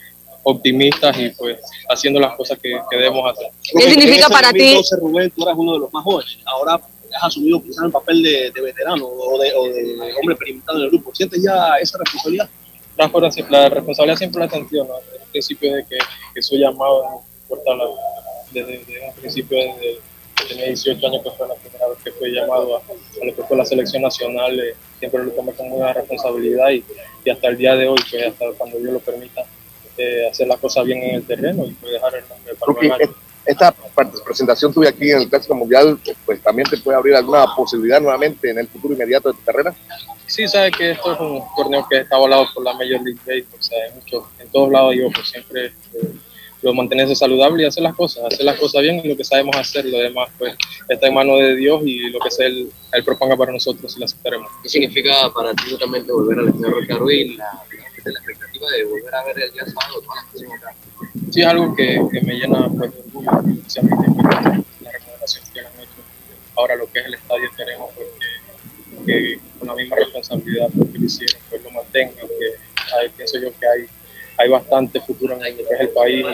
optimistas 0.43 1.19
y 1.19 1.31
pues 1.31 1.59
haciendo 1.89 2.21
las 2.21 2.37
cosas 2.37 2.59
que, 2.63 2.79
que 2.91 2.97
debemos 2.97 3.33
hacer. 3.33 3.49
¿Qué 3.79 3.91
significa 3.91 4.29
para 4.29 4.53
ti? 4.53 4.75
2012, 4.75 4.97
Rubén, 5.01 5.31
tú 5.35 5.43
eras 5.45 5.55
uno 5.57 5.73
de 5.75 5.79
los 5.81 5.93
más 5.93 6.05
jóvenes. 6.05 6.39
Ahora 6.45 6.75
has 6.75 7.23
asumido 7.25 7.63
quizás 7.63 7.85
el 7.87 7.91
papel 7.93 8.23
de, 8.23 8.51
de 8.51 8.61
veterano 8.61 9.07
o 9.07 9.39
de, 9.39 9.53
o 9.55 9.65
de 9.69 9.97
hombre 10.21 10.35
experimentado 10.35 10.79
en 10.79 10.85
el 10.85 10.91
grupo. 10.91 11.15
¿Sientes 11.15 11.43
ya 11.43 11.77
esa 11.81 11.97
responsabilidad? 11.99 12.49
La, 12.97 13.05
responsabilidad- 13.07 13.51
la 13.63 13.69
responsabilidad 13.71 14.17
siempre 14.19 14.41
la 14.45 14.51
sentido, 14.51 14.85
¿no? 14.85 14.95
El 14.99 15.31
principio 15.31 15.75
de 15.75 15.85
que, 15.87 15.99
que 16.35 16.43
soy 16.43 16.59
llamado, 16.61 17.03
no 17.05 17.25
importa 17.43 17.75
la- 17.75 17.85
desde, 18.55 18.79
desde 18.79 19.09
un 19.09 19.15
principio, 19.15 19.59
desde 19.59 20.01
tenía 20.49 20.67
18 20.67 21.07
años, 21.07 21.23
que 21.23 21.31
fue 21.31 21.49
la 21.49 21.55
primera 21.55 21.89
vez 21.89 21.99
que 22.03 22.13
fui 22.13 22.33
llamado 22.33 22.77
a, 22.77 22.81
a 22.81 23.25
lo 23.25 23.35
que 23.35 23.43
fue 23.43 23.57
la 23.57 23.65
selección 23.65 24.03
nacional, 24.03 24.59
eh, 24.59 24.75
siempre 24.99 25.25
lo 25.25 25.31
tomé 25.33 25.53
con 25.53 25.71
una 25.73 25.93
responsabilidad 25.93 26.71
y, 26.71 26.85
y 27.25 27.31
hasta 27.31 27.49
el 27.49 27.57
día 27.57 27.77
de 27.77 27.89
hoy, 27.89 27.99
pues 28.11 28.27
hasta 28.27 28.47
cuando 28.57 28.79
Dios 28.79 28.93
lo 28.93 29.01
permita, 29.01 29.45
eh, 29.97 30.29
hacer 30.31 30.49
las 30.49 30.59
cosas 30.59 30.85
bien 30.85 31.03
en 31.03 31.15
el 31.17 31.25
terreno 31.25 31.65
y 31.65 31.73
pues 31.73 31.93
dejar 31.93 32.15
el 32.17 32.29
nombre 32.29 32.55
para 32.55 32.73
Rookie, 32.73 32.89
ganar. 32.89 33.09
esta 33.47 33.75
presentación 34.25 34.73
tuya 34.73 34.91
aquí 34.91 35.11
en 35.11 35.23
el 35.23 35.29
Clásico 35.29 35.55
Mundial, 35.55 35.99
pues 36.27 36.43
también 36.43 36.69
te 36.69 36.79
puede 36.79 36.99
abrir 36.99 37.15
alguna 37.15 37.47
posibilidad 37.55 38.01
nuevamente 38.01 38.51
en 38.51 38.59
el 38.59 38.67
futuro 38.67 38.95
inmediato 38.95 39.31
de 39.31 39.39
tu 39.39 39.45
carrera. 39.45 39.75
Sí, 40.27 40.49
sabe 40.49 40.73
que 40.73 40.93
esto 40.93 41.13
es 41.13 41.21
un 41.21 41.43
torneo 41.55 41.87
que 41.89 41.99
está 41.99 42.17
avalado 42.17 42.47
por 42.53 42.65
la 42.65 42.73
Major 42.73 43.01
League 43.03 43.21
Baseball, 43.25 43.61
o 43.61 43.63
sea, 43.63 43.79
mucho, 43.95 44.29
en 44.41 44.49
todos 44.49 44.73
lados 44.73 44.95
yo 44.97 45.11
pues 45.13 45.29
siempre 45.29 45.67
eh, 45.67 46.15
lo 46.65 46.73
mantenerse 46.73 47.15
saludable 47.15 47.63
y 47.63 47.67
hacer 47.67 47.83
las 47.83 47.95
cosas, 47.95 48.25
hacer 48.25 48.45
las 48.45 48.59
cosas 48.59 48.83
bien 48.83 49.01
y 49.05 49.09
lo 49.09 49.17
que 49.17 49.25
sabemos 49.25 49.55
hacer, 49.57 49.85
lo 49.85 49.99
demás 49.99 50.31
pues 50.39 50.57
está 50.89 51.09
en 51.09 51.15
manos 51.15 51.39
de 51.39 51.57
Dios 51.57 51.83
y 51.85 52.09
lo 52.09 52.19
que 52.21 52.31
sea 52.31 52.47
él, 52.47 52.71
él 52.93 53.05
proponga 53.05 53.37
para 53.37 53.53
nosotros 53.53 53.95
y 53.95 54.01
lo 54.01 54.07
aceptaremos. 54.07 54.51
¿Qué 54.63 54.69
significa 54.71 55.31
para 55.35 55.53
ti 55.53 55.71
totalmente 55.71 56.11
volver 56.11 56.39
al 56.39 56.49
Estadio 56.49 56.81
Ricardo 56.81 57.11
y 57.11 57.37
la, 57.37 57.45
la 58.05 58.11
expectativa 58.11 58.71
de 58.71 58.85
volver 58.85 59.15
a 59.15 59.25
ver 59.25 59.39
el 59.41 59.53
día 59.53 59.67
sábado 59.67 60.01
todas 60.01 60.25
las? 60.35 60.75
Sí, 61.31 61.41
es 61.43 61.47
algo 61.47 61.75
que, 61.77 62.01
que 62.11 62.21
me 62.23 62.35
llena 62.35 62.69
pues, 62.69 62.93
de 62.93 63.01
orgullo, 63.01 63.53
especialmente 63.59 64.07
pues, 64.11 64.45
la 64.81 64.93
recomendación 64.93 65.45
que 65.53 65.61
han 65.61 65.67
hecho. 65.81 66.01
Ahora 66.57 66.77
lo 66.77 66.91
que 66.91 67.01
es 67.01 67.07
el 67.07 67.15
estadio 67.15 67.51
queremos 67.57 67.91
pues, 67.95 68.09
que, 69.05 69.13
que 69.13 69.39
con 69.59 69.69
la 69.69 69.75
misma 69.75 69.97
responsabilidad 69.97 70.69
pues, 70.75 70.91
que 70.91 70.99
lo 70.99 71.05
hicieron, 71.05 71.41
pues 71.51 71.63
lo 71.63 71.71
mantengan, 71.73 72.15
que, 72.15 72.75
Ahí 72.93 73.09
pienso 73.17 73.39
yo 73.39 73.49
que 73.59 73.67
hay, 73.67 73.87
hay 74.37 74.49
bastante 74.49 75.01
futuro 75.01 75.35
en 75.35 75.57
lo 75.57 75.69
que 75.69 75.75
es 75.75 75.81
el 75.81 75.89
país 75.91 76.27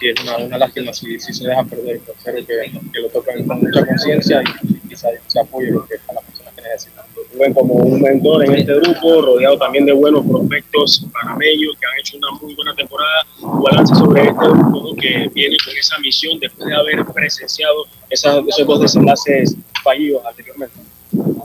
y, 0.00 0.08
es 0.08 0.20
una, 0.22 0.36
una 0.36 0.58
lástima 0.58 0.92
si, 0.92 1.18
si, 1.18 1.32
se 1.32 1.48
deja 1.48 1.64
perder. 1.64 2.00
Espero 2.06 2.38
que, 2.46 2.70
que 2.92 3.00
lo 3.00 3.08
toquen 3.08 3.46
con 3.46 3.60
mucha 3.60 3.84
conciencia 3.84 4.42
y, 4.42 4.92
y 4.92 4.96
se, 4.96 5.08
se 5.26 5.40
apoye 5.40 5.70
lo 5.70 5.86
que 5.86 5.94
a 6.08 6.12
las 6.14 6.24
personas 6.24 6.54
que 6.54 6.62
necesitan. 6.62 7.04
Rubén 7.32 7.54
como 7.54 7.74
un 7.74 8.00
mentor 8.00 8.44
en 8.44 8.54
este 8.54 8.74
grupo, 8.74 9.22
rodeado 9.22 9.58
también 9.58 9.86
de 9.86 9.92
buenos 9.92 10.24
prospectos 10.26 11.06
panameños 11.12 11.76
que 11.78 11.86
han 11.86 11.98
hecho 11.98 12.16
una 12.18 12.30
muy 12.40 12.54
buena 12.54 12.74
temporada. 12.74 13.26
Balance 13.40 13.94
sobre 13.94 14.22
este 14.22 14.44
grupo 14.48 14.88
¿no? 14.90 14.96
que 14.96 15.30
viene 15.34 15.56
con 15.64 15.76
esa 15.76 15.98
misión 15.98 16.38
después 16.38 16.68
de 16.68 16.74
haber 16.74 17.04
presenciado 17.06 17.86
esa, 18.10 18.40
esos 18.46 18.66
dos 18.66 18.80
desenlaces 18.80 19.56
fallidos 19.82 20.24
anteriormente. 20.26 20.76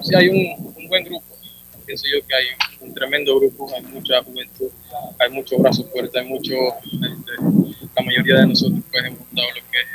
Sí, 0.04 0.16
hay 0.16 0.30
un, 0.30 0.74
un 0.76 0.88
buen 0.88 1.04
grupo. 1.06 1.31
Pienso 1.92 2.08
yo 2.08 2.26
que 2.26 2.34
hay 2.34 2.46
un 2.80 2.94
tremendo 2.94 3.38
grupo, 3.38 3.70
hay 3.76 3.82
mucha 3.82 4.24
juventud, 4.24 4.70
hay 5.20 5.30
muchos 5.30 5.60
brazos 5.60 5.86
fuertes, 5.92 6.16
hay 6.16 6.26
mucho, 6.26 6.54
este, 6.54 7.34
la 7.94 8.02
mayoría 8.06 8.36
de 8.38 8.48
nosotros 8.48 8.80
pues 8.90 9.04
hemos 9.04 9.20
dado 9.30 9.50
lo 9.50 9.62
que 9.70 9.78
es 9.78 9.88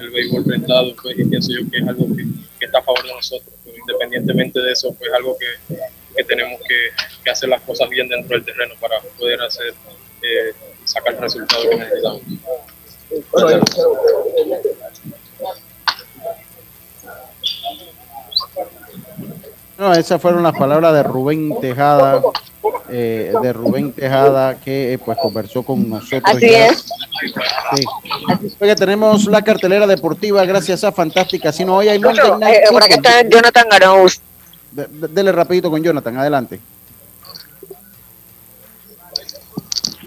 el, 0.00 0.04
el 0.04 0.10
béisbol 0.10 0.44
prestado, 0.44 0.96
pues, 1.00 1.16
y 1.16 1.24
pienso 1.26 1.52
yo 1.52 1.70
que 1.70 1.78
es 1.78 1.86
algo 1.86 2.06
que, 2.16 2.66
está 2.66 2.78
a 2.80 2.82
favor 2.82 3.04
de 3.04 3.12
nosotros 3.12 3.54
pero 3.64 3.76
independientemente 3.76 4.58
de 4.58 4.72
eso, 4.72 4.92
pues 4.94 5.12
algo 5.12 5.38
que, 5.38 5.76
que 6.16 6.24
tenemos 6.24 6.60
que, 6.66 6.90
que, 7.22 7.30
hacer 7.30 7.48
las 7.48 7.60
cosas 7.60 7.88
bien 7.88 8.08
dentro 8.08 8.36
del 8.36 8.44
terreno 8.44 8.74
para 8.80 8.98
poder 9.16 9.40
hacer, 9.40 9.74
eh, 10.22 10.54
sacar 10.84 11.14
el 11.14 11.20
resultado 11.20 11.70
que 11.70 11.76
necesitamos. 11.76 12.22
No, 19.78 19.92
esas 19.92 20.20
fueron 20.22 20.42
las 20.42 20.56
palabras 20.56 20.92
de 20.94 21.02
Rubén 21.02 21.58
Tejada, 21.60 22.22
eh, 22.88 23.32
de 23.42 23.52
Rubén 23.52 23.92
Tejada, 23.92 24.60
que 24.60 24.92
eh, 24.92 24.98
pues 24.98 25.18
conversó 25.18 25.62
con 25.64 25.88
nosotros. 25.90 26.22
Así 26.24 26.48
ya. 26.50 26.66
es. 26.68 26.86
Sí. 27.76 27.84
Oiga, 28.60 28.76
tenemos 28.76 29.24
la 29.26 29.42
cartelera 29.42 29.86
deportiva 29.86 30.44
gracias 30.44 30.84
a 30.84 30.92
Fantástica. 30.92 31.52
Si 31.52 31.64
no, 31.64 31.76
hoy 31.76 31.88
hay 31.88 31.98
Monday 31.98 32.30
Night 32.38 32.56
eh, 32.56 32.62
por 32.70 32.82
acá 32.84 32.94
Football. 32.94 33.12
está 33.14 33.28
Jonathan 33.28 33.66
Arauz. 33.72 34.20
De- 34.70 34.86
de- 34.86 35.08
dele 35.08 35.32
rapidito 35.32 35.70
con 35.70 35.82
Jonathan, 35.82 36.18
adelante. 36.18 36.60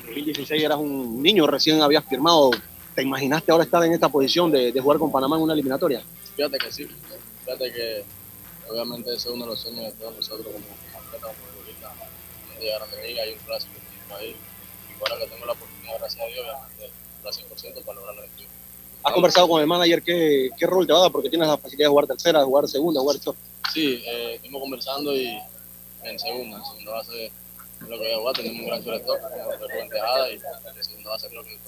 2016 0.06 0.64
eras 0.64 0.78
un 0.78 1.22
niño, 1.22 1.46
recién 1.48 1.82
habías 1.82 2.06
firmado. 2.06 2.52
¿Te 2.96 3.04
imaginaste 3.04 3.52
ahora 3.52 3.64
estar 3.64 3.84
en 3.84 3.94
esta 3.94 4.10
posición 4.10 4.50
de, 4.52 4.72
de 4.72 4.80
jugar 4.82 4.98
con 4.98 5.12
Panamá 5.12 5.36
en 5.38 5.44
una 5.44 5.54
eliminatoria? 5.54 6.02
Fíjate 6.36 6.58
que 6.58 6.72
sí, 6.72 6.88
fíjate 7.46 7.72
que 7.72 8.06
obviamente 8.70 9.10
ese 9.14 9.30
es 9.30 9.34
uno 9.34 9.46
de 9.46 9.52
los 9.52 9.60
sueños 9.60 9.86
de 9.86 9.92
todos 9.94 10.16
nosotros 10.16 10.48
como 10.48 10.66
atletas, 11.00 11.22
como 11.22 11.50
futbolistas, 11.54 11.94
llegar 12.60 12.82
a 12.82 12.96
la 12.96 13.04
liga 13.04 13.26
y 13.26 13.34
un 13.34 13.40
clásico 13.40 13.74
en 13.76 14.10
país. 14.10 14.36
Y 14.90 15.00
ahora 15.00 15.24
que 15.24 15.32
tengo 15.32 15.46
la 15.46 15.52
oportunidad, 15.54 16.00
gracias 16.00 16.24
a 16.24 16.28
Dios, 16.28 16.46
obviamente, 16.46 16.92
al 17.24 17.34
100% 17.34 17.84
para 17.84 17.96
lograr 17.96 18.16
el 18.16 18.24
objetivo. 18.24 18.50
¿Has 19.04 19.14
conversado 19.14 19.48
con 19.48 19.62
el 19.62 19.68
manager 19.68 20.02
qué, 20.04 20.50
qué 20.58 20.66
rol 20.66 20.86
te 20.86 20.94
va 20.94 21.00
a 21.00 21.02
dar? 21.04 21.12
Porque 21.12 21.30
tienes 21.30 21.48
la 21.48 21.58
facilidad 21.58 21.86
de 21.86 21.90
jugar 21.90 22.08
tercera, 22.08 22.40
de 22.40 22.46
jugar 22.46 22.68
segunda, 22.68 23.00
de 23.00 23.04
jugar 23.04 23.20
short. 23.20 23.38
Sí, 23.74 24.04
eh, 24.06 24.36
estuvimos 24.36 24.62
conversando 24.62 25.16
y 25.16 25.40
en 26.04 26.20
segunda, 26.20 26.58
en 26.58 26.66
segunda 26.66 26.92
base 26.94 27.32
lo 27.82 27.90
que 27.90 27.98
voy 27.98 28.12
a 28.12 28.18
jugar, 28.18 28.36
tenemos 28.36 28.60
un 28.60 28.66
gran 28.66 28.82
shortstop, 28.82 29.20
como 29.22 29.90
Tejada 29.90 30.30
y 30.30 30.34
en 30.34 30.84
segunda 30.84 31.10
base 31.12 31.28
creo 31.30 31.44
que 31.44 31.54
es. 31.54 31.60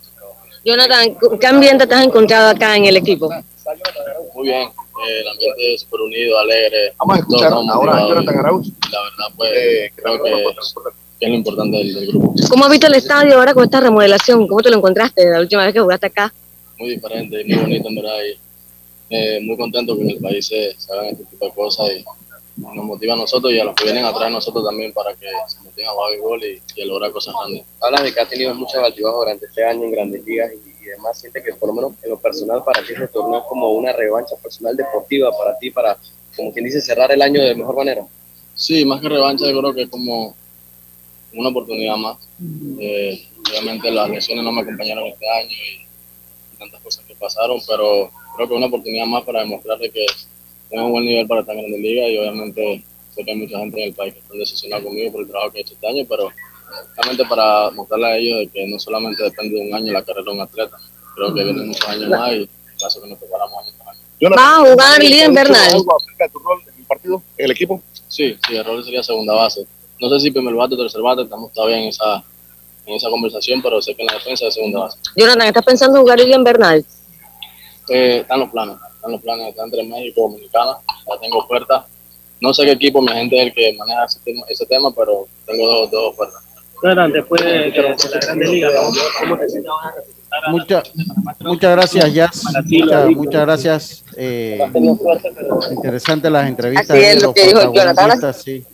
Jonathan, 0.65 1.17
¿qué 1.39 1.47
ambiente 1.47 1.87
te 1.87 1.95
has 1.95 2.03
encontrado 2.03 2.49
acá 2.49 2.75
en 2.75 2.85
el 2.85 2.97
equipo? 2.97 3.29
Muy 4.33 4.47
bien, 4.47 4.69
el 5.07 5.27
ambiente 5.27 5.73
es 5.73 5.81
súper 5.81 6.01
unido, 6.01 6.37
alegre. 6.39 6.93
Vamos 6.97 7.15
a 7.15 7.19
escuchar 7.19 7.53
ahora 7.53 7.97
a 7.97 8.07
Jonathan 8.07 8.37
Arauz. 8.39 8.67
La 8.91 9.01
verdad, 9.01 9.35
pues 9.37 9.91
creo 9.95 10.23
que, 10.23 10.31
que 11.19 11.25
es 11.25 11.29
lo 11.29 11.35
importante 11.35 11.77
del, 11.77 11.93
del 11.93 12.07
grupo. 12.07 12.33
¿Cómo 12.49 12.65
has 12.65 12.71
visto 12.71 12.87
el 12.87 12.95
estadio 12.95 13.35
ahora 13.35 13.53
con 13.53 13.63
esta 13.63 13.79
remodelación? 13.79 14.47
¿Cómo 14.47 14.61
te 14.61 14.69
lo 14.69 14.77
encontraste 14.77 15.25
la 15.29 15.39
última 15.39 15.65
vez 15.65 15.73
que 15.73 15.79
jugaste 15.79 16.07
acá? 16.07 16.33
Muy 16.77 16.89
diferente, 16.91 17.43
muy 17.45 17.57
bonito 17.57 17.89
en 17.89 17.95
verdad 17.95 18.17
y 18.23 18.39
eh, 19.15 19.39
muy 19.41 19.57
contento 19.57 19.95
que 19.95 20.03
en 20.03 20.09
el 20.11 20.17
país 20.19 20.47
se, 20.47 20.75
se 20.77 20.93
hagan 20.93 21.07
este 21.07 21.25
tipo 21.25 21.45
de 21.45 21.51
cosas 21.53 21.89
y 21.91 22.05
nos 22.57 22.85
motiva 22.85 23.13
a 23.13 23.17
nosotros 23.17 23.51
y 23.53 23.59
a 23.59 23.63
los 23.63 23.75
que 23.75 23.85
vienen 23.85 24.05
atrás 24.05 24.25
de 24.25 24.31
nosotros 24.31 24.65
también 24.65 24.91
para 24.93 25.13
que 25.15 25.27
se 25.47 25.61
motiven 25.61 25.87
a 25.87 25.91
jugar 25.91 26.11
béisbol 26.11 26.43
y, 26.43 26.61
y 26.75 26.81
a 26.81 26.85
lograr 26.85 27.11
cosas 27.11 27.33
grandes. 27.39 27.63
Hablas 27.81 28.03
de 28.03 28.13
que 28.13 28.19
ha 28.19 28.27
tenido 28.27 28.53
muchas 28.53 28.83
altibajos 28.83 29.21
durante 29.21 29.45
este 29.45 29.63
año 29.63 29.83
en 29.85 29.91
grandes 29.91 30.25
ligas 30.25 30.51
y, 30.53 30.68
y 30.89 30.91
demás. 30.91 31.19
Siente 31.19 31.41
que 31.41 31.53
por 31.53 31.69
lo 31.69 31.75
menos 31.75 31.93
en 32.03 32.09
lo 32.09 32.19
personal 32.19 32.63
para 32.63 32.81
ti 32.81 32.93
torneo 33.11 33.39
es 33.39 33.45
como 33.47 33.71
una 33.71 33.93
revancha 33.93 34.35
personal 34.41 34.75
deportiva 34.75 35.31
para 35.37 35.57
ti, 35.57 35.71
para, 35.71 35.97
como 36.35 36.51
quien 36.51 36.65
dice, 36.65 36.81
cerrar 36.81 37.11
el 37.11 37.21
año 37.21 37.41
de 37.41 37.55
mejor 37.55 37.75
manera. 37.75 38.05
Sí, 38.55 38.83
más 38.85 39.01
que 39.01 39.09
revancha, 39.09 39.49
yo 39.49 39.59
creo 39.59 39.73
que 39.73 39.83
es 39.83 39.89
como 39.89 40.35
una 41.33 41.49
oportunidad 41.49 41.95
más. 41.95 42.17
Eh, 42.79 43.27
obviamente 43.49 43.91
las 43.91 44.09
lesiones 44.09 44.43
no 44.43 44.51
me 44.51 44.61
acompañaron 44.61 45.05
este 45.05 45.29
año 45.29 45.49
y, 45.49 45.89
tantas 46.57 46.81
cosas 46.81 47.05
que 47.05 47.15
pasaron, 47.15 47.57
pero 47.65 48.11
creo 48.35 48.47
que 48.47 48.53
es 48.53 48.57
una 48.57 48.67
oportunidad 48.67 49.05
más 49.05 49.23
para 49.23 49.39
demostrarle 49.39 49.89
que 49.91 50.05
tengo 50.69 50.87
un 50.87 50.91
buen 50.91 51.05
nivel 51.05 51.25
para 51.25 51.39
estar 51.41 51.55
en 51.55 51.61
Grandes 51.61 51.79
Ligas 51.79 52.09
y 52.09 52.17
obviamente 52.17 52.83
sé 53.15 53.23
que 53.23 53.31
hay 53.31 53.37
mucha 53.37 53.59
gente 53.59 53.81
en 53.81 53.87
el 53.87 53.93
país 53.93 54.13
que 54.13 54.19
están 54.19 54.37
decepcionados 54.37 54.85
conmigo 54.85 55.11
por 55.11 55.21
el 55.21 55.29
trabajo 55.29 55.51
que 55.51 55.59
he 55.59 55.61
hecho 55.61 55.73
este 55.73 55.87
año, 55.87 56.05
pero 56.09 56.29
realmente 56.95 57.25
para 57.25 57.69
mostrarle 57.71 58.07
a 58.07 58.17
ellos 58.17 58.39
de 58.39 58.47
que 58.47 58.67
no 58.67 58.79
solamente 58.79 59.23
depende 59.23 59.55
de 59.55 59.67
un 59.67 59.73
año 59.73 59.93
la 59.93 60.03
carrera 60.03 60.25
de 60.25 60.31
un 60.31 60.41
atleta, 60.41 60.77
creo 61.15 61.33
que 61.33 61.43
vienen 61.43 61.67
muchos 61.67 61.87
años 61.87 62.09
más 62.09 62.33
y 62.33 62.49
paso 62.79 63.01
que 63.01 63.09
nos 63.09 63.19
preparamos 63.19 63.53
año 63.63 63.73
tras 63.77 63.89
año. 63.89 64.35
¿Vas 64.35 64.39
a 64.39 64.71
jugar 64.71 65.03
Liga 65.03 65.25
Invernal? 65.25 65.73
¿Algo 65.73 65.97
acerca 65.97 66.25
de 66.25 66.29
tu 66.29 66.39
rol 66.39 66.61
en 66.67 66.79
el 66.79 66.85
partido, 66.85 67.23
en 67.37 67.45
el 67.45 67.51
equipo? 67.51 67.81
Sí, 68.07 68.37
sí, 68.47 68.55
el 68.55 68.65
rol 68.65 68.83
sería 68.83 69.03
segunda 69.03 69.33
base. 69.33 69.65
No 69.99 70.09
sé 70.09 70.19
si 70.19 70.31
primer 70.31 70.53
bate 70.53 70.75
o 70.75 70.77
tercer 70.77 71.01
bate, 71.01 71.23
estamos 71.23 71.51
todavía 71.53 71.77
en 71.77 71.89
esa, 71.89 72.23
en 72.85 72.95
esa 72.95 73.09
conversación, 73.09 73.61
pero 73.61 73.81
sé 73.81 73.95
que 73.95 74.01
en 74.01 74.07
la 74.07 74.13
defensa 74.13 74.47
es 74.47 74.53
segunda 74.53 74.79
base. 74.79 74.97
Jonathan, 75.15 75.47
¿estás 75.47 75.65
pensando 75.65 75.97
en 75.97 76.03
jugar 76.03 76.19
Liga 76.19 76.35
Invernal? 76.35 76.85
Eh, 77.89 78.19
están 78.21 78.39
los 78.39 78.49
planes, 78.49 78.77
están 78.95 79.11
los 79.11 79.21
planes, 79.21 79.49
está 79.49 79.63
entre 79.63 79.83
México 79.83 80.21
y 80.21 80.31
Dominicana, 80.31 80.77
ya 80.87 81.19
tengo 81.19 81.39
ofertas. 81.39 81.85
No 82.41 82.53
sé 82.53 82.63
qué 82.63 82.71
equipo, 82.71 83.01
mi 83.01 83.11
gente 83.11 83.37
es 83.37 83.47
el 83.47 83.53
que 83.53 83.73
maneja 83.77 84.05
ese 84.05 84.19
tema, 84.23 84.45
ese 84.47 84.65
tema 84.65 84.91
pero 84.91 85.27
tengo 85.45 85.67
dos, 85.67 85.91
dos 85.91 86.13
ofertas. 86.13 86.43
Jonathan, 86.81 87.11
después 87.11 87.43
de, 87.43 87.49
de 87.71 87.81
la 87.81 87.95
Grande 88.21 88.47
Liga, 88.47 88.69
¿cómo 89.19 89.37
te 89.37 89.49
sientes 89.49 89.69
ahora? 89.71 89.93
Mucha, 90.51 90.83
muchas 91.39 91.71
gracias, 91.71 92.13
Jazz. 92.13 92.43
Mucha- 92.65 93.05
muchas 93.07 93.41
gracias. 93.41 94.03
Eh, 94.15 94.59
interesante 95.71 96.29
las 96.29 96.47
entrevistas. 96.47 96.89
Así 96.91 96.99
es 97.03 97.15
de 97.15 97.21
lo 97.21 97.27
los 97.27 97.33
que 97.35 97.45
dijo 97.47 97.59
Jonathan. 97.73 97.85
protagonistas, 97.95 98.41
sí. 98.43 98.65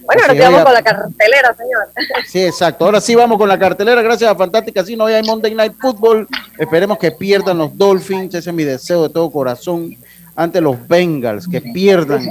Bueno, 0.00 0.22
ahora 0.22 0.34
que 0.34 0.40
vamos 0.40 0.62
con 0.64 0.72
la 0.72 0.82
cartelera, 0.82 1.54
señor. 1.54 1.88
Sí, 2.26 2.42
exacto. 2.44 2.84
Ahora 2.86 3.00
sí 3.00 3.14
vamos 3.14 3.36
con 3.36 3.48
la 3.48 3.58
cartelera. 3.58 4.00
Gracias 4.00 4.30
a 4.30 4.34
Fantástica. 4.34 4.82
Sí, 4.84 4.96
no 4.96 5.04
hoy 5.04 5.12
hay 5.12 5.22
Monday 5.22 5.54
Night 5.54 5.74
Football. 5.78 6.26
Esperemos 6.56 6.98
que 6.98 7.10
pierdan 7.10 7.58
los 7.58 7.76
Dolphins. 7.76 8.34
Ese 8.34 8.48
es 8.50 8.56
mi 8.56 8.64
deseo 8.64 9.02
de 9.02 9.10
todo 9.10 9.30
corazón. 9.30 9.94
Ante 10.34 10.60
los 10.60 10.76
Bengals, 10.86 11.46
que 11.48 11.60
pierdan. 11.60 12.26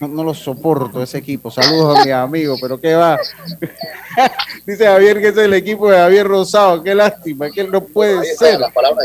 No, 0.00 0.08
no 0.08 0.24
los 0.24 0.38
soporto 0.38 1.02
ese 1.02 1.18
equipo. 1.18 1.50
Saludos 1.50 1.98
a 1.98 2.04
mis 2.04 2.12
amigos, 2.14 2.58
pero 2.60 2.80
qué 2.80 2.94
va. 2.94 3.18
Dice 4.66 4.86
Javier 4.86 5.20
que 5.20 5.28
es 5.28 5.36
el 5.36 5.52
equipo 5.52 5.90
de 5.90 5.98
Javier 5.98 6.26
Rosado. 6.26 6.82
Qué 6.82 6.94
lástima, 6.94 7.50
que 7.50 7.64
no 7.64 7.84
puede 7.84 8.24
ser. 8.36 8.60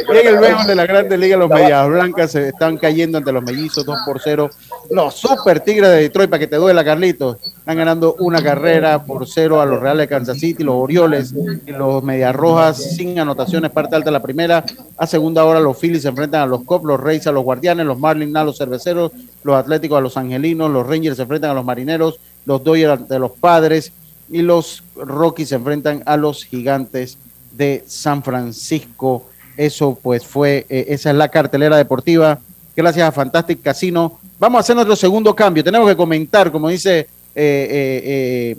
En 0.09 0.27
el 0.27 0.37
béisbol 0.37 0.67
de 0.67 0.75
la 0.75 0.85
Grande 0.85 1.17
Liga, 1.17 1.35
los 1.35 1.49
Medias 1.49 1.87
Blancas 1.89 2.31
se 2.31 2.47
están 2.47 2.77
cayendo 2.77 3.17
ante 3.17 3.31
los 3.33 3.43
mellizos 3.43 3.85
2 3.85 3.97
por 4.05 4.21
0. 4.23 4.49
Los 4.89 5.15
Super 5.15 5.59
Tigres 5.59 5.89
de 5.89 5.97
Detroit, 5.97 6.29
para 6.29 6.39
que 6.39 6.47
te 6.47 6.55
duela, 6.55 6.83
Carlitos, 6.83 7.37
están 7.43 7.77
ganando 7.77 8.15
una 8.19 8.41
carrera 8.41 9.03
por 9.03 9.27
cero 9.27 9.59
a 9.59 9.65
los 9.65 9.81
Reales 9.81 10.03
de 10.03 10.15
Kansas 10.15 10.39
City, 10.39 10.63
los 10.63 10.75
Orioles 10.75 11.33
y 11.65 11.71
los 11.71 12.03
Medias 12.03 12.35
Rojas 12.35 12.95
sin 12.95 13.19
anotaciones, 13.19 13.71
parte 13.71 13.95
alta 13.95 14.11
la 14.11 14.21
primera. 14.21 14.63
A 14.97 15.07
segunda 15.07 15.43
hora, 15.43 15.59
los 15.59 15.77
Phillies 15.77 16.03
se 16.03 16.09
enfrentan 16.09 16.41
a 16.41 16.45
los 16.45 16.63
Cubs, 16.63 16.85
los 16.85 16.99
Rays 16.99 17.27
a 17.27 17.31
los 17.31 17.43
Guardianes, 17.43 17.85
los 17.85 17.99
Marlins 17.99 18.35
a 18.35 18.43
los 18.43 18.57
Cerveceros, 18.57 19.11
los 19.43 19.55
Atléticos 19.55 19.97
a 19.97 20.01
los 20.01 20.15
Angelinos, 20.15 20.69
los 20.71 20.84
Rangers 20.87 21.17
se 21.17 21.23
enfrentan 21.23 21.51
a 21.51 21.53
los 21.53 21.65
Marineros, 21.65 22.19
los 22.45 22.63
Dodgers 22.63 23.07
de 23.07 23.19
los 23.19 23.31
Padres 23.31 23.91
y 24.29 24.41
los 24.41 24.83
Rockies 24.95 25.49
se 25.49 25.55
enfrentan 25.55 26.03
a 26.05 26.17
los 26.17 26.45
Gigantes 26.45 27.17
de 27.51 27.83
San 27.87 28.23
Francisco. 28.23 29.25
Eso 29.57 29.97
pues 30.01 30.25
fue, 30.25 30.65
eh, 30.69 30.85
esa 30.89 31.11
es 31.11 31.15
la 31.15 31.29
cartelera 31.29 31.77
deportiva. 31.77 32.39
Gracias 32.75 33.07
a 33.07 33.11
Fantastic 33.11 33.61
Casino. 33.61 34.19
Vamos 34.37 34.57
a 34.57 34.61
hacer 34.61 34.75
nuestro 34.75 34.95
segundo 34.95 35.33
cambio. 35.33 35.63
Tenemos 35.63 35.87
que 35.89 35.95
comentar, 35.95 36.51
como 36.51 36.67
dice 36.67 36.99
eh, 36.99 37.07
eh, 37.35 38.01
eh, 38.05 38.57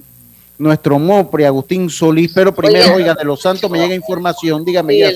nuestro 0.59 0.99
Mopri, 0.99 1.45
Agustín 1.45 1.91
Solís, 1.91 2.33
pero 2.35 2.55
primero, 2.55 2.85
Oiga. 2.85 2.95
oiga, 2.95 3.15
de 3.15 3.25
los 3.25 3.41
Santos 3.41 3.71
me 3.71 3.79
llega 3.79 3.95
información. 3.95 4.65
Dígame 4.65 4.95
Sí, 4.95 5.01
ya. 5.01 5.11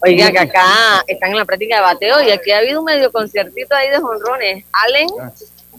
Oiga, 0.00 0.30
que 0.30 0.38
acá 0.38 1.04
están 1.06 1.30
en 1.30 1.38
la 1.38 1.44
práctica 1.44 1.76
de 1.76 1.82
bateo 1.82 2.22
y 2.22 2.30
aquí 2.30 2.50
ha 2.50 2.58
habido 2.58 2.80
un 2.80 2.84
medio 2.84 3.10
conciertito 3.10 3.74
ahí 3.74 3.90
de 3.90 3.98
jonrones. 3.98 4.64
Allen, 4.72 5.08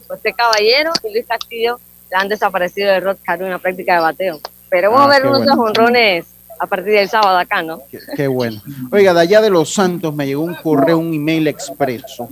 José 0.07 0.33
Caballero 0.33 0.91
y 1.07 1.13
Luis 1.13 1.25
Castillo 1.27 1.79
la 2.11 2.19
han 2.19 2.29
desaparecido 2.29 2.89
de 2.91 2.99
Rod 2.99 3.17
Caru 3.23 3.45
en 3.45 3.51
la 3.51 3.59
práctica 3.59 3.95
de 3.95 3.99
bateo. 4.01 4.39
Pero 4.69 4.91
vamos 4.91 5.07
Ah, 5.11 5.15
a 5.15 5.19
ver 5.19 5.27
unos 5.27 5.39
bueno. 5.45 5.55
jonrones 5.55 6.25
a 6.59 6.65
partir 6.67 6.93
del 6.93 7.07
sábado 7.09 7.37
acá, 7.37 7.61
¿no? 7.61 7.81
Qué, 7.91 7.99
qué 8.15 8.27
bueno. 8.27 8.61
Oiga, 8.91 9.13
de 9.13 9.21
allá 9.21 9.41
de 9.41 9.49
los 9.49 9.73
Santos 9.73 10.13
me 10.15 10.25
llegó 10.25 10.41
un 10.43 10.55
correo, 10.55 10.97
un 10.97 11.13
email 11.13 11.47
expreso. 11.47 12.29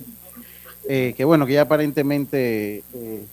eh, 0.88 1.14
que 1.18 1.24
bueno, 1.26 1.46
que 1.46 1.54
ya 1.54 1.62
aparentemente 1.62 2.84
eh, 2.94 3.26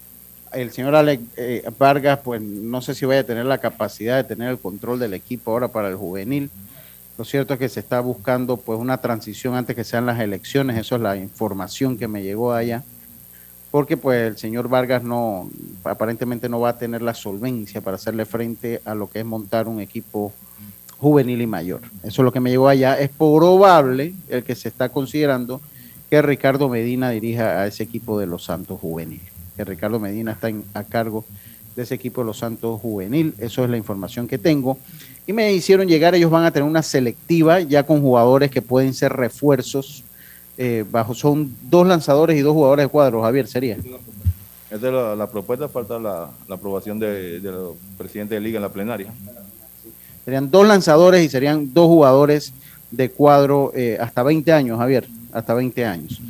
el 0.52 0.70
señor 0.70 0.94
Alex 0.94 1.22
eh, 1.36 1.68
Vargas, 1.78 2.18
pues 2.24 2.40
no 2.42 2.80
sé 2.82 2.94
si 2.94 3.04
vaya 3.06 3.20
a 3.20 3.24
tener 3.24 3.44
la 3.46 3.58
capacidad 3.58 4.16
de 4.16 4.24
tener 4.24 4.48
el 4.50 4.58
control 4.58 4.98
del 4.98 5.14
equipo 5.14 5.50
ahora 5.50 5.68
para 5.68 5.88
el 5.88 5.96
juvenil. 5.96 6.50
Lo 7.18 7.24
cierto 7.26 7.52
es 7.54 7.60
que 7.60 7.68
se 7.68 7.80
está 7.80 8.00
buscando 8.00 8.56
pues 8.56 8.78
una 8.78 8.98
transición 8.98 9.54
antes 9.54 9.76
que 9.76 9.84
sean 9.84 10.06
las 10.06 10.18
elecciones, 10.20 10.78
eso 10.78 10.96
es 10.96 11.02
la 11.02 11.16
información 11.16 11.98
que 11.98 12.08
me 12.08 12.22
llegó 12.22 12.52
allá, 12.54 12.82
porque 13.72 13.96
pues 13.96 14.28
el 14.28 14.36
señor 14.36 14.68
Vargas 14.68 15.02
no, 15.02 15.50
aparentemente 15.82 16.48
no 16.48 16.60
va 16.60 16.68
a 16.68 16.78
tener 16.78 17.00
la 17.00 17.14
solvencia 17.14 17.80
para 17.80 17.96
hacerle 17.96 18.26
frente 18.26 18.82
a 18.84 18.94
lo 18.94 19.10
que 19.10 19.20
es 19.20 19.24
montar 19.24 19.66
un 19.66 19.80
equipo 19.80 20.32
juvenil 20.98 21.40
y 21.40 21.46
mayor. 21.46 21.80
Eso 22.04 22.20
es 22.22 22.24
lo 22.24 22.32
que 22.32 22.38
me 22.38 22.50
llegó 22.50 22.68
allá. 22.68 23.00
Es 23.00 23.08
probable 23.08 24.14
el 24.28 24.44
que 24.44 24.54
se 24.54 24.68
está 24.68 24.90
considerando 24.90 25.62
que 26.10 26.20
Ricardo 26.20 26.68
Medina 26.68 27.08
dirija 27.10 27.62
a 27.62 27.66
ese 27.66 27.82
equipo 27.82 28.20
de 28.20 28.26
los 28.26 28.44
Santos 28.44 28.78
Juvenil. 28.78 29.22
Que 29.56 29.64
Ricardo 29.64 29.98
Medina 29.98 30.32
está 30.32 30.50
a 30.74 30.84
cargo 30.84 31.24
de 31.74 31.84
ese 31.84 31.94
equipo 31.94 32.20
de 32.20 32.26
los 32.26 32.38
Santos 32.38 32.78
Juvenil. 32.78 33.34
Eso 33.38 33.64
es 33.64 33.70
la 33.70 33.78
información 33.78 34.28
que 34.28 34.36
tengo. 34.36 34.76
Y 35.26 35.32
me 35.32 35.50
hicieron 35.54 35.88
llegar, 35.88 36.14
ellos 36.14 36.30
van 36.30 36.44
a 36.44 36.50
tener 36.50 36.68
una 36.68 36.82
selectiva 36.82 37.60
ya 37.60 37.86
con 37.86 38.02
jugadores 38.02 38.50
que 38.50 38.60
pueden 38.60 38.92
ser 38.92 39.14
refuerzos. 39.14 40.04
Eh, 40.64 40.84
bajo, 40.88 41.12
son 41.12 41.52
dos 41.62 41.84
lanzadores 41.84 42.38
y 42.38 42.40
dos 42.40 42.52
jugadores 42.52 42.84
de 42.84 42.88
cuadro, 42.88 43.20
Javier, 43.22 43.48
sería. 43.48 43.76
Esta 44.70 44.86
es 44.86 44.92
la, 44.94 45.16
la 45.16 45.28
propuesta, 45.28 45.68
falta 45.68 45.98
la, 45.98 46.30
la 46.46 46.54
aprobación 46.54 47.00
de, 47.00 47.40
de 47.40 47.50
los 47.50 47.74
presidentes 47.98 48.36
de 48.36 48.40
liga 48.40 48.58
en 48.58 48.62
la 48.62 48.68
plenaria. 48.68 49.12
Serían 50.24 50.52
dos 50.52 50.64
lanzadores 50.64 51.24
y 51.24 51.28
serían 51.28 51.74
dos 51.74 51.88
jugadores 51.88 52.52
de 52.92 53.10
cuadro 53.10 53.72
eh, 53.74 53.98
hasta 54.00 54.22
20 54.22 54.52
años, 54.52 54.78
Javier, 54.78 55.08
hasta 55.32 55.52
20 55.52 55.84
años. 55.84 56.20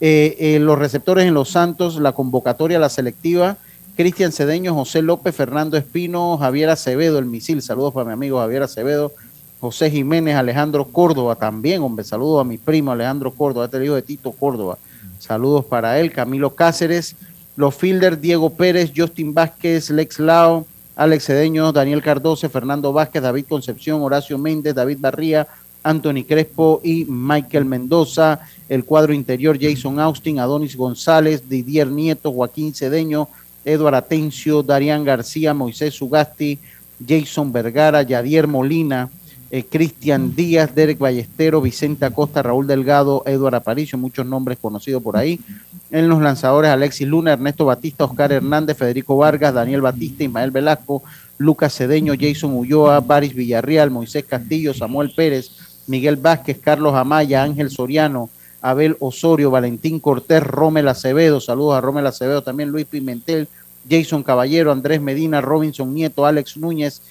Eh, 0.00 0.36
eh, 0.40 0.58
los 0.58 0.76
receptores 0.76 1.24
en 1.24 1.34
Los 1.34 1.50
Santos, 1.50 2.00
la 2.00 2.10
convocatoria, 2.10 2.80
la 2.80 2.88
selectiva, 2.88 3.56
Cristian 3.96 4.32
Cedeño, 4.32 4.74
José 4.74 5.00
López, 5.00 5.32
Fernando 5.32 5.76
Espino, 5.76 6.38
Javier 6.38 6.70
Acevedo, 6.70 7.20
el 7.20 7.26
misil, 7.26 7.62
saludos 7.62 7.94
para 7.94 8.06
mi 8.06 8.14
amigo 8.14 8.40
Javier 8.40 8.64
Acevedo, 8.64 9.12
José 9.60 9.90
Jiménez, 9.90 10.36
Alejandro 10.36 10.84
Córdoba 10.84 11.34
también, 11.34 11.82
hombre, 11.82 12.04
saludos 12.04 12.40
a 12.40 12.44
mi 12.44 12.58
primo 12.58 12.92
Alejandro 12.92 13.30
Córdoba, 13.32 13.66
este 13.66 13.84
hijo 13.84 13.94
de 13.94 14.02
Tito 14.02 14.32
Córdoba, 14.32 14.78
saludos 15.18 15.64
para 15.64 15.98
él, 15.98 16.12
Camilo 16.12 16.54
Cáceres, 16.54 17.16
los 17.56 17.74
fielders 17.74 18.20
Diego 18.20 18.50
Pérez, 18.50 18.92
Justin 18.94 19.32
Vázquez, 19.32 19.90
Lex 19.90 20.18
Lao, 20.20 20.66
Alex 20.94 21.26
Cedeño, 21.26 21.72
Daniel 21.72 22.02
Cardoce, 22.02 22.48
Fernando 22.48 22.92
Vázquez, 22.92 23.22
David 23.22 23.46
Concepción, 23.48 24.02
Horacio 24.02 24.38
Méndez, 24.38 24.74
David 24.74 24.98
Barría, 25.00 25.46
Anthony 25.82 26.24
Crespo 26.26 26.80
y 26.82 27.04
Michael 27.04 27.64
Mendoza. 27.64 28.40
El 28.68 28.84
cuadro 28.84 29.12
interior, 29.12 29.56
Jason 29.60 30.00
Austin, 30.00 30.40
Adonis 30.40 30.76
González, 30.76 31.48
Didier 31.48 31.86
Nieto, 31.86 32.32
Joaquín 32.32 32.74
Cedeño, 32.74 33.28
Eduardo 33.64 33.98
Atencio, 33.98 34.62
Darían 34.62 35.04
García, 35.04 35.54
Moisés 35.54 35.94
Sugasti, 35.94 36.58
Jason 37.06 37.52
Vergara, 37.52 38.02
Yadier 38.02 38.46
Molina, 38.46 39.08
eh, 39.50 39.64
Cristian 39.64 40.34
Díaz, 40.34 40.74
Derek 40.74 40.98
Ballestero, 40.98 41.60
Vicente 41.60 42.04
Acosta, 42.04 42.42
Raúl 42.42 42.66
Delgado, 42.66 43.22
Eduardo 43.26 43.58
Aparicio, 43.58 43.96
muchos 43.96 44.26
nombres 44.26 44.58
conocidos 44.60 45.02
por 45.02 45.16
ahí. 45.16 45.40
En 45.90 46.08
los 46.08 46.20
lanzadores, 46.20 46.70
Alexis 46.70 47.06
Luna, 47.06 47.34
Ernesto 47.34 47.64
Batista, 47.64 48.04
Oscar 48.04 48.32
Hernández, 48.32 48.76
Federico 48.76 49.16
Vargas, 49.16 49.54
Daniel 49.54 49.82
Batista, 49.82 50.24
Ismael 50.24 50.50
Velasco, 50.50 51.02
Lucas 51.38 51.74
Cedeño, 51.74 52.14
Jason 52.18 52.54
Ulloa, 52.54 53.00
Baris 53.00 53.34
Villarreal, 53.34 53.90
Moisés 53.90 54.24
Castillo, 54.24 54.74
Samuel 54.74 55.12
Pérez, 55.14 55.50
Miguel 55.86 56.16
Vázquez, 56.16 56.58
Carlos 56.58 56.94
Amaya, 56.94 57.42
Ángel 57.42 57.70
Soriano, 57.70 58.28
Abel 58.60 58.96
Osorio, 58.98 59.50
Valentín 59.50 60.00
Cortés, 60.00 60.42
Romel 60.42 60.88
Acevedo, 60.88 61.40
saludos 61.40 61.76
a 61.76 61.80
Romel 61.80 62.06
Acevedo, 62.06 62.42
también 62.42 62.70
Luis 62.70 62.86
Pimentel, 62.86 63.48
Jason 63.88 64.22
Caballero, 64.22 64.72
Andrés 64.72 65.00
Medina, 65.00 65.40
Robinson 65.40 65.92
Nieto, 65.94 66.26
Alex 66.26 66.56
Núñez, 66.56 67.02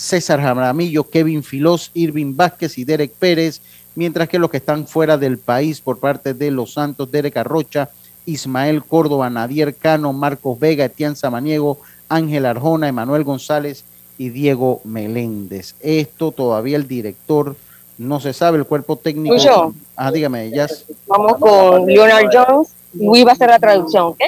César 0.00 0.40
Jaramillo, 0.40 1.04
Kevin 1.04 1.42
Filós, 1.42 1.90
Irving 1.92 2.34
Vázquez 2.34 2.78
y 2.78 2.84
Derek 2.84 3.12
Pérez, 3.12 3.60
mientras 3.94 4.30
que 4.30 4.38
los 4.38 4.50
que 4.50 4.56
están 4.56 4.86
fuera 4.86 5.18
del 5.18 5.36
país 5.36 5.82
por 5.82 5.98
parte 5.98 6.32
de 6.32 6.50
Los 6.50 6.72
Santos, 6.72 7.10
Derek 7.10 7.36
Arrocha, 7.36 7.90
Ismael 8.24 8.82
Córdoba, 8.82 9.28
Nadier 9.28 9.74
Cano, 9.74 10.14
Marcos 10.14 10.58
Vega, 10.58 10.86
Etienne 10.86 11.16
Samaniego, 11.16 11.78
Ángel 12.08 12.46
Arjona, 12.46 12.88
Emanuel 12.88 13.24
González 13.24 13.84
y 14.16 14.30
Diego 14.30 14.80
Meléndez. 14.84 15.74
Esto 15.80 16.32
todavía 16.32 16.78
el 16.78 16.88
director 16.88 17.54
no 17.98 18.20
se 18.20 18.32
sabe, 18.32 18.56
el 18.56 18.64
cuerpo 18.64 18.96
técnico. 18.96 19.34
Lucho. 19.34 19.74
Ah, 19.96 20.10
dígame, 20.10 20.50
ya. 20.50 20.66
Vamos 21.06 21.36
con 21.36 21.84
Leonard 21.84 22.30
Jones. 22.32 22.70
Luis 22.94 23.26
va 23.26 23.32
a 23.32 23.34
hacer 23.34 23.50
la 23.50 23.58
traducción, 23.58 24.04
¿ok? 24.06 24.20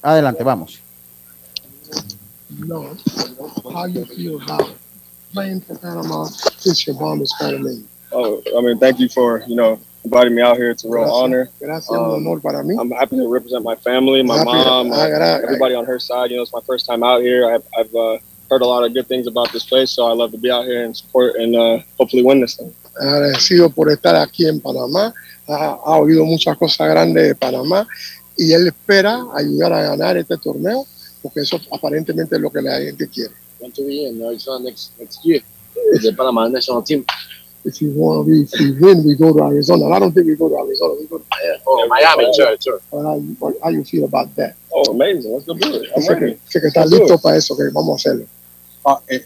Adelante, 0.00 0.44
vamos. 0.44 0.80
know 2.66 2.96
how 3.72 3.86
you 3.86 4.04
feel 4.04 4.40
about 4.42 4.74
playing 5.32 5.60
for 5.60 5.76
Panama 5.76 6.24
since 6.24 6.86
your 6.86 6.96
mom 6.96 7.22
is 7.22 7.34
Panamanian. 7.40 7.88
Oh, 8.12 8.42
I 8.56 8.60
mean, 8.60 8.78
thank 8.78 9.00
you 9.00 9.08
for 9.08 9.42
you 9.46 9.56
know 9.56 9.80
inviting 10.04 10.34
me 10.34 10.42
out 10.42 10.56
here. 10.56 10.70
It's 10.70 10.84
a 10.84 10.88
real 10.88 11.04
Gracias. 11.04 11.22
honor. 11.22 11.48
Gracias, 11.60 11.90
un 11.90 12.26
honor 12.26 12.40
para 12.40 12.62
mí. 12.62 12.76
I'm 12.78 12.90
happy 12.90 13.16
to 13.16 13.28
represent 13.28 13.64
my 13.64 13.76
family, 13.76 14.22
my 14.22 14.42
mom, 14.44 14.90
ah, 14.92 15.40
everybody 15.42 15.74
on 15.74 15.84
her 15.86 15.98
side. 15.98 16.30
You 16.30 16.36
know, 16.36 16.42
it's 16.42 16.52
my 16.52 16.60
first 16.66 16.86
time 16.86 17.02
out 17.02 17.22
here. 17.22 17.48
I've, 17.52 17.64
I've 17.78 17.94
uh, 17.94 18.18
heard 18.50 18.62
a 18.62 18.66
lot 18.66 18.84
of 18.84 18.92
good 18.92 19.06
things 19.08 19.26
about 19.26 19.52
this 19.52 19.64
place, 19.64 19.90
so 19.90 20.06
I 20.06 20.12
love 20.12 20.32
to 20.32 20.38
be 20.38 20.50
out 20.50 20.64
here 20.64 20.84
and 20.84 20.96
support 20.96 21.36
and 21.36 21.56
uh, 21.56 21.78
hopefully 21.98 22.22
win 22.22 22.40
this 22.40 22.56
thing. 22.56 22.72
Agradecido 23.00 23.70
por 23.70 23.90
estar 23.90 24.16
aquí 24.16 24.46
en 24.46 24.60
Panamá. 24.60 25.14
Ha, 25.48 25.78
ha 25.84 25.96
oído 25.96 26.24
muchas 26.24 26.56
cosas 26.56 26.88
grandes 26.88 27.28
de 27.28 27.34
Panamá 27.34 27.86
y 28.36 28.52
él 28.52 28.68
espera 28.68 29.24
ayudar 29.34 29.72
a 29.72 29.82
ganar 29.82 30.16
este 30.16 30.36
torneo 30.38 30.86
porque 31.20 31.40
eso 31.40 31.60
aparentemente 31.72 32.36
es 32.36 32.40
lo 32.40 32.50
que 32.50 32.62
la 32.62 32.78
gente 32.78 33.08
quiere. 33.08 33.34
Want 33.62 33.74
to 33.76 33.86
be 33.86 34.06
in 34.06 34.20
Arizona 34.20 34.64
next 34.64 34.90
next 34.98 35.24
year? 35.24 35.40
The 35.74 36.12
Panama 36.16 36.48
national 36.48 36.82
team. 36.82 37.06
If 37.64 37.80
you 37.80 37.92
want 37.92 38.26
to 38.26 38.30
be, 38.30 38.42
if 38.42 38.50
we 38.58 38.72
win, 38.80 39.04
we 39.06 39.14
go 39.14 39.32
to 39.32 39.44
Arizona. 39.44 39.86
I 39.94 40.00
don't 40.00 40.10
think 40.12 40.26
we 40.26 40.34
go 40.34 40.48
to 40.48 40.58
Arizona. 40.58 40.94
We 40.98 41.06
go 41.06 41.18
to 41.18 41.24
Miami. 41.30 41.62
Oh, 41.64 41.86
Miami, 41.86 42.34
sure, 42.34 42.56
sure. 42.60 42.80
How, 42.90 43.14
you- 43.14 43.60
how 43.62 43.68
you 43.70 43.84
feel 43.84 44.04
about 44.04 44.34
that? 44.34 44.56
Oh, 44.74 44.82
amazing! 44.90 45.32
Let's 45.32 45.46
go 45.46 45.54
do 45.54 45.74
it. 45.76 45.90
I'm 45.96 46.02
que, 46.02 46.12
ready. 46.12 46.38
que 46.50 46.58
Let's 46.60 46.90
do 46.90 46.98
listo 46.98 47.14
it. 47.14 47.22
para 47.22 47.36
eso, 47.36 47.56
que 47.56 47.70
vamos 47.72 47.90
a 47.92 47.94
hacerlo. 47.94 48.26
Ah, 48.84 48.98
eh, 49.08 49.22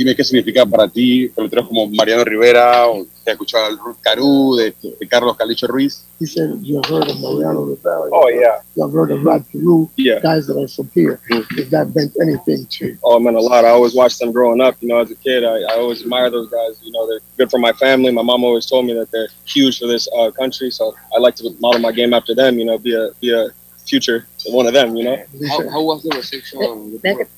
dime 0.00 0.16
qué 0.16 0.24
significa 0.24 0.64
para 0.64 0.88
ti 0.88 1.28
peloteros 1.28 1.68
como 1.68 1.86
Mariano 1.88 2.24
Rivera, 2.24 2.88
o 2.88 3.04
te 3.24 3.30
has 3.30 3.34
escuchado 3.34 3.66
al 3.66 3.78
Ruth 3.78 3.98
Carú, 4.00 4.56
de, 4.56 4.74
de 4.98 5.08
Carlos 5.08 5.36
Calicho 5.36 5.66
Ruiz. 5.66 6.04
He 6.18 6.26
said 6.26 6.58
you 6.62 6.80
heard 6.88 7.08
of 7.08 7.20
Mariano 7.20 7.64
Rivera. 7.64 8.08
Oh, 8.12 8.28
yeah. 8.28 8.60
You 8.76 8.88
heard 8.88 9.10
of 9.10 9.22
Rod 9.22 9.44
Peru. 9.50 9.90
Yeah. 9.96 10.20
Guys 10.20 10.46
that 10.46 10.56
are 10.56 10.68
from 10.68 10.90
here. 10.94 11.20
If 11.28 11.70
that 11.70 11.94
meant 11.94 12.12
anything 12.20 12.66
to 12.66 12.86
you. 12.86 12.98
Oh, 13.04 13.16
it 13.16 13.20
meant 13.20 13.36
a 13.36 13.40
lot. 13.40 13.64
I 13.64 13.70
always 13.70 13.94
watched 13.94 14.18
them 14.18 14.32
growing 14.32 14.60
up. 14.60 14.76
You 14.80 14.88
know, 14.88 14.98
as 14.98 15.10
a 15.10 15.14
kid, 15.16 15.44
I, 15.44 15.60
I 15.70 15.76
always 15.76 16.02
admire 16.02 16.30
those 16.30 16.50
guys. 16.50 16.80
You 16.82 16.92
know, 16.92 17.06
they're 17.06 17.20
good 17.36 17.50
for 17.50 17.58
my 17.58 17.72
family. 17.72 18.10
My 18.10 18.22
mom 18.22 18.42
always 18.44 18.66
told 18.66 18.86
me 18.86 18.94
that 18.94 19.10
they're 19.10 19.28
huge 19.44 19.78
for 19.78 19.86
this 19.86 20.08
uh, 20.16 20.30
country. 20.30 20.70
So 20.70 20.94
I 21.14 21.20
like 21.20 21.36
to 21.36 21.50
model 21.60 21.80
my 21.80 21.92
game 21.92 22.14
after 22.14 22.34
them. 22.34 22.58
You 22.58 22.64
know, 22.64 22.78
be 22.78 22.94
a 22.94 23.10
be 23.20 23.32
a 23.34 23.48
future 23.86 24.26
one 24.46 24.66
of 24.66 24.72
them. 24.72 24.96
You 24.96 25.04
know, 25.04 25.16
How, 25.48 25.68
how 25.68 25.82
was 25.82 26.02
the 26.02 26.16
reception? 26.16 26.58
with 26.92 27.02
the 27.02 27.14
group? 27.14 27.28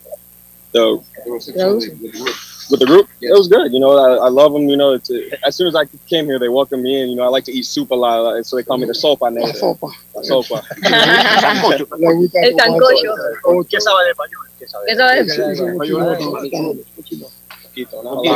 the 0.73 1.03
The 1.25 1.31
reception 1.31 1.75
with 1.77 1.89
with 2.01 2.13
the 2.13 2.19
group? 2.19 2.37
With 2.73 2.81
the 2.81 2.87
group, 2.87 3.09
it 3.21 3.31
was 3.31 3.47
good. 3.47 3.73
You 3.73 3.79
know, 3.79 3.93
I, 3.93 4.27
I 4.27 4.29
love 4.29 4.53
them. 4.53 4.69
You 4.69 4.77
know, 4.77 4.95
it's 4.95 5.11
as 5.47 5.55
soon 5.55 5.69
as 5.69 5.77
I 5.77 5.85
came 6.09 6.25
here, 6.25 6.39
they 6.39 6.49
welcomed 6.49 6.83
me 6.83 7.03
in. 7.03 7.11
You 7.11 7.17
know, 7.17 7.25
I 7.25 7.29
like 7.29 7.45
to 7.45 7.53
eat 7.53 7.67
soup 7.67 7.91
a 7.91 7.95
lot, 7.95 8.19
uh, 8.25 8.43
so 8.43 8.57
they 8.57 8.65
call 8.65 8.79
me 8.79 8.87
the 8.87 8.95
sopa 8.95 9.33
name. 9.33 9.53
sopa. 9.53 9.93
La 10.17 10.23
sopa. 10.23 10.65
El 12.43 12.57
sancocho. 12.57 13.15
¿Qué 13.69 13.81
sabe 13.81 14.05
de 14.07 14.11
español? 14.11 14.49
¿Qué 14.59 14.67
sabe? 14.67 14.91
Eso 14.91 15.07
es. 15.09 15.29
Poquito, 17.63 18.03
¿no? 18.03 18.23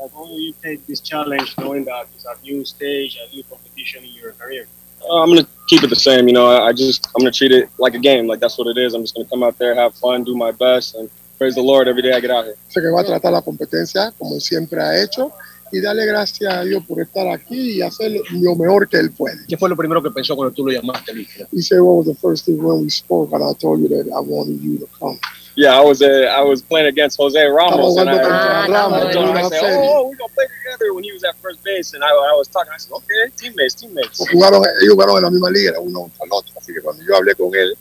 How 0.00 0.22
will 0.24 0.40
you 0.40 0.54
take 0.62 0.86
this 0.86 1.00
challenge 1.00 1.54
knowing 1.58 1.84
that 1.84 2.06
it's 2.14 2.24
a 2.24 2.34
new 2.42 2.64
stage, 2.64 3.18
a 3.20 3.28
new 3.34 3.44
competition 3.44 4.02
in 4.02 4.12
your 4.14 4.32
career? 4.32 4.66
Uh, 5.02 5.22
I'm 5.22 5.28
gonna 5.28 5.46
keep 5.68 5.82
it 5.82 5.90
the 5.90 5.96
same. 5.96 6.26
You 6.26 6.32
know, 6.32 6.46
I, 6.46 6.68
I 6.68 6.72
just 6.72 7.06
I'm 7.08 7.20
gonna 7.20 7.30
treat 7.30 7.52
it 7.52 7.68
like 7.78 7.94
a 7.94 7.98
game. 7.98 8.26
Like 8.26 8.40
that's 8.40 8.56
what 8.56 8.66
it 8.66 8.78
is. 8.78 8.94
I'm 8.94 9.02
just 9.02 9.14
gonna 9.14 9.28
come 9.28 9.42
out 9.42 9.58
there, 9.58 9.74
have 9.74 9.94
fun, 9.94 10.24
do 10.24 10.34
my 10.34 10.52
best, 10.52 10.94
and 10.94 11.10
praise 11.40 11.54
the 11.54 11.62
Lord 11.62 11.88
every 11.88 12.02
day 12.02 12.12
I 12.12 12.20
get 12.20 12.30
out 12.30 12.44
here. 12.44 12.56
Sé 12.68 12.82
que 12.82 12.90
va 12.90 13.00
a 13.00 13.04
tratar 13.04 13.32
la 13.32 13.40
competencia 13.40 14.12
como 14.18 14.38
siempre 14.40 14.82
ha 14.82 15.02
hecho 15.02 15.32
y 15.72 15.80
darle 15.80 16.04
gracias 16.04 16.52
a 16.52 16.62
Dios 16.64 16.84
por 16.86 17.00
estar 17.00 17.26
aquí 17.28 17.78
y 17.78 17.82
hacer 17.82 18.12
lo 18.32 18.54
mejor 18.56 18.86
que 18.86 18.98
él 18.98 19.10
puede. 19.10 19.38
¿Qué 19.48 19.56
fue 19.56 19.70
lo 19.70 19.76
primero 19.76 20.02
que 20.02 20.10
pensó 20.10 20.36
cuando 20.36 20.54
tú 20.54 20.66
lo 20.66 20.72
llamaste, 20.72 21.14
Luis? 21.14 21.28
He 21.50 21.62
said, 21.62 21.80
what 21.80 21.96
was 21.96 22.06
the 22.06 22.14
first 22.20 22.44
thing 22.44 22.58
when 22.62 22.82
we 22.82 22.90
spoke 22.90 23.32
and 23.32 23.42
I 23.42 23.54
told 23.54 23.80
you 23.80 23.88
that 23.88 24.06
I 24.12 24.20
wanted 24.20 24.60
you 24.60 24.80
to 24.80 24.86
come. 24.98 25.18
Yeah, 25.56 25.76
I 25.76 25.80
was 25.80 26.02
uh, 26.02 26.28
I 26.30 26.42
was 26.42 26.62
playing 26.62 26.88
against 26.88 27.16
Jose 27.16 27.42
Ramos, 27.42 27.96
and 27.96 28.08
I, 28.08 28.18
contra 28.18 28.72
Ramos, 28.72 29.02
I, 29.02 29.12
told 29.12 29.28
him, 29.30 29.36
I 29.36 29.48
said. 29.48 29.80
"Oh, 29.82 30.08
we're 30.08 30.16
gonna 30.16 30.32
play 30.32 30.46
together." 30.46 30.94
When 30.94 31.02
he 31.02 31.12
was 31.12 31.24
at 31.24 31.36
first 31.42 31.62
base, 31.64 31.92
and 31.92 32.04
I, 32.04 32.08
I 32.08 32.34
was 32.38 32.46
talking, 32.46 32.72
I 32.72 32.78
said, 32.78 32.92
"Okay, 32.92 33.34
teammates, 33.36 33.74
teammates." 33.74 34.20
Jugaron, 34.30 34.62
ellos 34.80 34.94
jugaron 34.94 35.16
en 35.16 35.24
la 35.24 35.30
misma 35.30 35.50
liga, 35.50 35.78
uno 35.80 36.02
contra 36.02 36.24
el 36.24 36.32
otro. 36.32 36.54
Así 36.56 36.72
que 36.72 36.80
cuando 36.80 37.02
yo 37.02 37.16
hablé 37.16 37.34
con 37.34 37.52
él, 37.52 37.76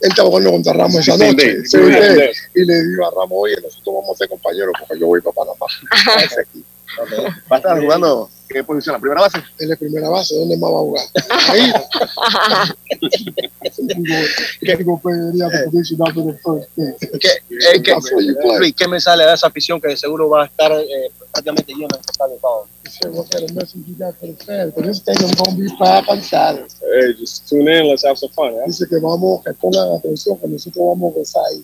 él 0.00 0.08
estaba 0.10 0.28
jugando 0.28 0.50
contra 0.52 0.72
Ramos 0.72 0.96
esa 0.96 1.16
Sí, 1.16 1.24
noche. 1.24 1.56
sí, 1.64 1.66
Sí, 1.66 1.78
sí, 1.78 1.92
sí. 1.92 2.20
sí. 2.32 2.60
Y 2.62 2.64
le 2.64 2.84
digo 2.84 3.06
a 3.06 3.10
Ramos, 3.10 3.32
oye, 3.32 3.54
nosotros 3.62 3.94
vamos 3.94 4.10
a 4.14 4.18
ser 4.18 4.28
compañeros 4.28 4.72
porque 4.78 4.98
yo 5.00 5.06
voy 5.06 5.20
para 5.20 5.34
Panamá. 5.34 5.66
Aquí. 7.02 7.22
Va 7.50 7.56
a 7.56 7.58
estar 7.58 7.80
jugando, 7.80 8.28
¿qué 8.48 8.64
posición? 8.64 8.94
¿La 8.94 8.98
primera 9.00 9.20
base? 9.22 9.38
En 9.58 9.68
la 9.68 9.76
primera 9.76 10.08
base, 10.08 10.34
¿dónde 10.38 10.56
más 10.56 10.70
va 10.70 10.76
a 10.76 10.80
jugar? 10.80 11.04
Ahí. 11.50 11.72
¿Qué, 17.20 17.30
eh, 17.30 17.82
qué- 17.82 17.94
Luis, 18.58 18.74
¿qué 18.76 18.88
me 18.88 19.00
sale 19.00 19.24
de 19.24 19.34
esa 19.34 19.46
afición 19.46 19.80
que 19.80 19.96
seguro 19.96 20.28
va 20.28 20.42
a 20.44 20.46
estar 20.46 20.72
eh, 20.72 21.10
prácticamente 21.32 21.72
llena 21.72 21.88
de 21.96 22.00
estadio 22.00 22.36
todo? 22.40 22.66
Say, 22.90 23.08
what 23.10 23.28
kind 23.30 23.44
of 23.44 23.54
message 23.54 23.82
you 23.86 23.94
got 23.96 24.14
for 24.18 24.26
the 24.26 24.34
fans? 24.44 24.72
But 24.74 24.84
this 24.84 24.96
stadium 24.98 25.30
gonna 25.38 25.56
be 25.56 25.68
five 25.78 26.04
on 26.08 26.20
Saturday. 26.20 26.66
Hey, 26.82 27.14
just 27.18 27.48
tune 27.48 27.68
in. 27.68 27.86
Let's 27.88 28.04
have 28.04 28.16
some 28.18 28.32
fun. 28.32 28.52
¿eh? 28.54 28.64
Dice 28.66 28.88
que 28.88 28.96
vamos, 28.98 29.44
que 29.44 29.52
pongan 29.54 29.92
atención, 29.94 30.36
que 30.40 30.48
nosotros 30.48 30.84
vamos 30.88 31.14
a 31.14 31.18
gozar 31.18 31.42
ahí. 31.52 31.62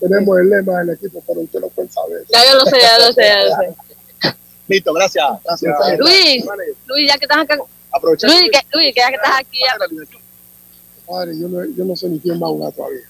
Tenemos 0.00 0.38
el 0.40 0.50
lema 0.50 0.80
del 0.80 0.90
equipo, 0.90 1.22
pero 1.26 1.40
usted 1.40 1.60
no 1.60 1.68
puede 1.68 1.88
saber. 1.90 2.24
Ya 2.28 2.40
yo 2.50 2.58
lo 2.58 2.66
sé, 2.66 2.76
ya 2.80 2.98
lo 2.98 3.12
sé, 3.12 3.22
ya 3.22 3.44
lo 3.44 3.50
sé. 3.56 3.76
Listo, 4.68 4.92
gracias. 4.92 5.24
Gracias. 5.44 5.98
Luis, 5.98 6.44
Luis, 6.86 7.08
ya 7.08 7.18
que 7.18 7.24
estás 7.24 7.38
acá. 7.38 7.58
Aprovechar. 7.92 8.30
Luis, 8.30 8.50
que, 8.50 8.60
Luis, 8.72 8.94
que 8.94 9.00
ya 9.00 9.08
que 9.08 9.16
estás 9.16 9.40
aquí. 9.40 9.58
Ya... 9.60 10.16
Padre, 11.06 11.38
yo 11.38 11.48
no, 11.48 11.64
yo 11.64 11.84
no 11.84 11.94
sé 11.94 12.08
ni 12.08 12.18
quién 12.18 12.42
va 12.42 12.46
a 12.46 12.50
jugar 12.50 12.72
todavía. 12.72 13.02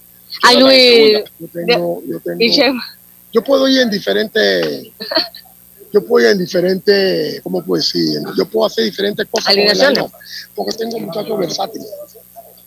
Ay, 0.43 0.61
Luis. 0.61 1.25
Yo 1.39 1.49
tengo, 1.49 2.03
yo 2.07 2.21
tengo, 2.21 2.81
yo 3.33 3.45
puedo 3.45 3.69
ir 3.69 3.81
en 3.81 3.91
diferentes, 3.91 4.89
yo 5.93 6.05
puedo 6.07 6.27
ir 6.27 6.33
en 6.33 6.39
diferentes, 6.39 7.41
¿cómo 7.43 7.63
puedo 7.63 7.83
decir? 7.83 8.21
Yo 8.37 8.47
puedo 8.47 8.67
hacer 8.67 8.85
diferentes 8.85 9.27
cosas. 9.31 9.49
Alineaciones. 9.49 10.05
Porque 10.55 10.73
tengo 10.77 10.99
muchachos 10.99 11.39
versátiles. 11.39 11.89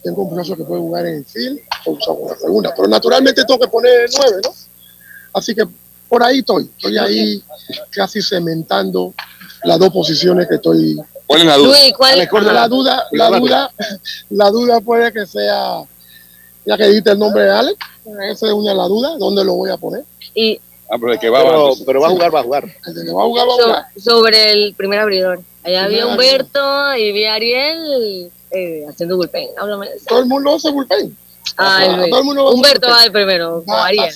Tengo 0.03 0.25
muchachos 0.25 0.57
que 0.57 0.63
pueden 0.63 0.83
jugar 0.83 1.07
en 1.07 1.15
el 1.15 1.25
field 1.25 1.59
o 1.85 1.97
la 2.29 2.37
segunda. 2.37 2.73
Pero 2.75 2.87
naturalmente 2.87 3.43
tengo 3.45 3.59
que 3.59 3.67
poner 3.67 4.09
9, 4.15 4.41
¿no? 4.43 4.53
Así 5.33 5.55
que 5.55 5.63
por 6.09 6.23
ahí 6.23 6.39
estoy. 6.39 6.69
Estoy 6.77 6.97
ahí 6.97 7.43
casi 7.91 8.21
cementando 8.21 9.13
las 9.63 9.79
dos 9.79 9.89
posiciones 9.91 10.47
que 10.47 10.55
estoy. 10.55 10.97
¿Cuál 11.27 11.41
es 11.41 11.47
la 11.47 11.57
duda? 11.57 11.67
Luis, 11.79 11.93
¿cuál? 11.95 12.11
Alex, 12.13 12.31
La 12.33 12.67
duda, 12.67 13.03
la 13.11 13.29
duda, 13.29 13.71
la 14.29 14.49
duda 14.49 14.81
puede 14.81 15.13
que 15.13 15.25
sea, 15.27 15.83
ya 16.65 16.77
que 16.77 16.87
dijiste 16.87 17.11
el 17.11 17.19
nombre 17.19 17.43
de 17.43 17.51
Alex, 17.51 17.77
esa 18.31 18.47
es 18.47 18.53
una 18.53 18.71
de 18.71 18.77
las 18.77 18.87
dudas, 18.87 19.19
¿dónde 19.19 19.43
lo 19.43 19.53
voy 19.53 19.69
a 19.69 19.77
poner? 19.77 20.03
Y 20.33 20.59
Ah, 20.91 20.97
pero 20.99 21.19
que 21.19 21.29
va, 21.29 21.43
Pero, 21.43 21.73
pero 21.85 22.01
va 22.01 22.07
a 22.07 22.09
jugar, 22.09 22.33
va 22.33 22.39
a 22.39 22.43
jugar. 22.43 22.63
El 22.87 22.95
de 22.95 23.05
que 23.05 23.11
va 23.11 23.21
a 23.21 23.25
jugar, 23.27 23.47
va 23.47 23.53
a 23.53 23.57
so- 23.57 23.63
jugar. 23.67 23.85
sobre 24.03 24.51
el 24.53 24.73
primer 24.73 24.97
abridor. 24.99 25.39
Allá 25.63 25.87
vi 25.87 25.99
a 25.99 25.99
Primer 25.99 26.07
Humberto 26.07 26.95
y 26.95 27.11
vi 27.11 27.25
a 27.25 27.33
Ariel 27.35 28.31
eh, 28.49 28.85
haciendo 28.89 29.15
bullpen. 29.17 29.49
Háblame. 29.59 29.87
Todo 30.07 30.17
el 30.21 30.25
mundo 30.25 30.55
hace 30.55 30.71
bullpen. 30.71 31.15
Ay, 31.57 31.85
Todo 31.89 31.97
Luis. 31.97 32.15
el 32.17 32.23
mundo 32.23 32.43
va 32.43 32.49
a 32.49 32.53
hacer 32.53 32.55
Humberto 32.55 32.87
bullpen. 32.87 32.97
va 32.97 33.03
de 33.03 33.11
primero, 33.11 33.63
Ariel. 33.67 34.15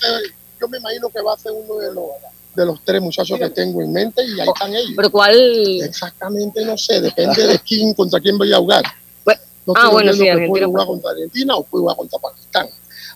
Yo 0.63 0.69
me 0.69 0.77
imagino 0.77 1.09
que 1.09 1.21
va 1.21 1.33
a 1.33 1.37
ser 1.37 1.51
uno 1.51 1.77
de 1.77 1.93
los, 1.93 2.05
de 2.55 2.65
los 2.65 2.79
tres 2.85 3.01
muchachos 3.01 3.37
que 3.37 3.49
tengo 3.49 3.81
en 3.81 3.91
mente 3.91 4.23
y 4.23 4.39
ahí 4.39 4.47
están 4.47 4.73
ellos. 4.73 4.93
Pero 4.95 5.11
cuál. 5.11 5.35
Exactamente, 5.81 6.63
no 6.63 6.77
sé, 6.77 7.01
depende 7.01 7.47
de 7.47 7.59
quién, 7.59 7.93
contra 7.93 8.19
quién 8.21 8.37
voy 8.37 8.53
a 8.53 8.57
jugar. 8.57 8.83
No 9.65 9.73
ah, 9.77 9.89
bueno, 9.89 10.11
sí, 10.11 10.23
que 10.23 10.31
Argentina. 10.31 10.49
puedo 10.49 10.67
jugar 10.67 10.87
contra 10.87 11.11
Argentina 11.11 11.55
o 11.55 11.63
puedo 11.63 11.83
jugar 11.83 11.97
contra 11.97 12.19
Pakistán. 12.19 12.67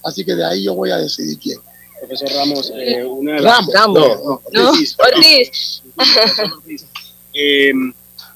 Así 0.04 0.24
que 0.24 0.34
de 0.34 0.46
ahí 0.46 0.64
yo 0.64 0.76
voy 0.76 0.92
a 0.92 0.98
decidir 0.98 1.38
quién. 1.40 1.60
Profesor 2.00 2.30
Ramos, 2.30 2.72
eh, 2.74 3.04
una 3.04 3.34
de 3.34 3.42
las... 3.42 3.54
Ramos. 3.54 3.74
Ramos. 3.74 4.00
No, 4.00 4.42
No, 4.54 4.70
Ortiz. 4.70 4.98
Ortiz. 5.00 5.84
Eh, 7.40 7.72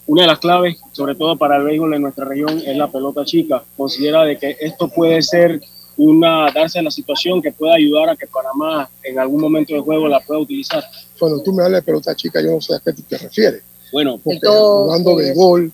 una 0.05 0.21
de 0.21 0.27
las 0.27 0.37
claves, 0.37 0.77
sobre 0.91 1.15
todo 1.15 1.35
para 1.35 1.57
el 1.57 1.63
béisbol 1.63 1.95
en 1.95 2.03
nuestra 2.03 2.23
región, 2.23 2.61
es 2.63 2.77
la 2.77 2.91
pelota 2.91 3.25
chica. 3.25 3.63
Considera 3.75 4.23
de 4.25 4.37
que 4.37 4.55
esto 4.59 4.89
puede 4.89 5.23
ser 5.23 5.59
una 6.01 6.51
darse 6.51 6.81
la 6.81 6.89
situación 6.89 7.41
que 7.43 7.51
pueda 7.51 7.75
ayudar 7.75 8.09
a 8.09 8.15
que 8.15 8.25
Panamá 8.25 8.89
en 9.03 9.19
algún 9.19 9.39
momento 9.39 9.73
del 9.73 9.83
juego 9.83 10.07
la 10.07 10.19
pueda 10.19 10.39
utilizar. 10.39 10.83
Cuando 11.19 11.43
tú 11.43 11.53
me 11.53 11.63
hablas 11.63 11.81
de 11.81 11.85
pelota 11.85 12.15
chica, 12.15 12.41
yo 12.41 12.51
no 12.51 12.61
sé 12.61 12.73
a 12.73 12.79
qué 12.79 12.91
tú 12.91 13.03
te 13.03 13.19
refieres. 13.19 13.61
Bueno, 13.91 14.19
Porque 14.23 14.39
todo, 14.41 14.85
jugando 14.85 15.13
pues. 15.13 15.27
béisbol, 15.27 15.71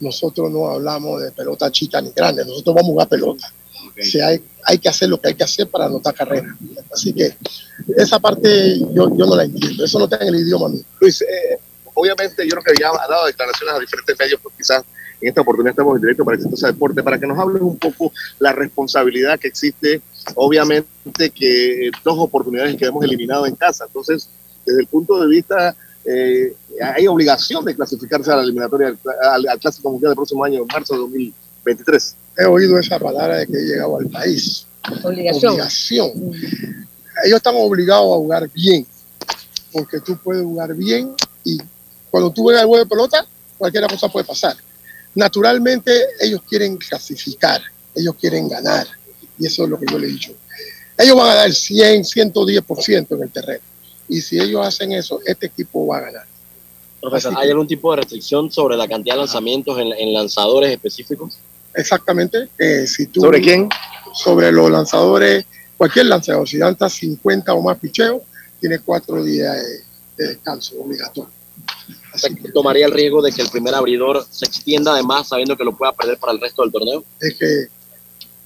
nosotros 0.00 0.50
no 0.50 0.68
hablamos 0.68 1.22
de 1.22 1.30
pelota 1.30 1.70
chica 1.70 2.00
ni 2.00 2.10
grande, 2.10 2.44
nosotros 2.44 2.74
vamos 2.74 2.88
a 2.88 2.92
jugar 2.92 3.08
pelota. 3.08 3.52
O 4.00 4.04
sea, 4.04 4.28
hay, 4.28 4.42
hay 4.64 4.78
que 4.78 4.88
hacer 4.88 5.08
lo 5.08 5.20
que 5.20 5.28
hay 5.28 5.34
que 5.34 5.44
hacer 5.44 5.68
para 5.68 5.84
anotar 5.86 6.12
carrera. 6.12 6.56
Así 6.92 7.12
que 7.12 7.36
esa 7.96 8.18
parte 8.18 8.78
yo, 8.92 9.16
yo 9.16 9.26
no 9.26 9.36
la 9.36 9.44
entiendo, 9.44 9.84
eso 9.84 9.98
no 9.98 10.04
está 10.06 10.16
en 10.16 10.34
el 10.34 10.40
idioma 10.40 10.68
mío. 10.68 10.82
Luis, 11.00 11.22
eh, 11.22 11.58
obviamente 11.94 12.44
yo 12.44 12.50
creo 12.56 12.74
que 12.74 12.80
ya 12.80 12.90
ha 12.90 13.08
dado 13.08 13.26
declaraciones 13.26 13.74
a 13.76 13.78
diferentes 13.78 14.18
medios, 14.18 14.40
pues 14.42 14.54
quizás 14.56 14.82
en 15.20 15.28
esta 15.28 15.40
oportunidad 15.40 15.70
estamos 15.70 15.96
en 15.96 16.02
directo 16.02 16.24
para 16.24 16.36
Exitosa 16.36 16.68
Deporte, 16.68 17.02
para 17.02 17.18
que 17.18 17.26
nos 17.26 17.38
hables 17.38 17.62
un 17.62 17.76
poco 17.76 18.12
la 18.38 18.52
responsabilidad 18.52 19.38
que 19.38 19.48
existe, 19.48 20.00
obviamente 20.34 21.30
que 21.30 21.90
dos 22.04 22.18
oportunidades 22.18 22.76
que 22.76 22.86
hemos 22.86 23.04
eliminado 23.04 23.46
en 23.46 23.54
casa, 23.56 23.84
entonces 23.86 24.28
desde 24.68 24.80
el 24.80 24.86
punto 24.86 25.20
de 25.20 25.28
vista, 25.28 25.74
eh, 26.04 26.54
hay 26.94 27.06
obligación 27.06 27.64
de 27.64 27.74
clasificarse 27.74 28.30
a 28.30 28.36
la 28.36 28.42
eliminatoria 28.42 28.94
al, 29.22 29.48
al 29.48 29.58
Clásico 29.58 29.90
Mundial 29.90 30.10
del 30.10 30.16
próximo 30.16 30.44
año, 30.44 30.60
en 30.60 30.66
marzo 30.66 30.94
de 30.94 31.00
2023. 31.00 32.16
He 32.36 32.44
oído 32.44 32.78
esa 32.78 32.98
palabra 32.98 33.38
de 33.38 33.46
que 33.46 33.54
he 33.54 33.62
llegado 33.62 33.98
al 33.98 34.06
país. 34.08 34.66
Obligación. 35.02 35.52
Obligación. 35.54 36.12
Ellos 37.24 37.36
están 37.36 37.54
obligados 37.56 38.14
a 38.14 38.16
jugar 38.16 38.50
bien, 38.52 38.86
porque 39.72 40.00
tú 40.00 40.16
puedes 40.22 40.42
jugar 40.42 40.74
bien 40.74 41.14
y 41.44 41.58
cuando 42.10 42.30
tú 42.30 42.42
juegas 42.42 42.62
el 42.62 42.68
juego 42.68 42.84
de 42.84 42.88
pelota, 42.88 43.26
cualquier 43.56 43.86
cosa 43.86 44.08
puede 44.08 44.24
pasar. 44.24 44.54
Naturalmente, 45.18 45.90
ellos 46.20 46.42
quieren 46.48 46.76
clasificar, 46.76 47.60
ellos 47.92 48.14
quieren 48.20 48.48
ganar, 48.48 48.86
y 49.36 49.46
eso 49.46 49.64
es 49.64 49.68
lo 49.68 49.76
que 49.76 49.86
yo 49.90 49.98
le 49.98 50.06
he 50.06 50.10
dicho. 50.10 50.32
Ellos 50.96 51.16
van 51.16 51.30
a 51.30 51.34
dar 51.34 51.52
100, 51.52 52.04
110% 52.04 53.16
en 53.16 53.22
el 53.24 53.30
terreno, 53.32 53.64
y 54.08 54.20
si 54.20 54.38
ellos 54.38 54.64
hacen 54.64 54.92
eso, 54.92 55.18
este 55.26 55.46
equipo 55.46 55.88
va 55.88 55.98
a 55.98 56.00
ganar. 56.02 56.24
Profesor, 57.00 57.34
¿hay 57.36 57.50
algún 57.50 57.66
tipo 57.66 57.90
de 57.90 57.96
restricción 57.96 58.48
sobre 58.52 58.76
la 58.76 58.86
cantidad 58.86 59.16
de 59.16 59.22
lanzamientos 59.22 59.76
en, 59.80 59.92
en 59.92 60.12
lanzadores 60.12 60.70
específicos? 60.70 61.36
Exactamente. 61.74 62.48
eh, 62.56 62.86
si 62.86 63.08
tú, 63.08 63.22
¿Sobre 63.22 63.40
quién? 63.40 63.68
Sobre 64.14 64.52
los 64.52 64.70
lanzadores, 64.70 65.44
cualquier 65.76 66.06
lanzador, 66.06 66.48
si 66.48 66.58
lanza 66.58 66.88
50 66.88 67.54
o 67.54 67.60
más 67.60 67.76
picheos, 67.80 68.22
tiene 68.60 68.78
cuatro 68.78 69.24
días 69.24 69.52
de, 69.56 69.82
de 70.16 70.28
descanso 70.28 70.80
obligatorio. 70.80 71.32
¿Tomaría 72.52 72.86
el 72.86 72.92
riesgo 72.92 73.22
de 73.22 73.32
que 73.32 73.42
el 73.42 73.48
primer 73.48 73.74
abridor 73.74 74.24
se 74.30 74.46
extienda 74.46 74.92
además 74.92 75.28
sabiendo 75.28 75.56
que 75.56 75.64
lo 75.64 75.76
pueda 75.76 75.92
perder 75.92 76.18
para 76.18 76.32
el 76.32 76.40
resto 76.40 76.62
del 76.62 76.72
torneo? 76.72 77.04
Es 77.20 77.34
que 77.38 77.66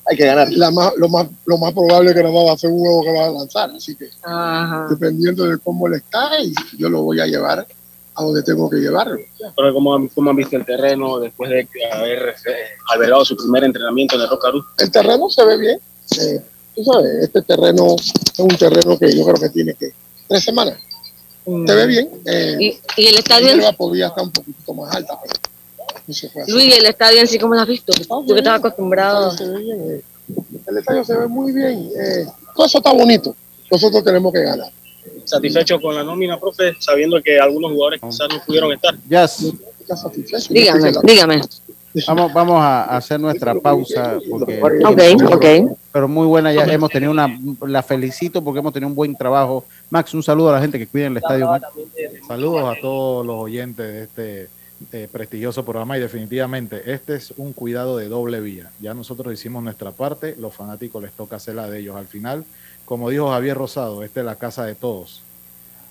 hay 0.04 0.16
que 0.16 0.26
ganar. 0.26 0.52
La 0.52 0.70
más, 0.70 0.92
lo, 0.96 1.08
más, 1.08 1.28
lo 1.46 1.58
más 1.58 1.72
probable 1.72 2.10
es 2.10 2.16
que 2.16 2.22
más 2.24 2.32
va 2.32 2.52
a 2.52 2.58
ser 2.58 2.70
un 2.70 2.80
huevo 2.80 3.02
que 3.02 3.12
va 3.12 3.26
a 3.26 3.30
lanzar. 3.30 3.70
Así 3.70 3.94
que 3.94 4.08
Ajá. 4.22 4.86
dependiendo 4.90 5.44
de 5.44 5.58
cómo 5.58 5.88
le 5.88 5.98
está, 5.98 6.40
y 6.40 6.52
yo 6.76 6.88
lo 6.88 7.02
voy 7.02 7.20
a 7.20 7.26
llevar 7.26 7.66
a 8.14 8.22
donde 8.22 8.42
tengo 8.42 8.68
que 8.68 8.76
llevarlo. 8.76 9.16
Pero 9.56 9.72
¿cómo, 9.74 10.08
cómo 10.14 10.30
han 10.30 10.36
visto 10.36 10.56
el 10.56 10.66
terreno 10.66 11.18
después 11.18 11.50
de 11.50 11.66
haber 11.92 12.34
eh, 12.46 12.54
albergado 12.92 13.24
su 13.24 13.36
primer 13.36 13.64
entrenamiento 13.64 14.16
en 14.16 14.22
el 14.22 14.28
Rocarú? 14.28 14.62
El 14.78 14.90
terreno 14.90 15.30
se 15.30 15.44
ve 15.44 15.56
bien. 15.56 15.80
eh, 16.20 16.40
tú 16.74 16.84
sabes, 16.84 17.24
este 17.24 17.42
terreno 17.42 17.96
es 17.96 18.38
un 18.38 18.48
terreno 18.48 18.98
que 18.98 19.16
yo 19.16 19.24
creo 19.24 19.36
que 19.36 19.48
tiene 19.50 19.74
que 19.74 19.92
tres 20.28 20.44
semanas. 20.44 20.78
Se 21.44 21.74
ve 21.74 21.86
bien. 21.86 22.10
eh, 22.26 22.56
¿Y, 22.60 23.02
y 23.02 23.06
el 23.08 23.18
estadio? 23.18 23.48
podría 23.76 24.06
estar 24.08 24.22
un 24.24 24.30
poquito 24.30 24.74
más 24.74 24.94
alta, 24.94 25.18
pero 25.22 25.34
no 26.06 26.14
se 26.14 26.28
puede 26.28 26.44
hacer. 26.44 26.54
Luis, 26.54 26.78
el 26.78 26.86
estadio 26.86 27.20
en 27.20 27.28
sí, 27.28 27.38
¿cómo 27.38 27.54
lo 27.54 27.60
has 27.60 27.68
visto? 27.68 27.92
Tú 27.92 28.26
que 28.26 28.38
estás 28.38 28.58
acostumbrado. 28.58 29.30
Se 29.36 29.48
ve 29.48 29.58
bien, 29.58 29.80
eh, 29.90 30.02
El 30.66 30.78
estadio 30.78 31.04
se 31.04 31.16
ve 31.16 31.26
muy 31.26 31.52
bien. 31.52 31.90
eh, 31.98 32.26
todo 32.54 32.66
eso 32.66 32.78
está 32.78 32.92
bonito. 32.92 33.34
Nosotros 33.70 34.04
tenemos 34.04 34.32
que 34.32 34.42
ganar. 34.42 34.70
¿Satisfecho 35.24 35.80
con 35.80 35.94
la 35.94 36.02
nómina, 36.04 36.38
profe? 36.38 36.74
Sabiendo 36.78 37.20
que 37.22 37.38
algunos 37.38 37.72
jugadores 37.72 38.00
quizás 38.00 38.28
no 38.28 38.42
pudieron 38.44 38.72
estar. 38.72 38.94
Yes. 39.08 39.52
Dígame, 40.48 40.92
dígame. 41.02 41.40
Vamos, 42.06 42.32
vamos 42.32 42.56
a 42.60 42.84
hacer 42.96 43.20
nuestra 43.20 43.54
pausa. 43.54 44.18
Porque, 44.28 44.60
Ok, 44.60 45.32
ok. 45.32 45.76
Pero 45.92 46.08
muy 46.08 46.26
buena, 46.26 46.52
ya 46.52 46.64
hemos 46.64 46.90
tenido 46.90 47.12
una, 47.12 47.28
la 47.66 47.82
felicito 47.82 48.42
porque 48.42 48.60
hemos 48.60 48.72
tenido 48.72 48.88
un 48.88 48.94
buen 48.94 49.14
trabajo. 49.14 49.64
Max, 49.90 50.14
un 50.14 50.22
saludo 50.22 50.50
a 50.50 50.52
la 50.54 50.60
gente 50.60 50.78
que 50.78 50.86
cuida 50.86 51.06
en 51.06 51.12
el 51.12 51.18
estadio. 51.18 51.46
Max. 51.46 51.66
Saludos 52.26 52.76
a 52.76 52.80
todos 52.80 53.26
los 53.26 53.36
oyentes 53.36 53.86
de 53.86 54.02
este 54.04 54.48
eh, 54.90 55.08
prestigioso 55.10 55.64
programa 55.64 55.96
y 55.96 56.00
definitivamente 56.00 56.92
este 56.92 57.14
es 57.16 57.32
un 57.36 57.52
cuidado 57.52 57.98
de 57.98 58.08
doble 58.08 58.40
vía. 58.40 58.70
Ya 58.80 58.94
nosotros 58.94 59.32
hicimos 59.32 59.62
nuestra 59.62 59.92
parte, 59.92 60.34
los 60.38 60.54
fanáticos 60.54 61.02
les 61.02 61.12
toca 61.12 61.36
hacer 61.36 61.54
la 61.54 61.68
de 61.68 61.80
ellos. 61.80 61.96
Al 61.96 62.06
final, 62.06 62.44
como 62.84 63.10
dijo 63.10 63.30
Javier 63.30 63.56
Rosado, 63.56 64.02
esta 64.02 64.20
es 64.20 64.26
la 64.26 64.36
casa 64.36 64.64
de 64.64 64.74
todos. 64.74 65.22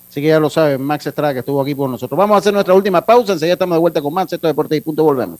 Así 0.10 0.22
que 0.22 0.28
ya 0.28 0.41
lo 0.41 0.49
saben, 0.49 0.82
Max 0.82 1.08
Estrada 1.08 1.34
que 1.34 1.39
estuvo 1.39 1.62
aquí 1.62 1.74
por 1.74 1.89
nosotros. 1.89 2.18
Vamos 2.18 2.36
a 2.36 2.39
hacer 2.39 2.54
nuestra 2.54 2.74
última 2.74 2.99
pausa, 2.99 3.32
enseguida 3.32 3.54
estamos 3.54 3.78
de 3.78 3.80
vuelta 3.80 4.02
con 4.02 4.14
Max, 4.14 4.34
esto 4.34 4.47
es 4.47 4.52
Deportes 4.52 4.78
y 4.78 4.82
Punto, 4.82 5.04
volvemos. 5.04 5.39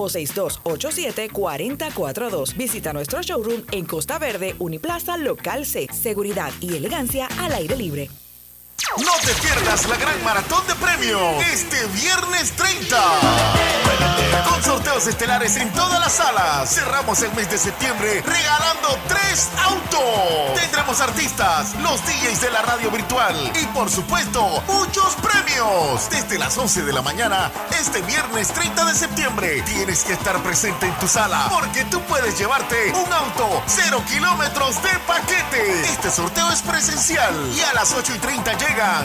o 0.00 0.08
6287-4042. 0.08 2.56
Visita 2.56 2.92
nuestro 2.92 3.22
showroom 3.22 3.62
en 3.72 3.84
Costa 3.84 4.18
Verde, 4.18 4.56
Uniplaza, 4.58 5.16
Local 5.16 5.64
C. 5.66 5.86
Seguridad 5.92 6.50
y 6.60 6.76
elegancia 6.76 7.28
al 7.38 7.52
aire 7.52 7.76
libre. 7.76 8.08
No 8.96 9.12
te 9.24 9.32
pierdas 9.34 9.86
la 9.86 9.96
gran 9.96 10.24
maratón 10.24 10.66
de 10.66 10.74
premios 10.76 11.44
este 11.52 11.84
viernes 11.86 12.52
30. 12.56 12.96
Con 14.48 14.62
sorteos 14.64 15.06
estelares 15.06 15.56
en 15.56 15.72
todas 15.72 16.00
las 16.00 16.12
salas. 16.12 16.74
Cerramos 16.74 17.20
el 17.22 17.32
mes 17.34 17.50
de 17.50 17.58
septiembre 17.58 18.22
regalando 18.24 18.98
tres 19.06 19.48
autos. 19.62 20.60
Tendremos 20.60 21.00
artistas, 21.00 21.74
los 21.82 22.00
DJs 22.04 22.40
de 22.40 22.50
la 22.50 22.62
radio 22.62 22.90
virtual 22.90 23.52
y 23.60 23.66
por 23.66 23.90
supuesto 23.90 24.62
muchos 24.66 25.14
premios. 25.16 26.08
Desde 26.10 26.38
las 26.38 26.56
11 26.56 26.82
de 26.84 26.92
la 26.92 27.02
mañana 27.02 27.52
este 27.78 28.00
viernes 28.02 28.48
30 28.48 28.84
de 28.86 28.94
septiembre 28.94 29.62
tienes 29.62 30.02
que 30.04 30.14
estar 30.14 30.42
presente 30.42 30.86
en 30.86 30.94
tu 30.98 31.06
sala 31.06 31.48
porque 31.50 31.84
tú 31.86 32.00
puedes 32.02 32.38
llevarte 32.38 32.92
un 32.92 33.12
auto 33.12 33.62
cero 33.66 34.02
kilómetros 34.08 34.82
de 34.82 34.90
paquete. 35.06 35.82
Este 35.82 36.10
sorteo 36.10 36.50
es 36.50 36.62
presencial 36.62 37.34
y 37.54 37.60
a 37.60 37.74
las 37.74 37.92
8 37.92 38.14
y 38.16 38.18
30 38.18 38.56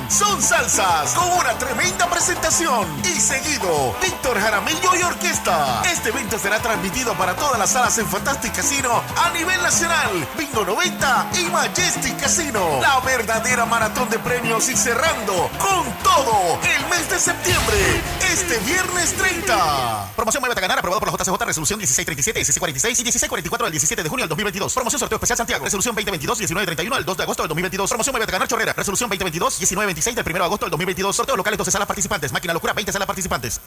Son 0.07 0.39
Salsas 0.39 1.15
con 1.15 1.31
una 1.31 1.57
tremenda 1.57 2.07
presentación 2.07 2.85
y 3.05 3.19
seguido 3.19 3.95
Víctor 4.03 4.39
Jaramillo 4.39 4.95
y 4.99 5.01
Orquesta. 5.01 5.81
Este 5.91 6.09
evento 6.09 6.37
será 6.37 6.59
transmitido 6.59 7.15
para 7.15 7.35
todas 7.35 7.57
las 7.57 7.71
salas 7.71 7.97
en 7.97 8.07
Fantastic 8.07 8.55
Casino 8.55 9.01
a 9.17 9.31
nivel 9.31 9.59
nacional, 9.63 10.27
Bingo 10.37 10.63
90 10.63 11.29
y 11.39 11.49
Majestic 11.49 12.21
Casino. 12.21 12.81
La 12.81 12.99
verdadera 12.99 13.65
maratón 13.65 14.11
de 14.11 14.19
premios 14.19 14.69
y 14.69 14.75
cerrando 14.75 15.49
con 15.57 15.91
todo 16.03 16.59
el 16.61 16.89
mes 16.89 17.09
de 17.09 17.17
septiembre, 17.17 18.01
este 18.31 18.59
viernes 18.59 19.15
30. 19.15 20.11
Promoción 20.15 20.41
Muévete 20.41 20.59
a 20.59 20.61
ganar 20.61 20.77
aprobado 20.77 20.99
por 20.99 21.11
la 21.11 21.17
JCJ 21.17 21.45
resolución 21.45 21.79
1637, 21.79 22.39
1646 22.41 22.99
y 22.99 23.03
1644 23.03 23.65
del 23.65 23.71
17 23.71 24.03
de 24.03 24.09
junio 24.09 24.23
del 24.23 24.29
2022. 24.29 24.71
Promoción 24.71 24.99
sorteo 24.99 25.15
especial 25.15 25.37
Santiago, 25.37 25.65
resolución 25.65 25.95
2022 25.95 26.37
1931 26.37 26.95
al 26.95 27.05
2 27.05 27.17
de 27.17 27.23
agosto 27.23 27.41
del 27.41 27.49
2022. 27.49 27.89
Promoción 27.89 28.13
Muévete 28.13 28.31
a 28.31 28.33
ganar 28.33 28.47
Chorrera, 28.47 28.73
resolución 28.73 29.09
2022 29.09 29.62
1926 29.71 30.15
del 30.15 30.25
1 30.25 30.33
de 30.39 30.45
agosto 30.45 30.65
del 30.65 30.71
2022. 30.71 31.15
Sorteo 31.15 31.35
locales 31.35 31.57
12 31.57 31.71
salas 31.71 31.87
participantes, 31.87 32.31
máquina 32.31 32.53
locura 32.53 32.73
20 32.73 32.91
salas 32.91 33.07
participantes. 33.07 33.61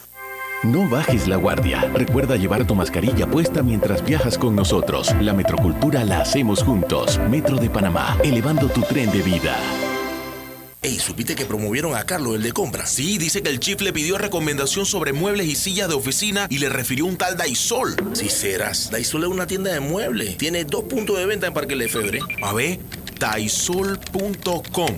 No 0.63 0.89
bajes 0.89 1.27
la 1.27 1.35
guardia. 1.35 1.81
Recuerda 1.93 2.35
llevar 2.35 2.65
tu 2.65 2.73
mascarilla 2.73 3.27
puesta 3.27 3.61
mientras 3.61 4.03
viajas 4.03 4.39
con 4.39 4.55
nosotros. 4.55 5.13
La 5.21 5.33
metrocultura 5.33 6.03
la 6.03 6.21
hacemos 6.21 6.63
juntos. 6.63 7.19
Metro 7.29 7.57
de 7.57 7.69
Panamá, 7.69 8.17
elevando 8.23 8.67
tu 8.67 8.81
tren 8.81 9.11
de 9.11 9.21
vida. 9.21 9.55
Ey, 10.81 10.99
¿supiste 10.99 11.35
que 11.35 11.45
promovieron 11.45 11.95
a 11.95 12.03
Carlos, 12.05 12.35
el 12.35 12.43
de 12.43 12.53
compra? 12.53 12.85
Sí, 12.85 13.17
dice 13.17 13.43
que 13.43 13.49
el 13.49 13.59
chief 13.59 13.81
le 13.81 13.93
pidió 13.93 14.17
recomendación 14.17 14.85
sobre 14.85 15.11
muebles 15.13 15.47
y 15.47 15.55
sillas 15.55 15.89
de 15.89 15.95
oficina 15.95 16.47
y 16.49 16.59
le 16.59 16.69
refirió 16.69 17.05
un 17.05 17.17
tal 17.17 17.35
Daisol. 17.35 17.95
Si 18.13 18.29
serás, 18.29 18.89
Daisol 18.89 19.23
es 19.23 19.29
una 19.29 19.45
tienda 19.45 19.71
de 19.71 19.79
muebles. 19.79 20.37
Tiene 20.37 20.65
dos 20.65 20.83
puntos 20.85 21.17
de 21.17 21.25
venta 21.25 21.47
en 21.47 21.53
Parque 21.53 21.75
Lefebvre. 21.75 22.19
A 22.41 22.53
ver, 22.53 22.79
daisol.com. 23.19 24.97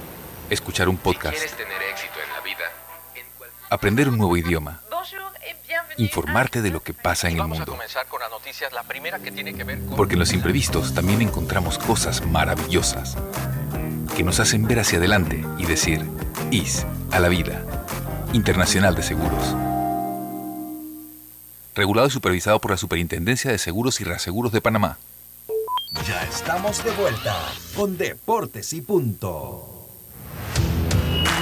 Escuchar 0.51 0.89
un 0.89 0.97
podcast. 0.97 1.37
tener 1.55 1.81
éxito 1.93 2.19
en 2.21 2.33
la 2.33 2.41
vida, 2.41 2.65
Aprender 3.69 4.09
un 4.09 4.17
nuevo 4.17 4.35
idioma. 4.35 4.81
Informarte 5.95 6.61
de 6.61 6.69
lo 6.69 6.83
que 6.83 6.93
pasa 6.93 7.29
en 7.29 7.37
el 7.37 7.47
mundo. 7.47 7.77
Porque 9.95 10.15
en 10.15 10.19
los 10.19 10.33
imprevistos 10.33 10.93
también 10.93 11.21
encontramos 11.21 11.77
cosas 11.77 12.25
maravillosas 12.25 13.15
que 14.13 14.23
nos 14.23 14.41
hacen 14.41 14.67
ver 14.67 14.81
hacia 14.81 14.97
adelante 14.97 15.41
y 15.57 15.65
decir, 15.65 16.05
IS 16.51 16.85
a 17.11 17.21
la 17.21 17.29
vida. 17.29 17.63
Internacional 18.33 18.93
de 18.93 19.03
Seguros. 19.03 19.55
Regulado 21.75 22.09
y 22.09 22.11
supervisado 22.11 22.59
por 22.59 22.71
la 22.71 22.77
Superintendencia 22.77 23.49
de 23.51 23.57
Seguros 23.57 24.01
y 24.01 24.03
Reaseguros 24.03 24.51
de 24.51 24.59
Panamá. 24.59 24.97
Ya 26.05 26.23
estamos 26.23 26.83
de 26.83 26.91
vuelta 26.91 27.37
con 27.73 27.97
Deportes 27.97 28.73
y 28.73 28.81
Punto. 28.81 29.70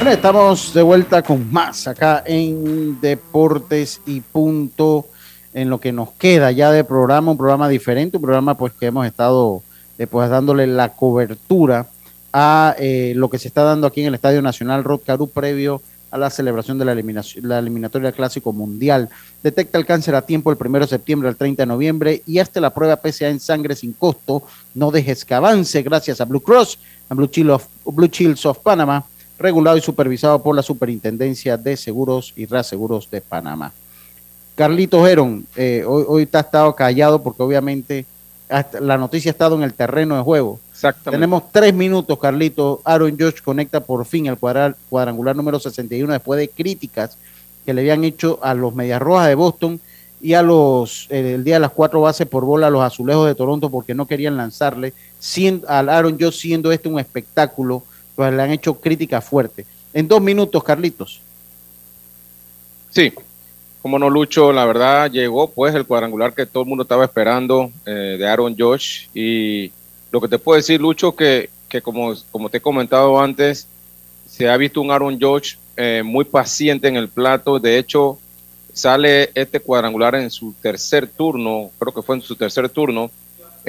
Estamos 0.07 0.73
de 0.73 0.81
vuelta 0.81 1.21
con 1.21 1.51
más 1.51 1.87
acá 1.87 2.23
en 2.25 2.99
Deportes 2.99 4.01
y 4.07 4.21
Punto, 4.21 5.05
en 5.53 5.69
lo 5.69 5.79
que 5.79 5.91
nos 5.91 6.11
queda 6.11 6.51
ya 6.51 6.71
de 6.71 6.83
programa, 6.83 7.31
un 7.31 7.37
programa 7.37 7.69
diferente, 7.69 8.17
un 8.17 8.23
programa 8.23 8.55
pues 8.55 8.73
que 8.73 8.87
hemos 8.87 9.05
estado 9.05 9.61
eh, 9.99 10.07
pues 10.07 10.29
dándole 10.29 10.65
la 10.65 10.93
cobertura 10.93 11.87
a 12.33 12.75
eh, 12.79 13.13
lo 13.15 13.29
que 13.29 13.37
se 13.37 13.49
está 13.49 13.63
dando 13.63 13.85
aquí 13.85 14.01
en 14.01 14.07
el 14.07 14.15
Estadio 14.15 14.41
Nacional 14.41 14.83
Rod 14.83 15.01
Caru 15.05 15.27
previo 15.27 15.81
a 16.09 16.17
la 16.17 16.31
celebración 16.31 16.79
de 16.79 16.85
la, 16.85 16.93
eliminación, 16.93 17.47
la 17.47 17.59
eliminatoria 17.59 18.11
Clásico 18.11 18.51
Mundial. 18.51 19.09
Detecta 19.43 19.77
el 19.77 19.85
cáncer 19.85 20.15
a 20.15 20.23
tiempo 20.23 20.51
el 20.51 20.57
1 20.59 20.79
de 20.79 20.87
septiembre 20.87 21.29
al 21.29 21.35
30 21.35 21.63
de 21.63 21.67
noviembre 21.67 22.23
y 22.25 22.39
hasta 22.39 22.59
la 22.59 22.73
prueba 22.73 22.99
PSA 22.99 23.29
en 23.29 23.39
sangre 23.39 23.75
sin 23.75 23.93
costo. 23.93 24.41
No 24.73 24.89
dejes 24.89 25.23
que 25.23 25.35
avance 25.35 25.83
gracias 25.83 26.19
a 26.19 26.25
Blue 26.25 26.41
Cross, 26.41 26.79
a 27.09 27.13
Blue, 27.13 27.29
Shield 27.31 27.51
of, 27.51 27.67
Blue 27.85 28.07
Shields 28.07 28.45
of 28.45 28.57
Panama, 28.59 29.05
regulado 29.39 29.77
y 29.77 29.81
supervisado 29.81 30.43
por 30.43 30.55
la 30.55 30.61
Superintendencia 30.61 31.57
de 31.57 31.77
Seguros 31.77 32.33
y 32.35 32.45
Reaseguros 32.45 33.09
de 33.09 33.21
Panamá. 33.21 33.71
Carlito 34.55 35.03
Geron, 35.05 35.45
eh, 35.55 35.83
hoy, 35.87 36.03
hoy 36.07 36.25
te 36.25 36.37
estado 36.37 36.75
callado 36.75 37.23
porque 37.23 37.41
obviamente 37.41 38.05
hasta 38.49 38.81
la 38.81 38.97
noticia 38.97 39.29
ha 39.29 39.33
estado 39.33 39.55
en 39.55 39.63
el 39.63 39.73
terreno 39.73 40.15
de 40.17 40.21
juego. 40.21 40.59
Exactamente. 40.71 41.11
Tenemos 41.17 41.43
tres 41.51 41.73
minutos, 41.73 42.17
Carlito. 42.19 42.81
Aaron 42.83 43.15
Josh 43.17 43.41
conecta 43.43 43.79
por 43.79 44.05
fin 44.05 44.25
cuadra- 44.35 44.75
cuadrangular 44.89 45.35
número 45.35 45.59
61 45.59 46.11
después 46.11 46.39
de 46.39 46.49
críticas 46.49 47.17
que 47.65 47.73
le 47.73 47.81
habían 47.81 48.03
hecho 48.03 48.39
a 48.41 48.53
los 48.53 48.73
Medias 48.75 49.01
Rojas 49.01 49.27
de 49.27 49.35
Boston 49.35 49.79
y 50.21 50.33
a 50.33 50.41
los 50.41 51.07
el 51.09 51.45
día 51.45 51.53
de 51.55 51.59
las 51.61 51.71
cuatro 51.71 52.01
bases 52.01 52.27
por 52.27 52.43
bola 52.43 52.67
a 52.67 52.69
los 52.69 52.81
azulejos 52.81 53.27
de 53.27 53.35
Toronto 53.35 53.69
porque 53.69 53.93
no 53.93 54.05
querían 54.07 54.35
lanzarle 54.35 54.93
siendo, 55.19 55.69
al 55.69 55.87
Aaron 55.87 56.17
Josh 56.19 56.39
siendo 56.41 56.71
este 56.73 56.89
un 56.89 56.99
espectáculo, 56.99 57.83
pues 58.19 58.33
le 58.33 58.43
han 58.43 58.51
hecho 58.51 58.73
crítica 58.73 59.21
fuerte. 59.21 59.65
En 59.93 60.05
dos 60.05 60.19
minutos, 60.21 60.61
Carlitos. 60.61 61.21
Sí, 62.89 63.13
como 63.81 63.97
no 63.97 64.09
Lucho, 64.09 64.51
la 64.51 64.65
verdad 64.65 65.09
llegó 65.09 65.49
pues 65.49 65.73
el 65.73 65.85
cuadrangular 65.85 66.33
que 66.33 66.45
todo 66.45 66.63
el 66.63 66.67
mundo 66.67 66.81
estaba 66.81 67.05
esperando 67.05 67.71
eh, 67.85 68.17
de 68.19 68.27
Aaron 68.27 68.57
Josh 68.59 69.07
y 69.13 69.71
lo 70.11 70.19
que 70.19 70.27
te 70.27 70.37
puedo 70.37 70.57
decir 70.57 70.81
Lucho 70.81 71.15
que, 71.15 71.49
que 71.69 71.81
como, 71.81 72.13
como 72.29 72.49
te 72.49 72.57
he 72.57 72.61
comentado 72.61 73.21
antes, 73.21 73.67
se 74.27 74.49
ha 74.49 74.57
visto 74.57 74.81
un 74.81 74.91
Aaron 74.91 75.17
Josh 75.17 75.55
eh, 75.77 76.01
muy 76.03 76.25
paciente 76.25 76.89
en 76.89 76.97
el 76.97 77.07
plato, 77.07 77.57
de 77.57 77.77
hecho 77.77 78.19
sale 78.73 79.31
este 79.33 79.61
cuadrangular 79.61 80.15
en 80.15 80.29
su 80.29 80.53
tercer 80.61 81.07
turno, 81.07 81.71
creo 81.79 81.93
que 81.93 82.01
fue 82.01 82.17
en 82.17 82.21
su 82.21 82.35
tercer 82.35 82.67
turno, 82.67 83.11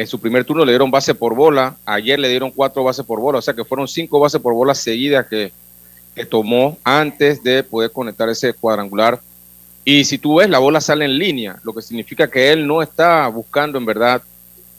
en 0.01 0.07
su 0.07 0.19
primer 0.19 0.45
turno 0.45 0.65
le 0.65 0.73
dieron 0.73 0.91
base 0.91 1.15
por 1.15 1.35
bola, 1.35 1.77
ayer 1.85 2.19
le 2.19 2.29
dieron 2.29 2.51
cuatro 2.51 2.83
bases 2.83 3.05
por 3.05 3.21
bola, 3.21 3.39
o 3.39 3.43
sea 3.43 3.55
que 3.55 3.65
fueron 3.65 3.87
cinco 3.87 4.19
bases 4.19 4.41
por 4.41 4.55
bola 4.55 4.75
seguidas 4.75 5.27
que, 5.27 5.53
que 6.15 6.25
tomó 6.25 6.79
antes 6.85 7.43
de 7.43 7.63
poder 7.63 7.91
conectar 7.91 8.29
ese 8.29 8.53
cuadrangular 8.53 9.21
y 9.85 10.05
si 10.05 10.19
tú 10.19 10.37
ves, 10.37 10.49
la 10.49 10.59
bola 10.59 10.81
sale 10.81 11.05
en 11.05 11.19
línea, 11.19 11.59
lo 11.63 11.73
que 11.73 11.83
significa 11.83 12.29
que 12.29 12.53
él 12.53 12.67
no 12.67 12.83
está 12.83 13.27
buscando 13.29 13.79
en 13.79 13.87
verdad 13.87 14.23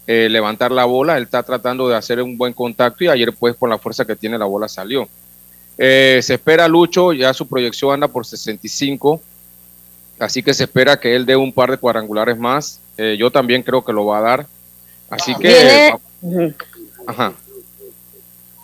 eh, 0.06 0.28
levantar 0.30 0.72
la 0.72 0.86
bola, 0.86 1.18
él 1.18 1.24
está 1.24 1.42
tratando 1.44 1.88
de 1.90 1.96
hacer 1.96 2.22
un 2.22 2.38
buen 2.38 2.54
contacto 2.54 3.04
y 3.04 3.08
ayer 3.08 3.34
pues 3.34 3.56
con 3.56 3.70
la 3.70 3.78
fuerza 3.78 4.06
que 4.06 4.16
tiene 4.16 4.38
la 4.38 4.46
bola 4.46 4.68
salió. 4.68 5.08
Eh, 5.78 6.20
se 6.22 6.36
espera 6.36 6.68
Lucho, 6.68 7.14
ya 7.14 7.34
su 7.34 7.48
proyección 7.48 7.94
anda 7.94 8.08
por 8.08 8.26
65, 8.26 9.22
así 10.20 10.44
que 10.44 10.54
se 10.54 10.66
espera 10.66 11.00
que 11.00 11.16
él 11.16 11.26
dé 11.26 11.36
un 11.36 11.52
par 11.52 11.72
de 11.72 11.78
cuadrangulares 11.78 12.38
más. 12.38 12.80
Eh, 12.98 13.16
yo 13.18 13.32
también 13.32 13.64
creo 13.64 13.84
que 13.84 13.94
lo 13.94 14.06
va 14.06 14.20
a 14.20 14.22
dar. 14.22 14.48
Así 15.12 15.36
que... 15.36 15.94
Ajá. 17.06 17.34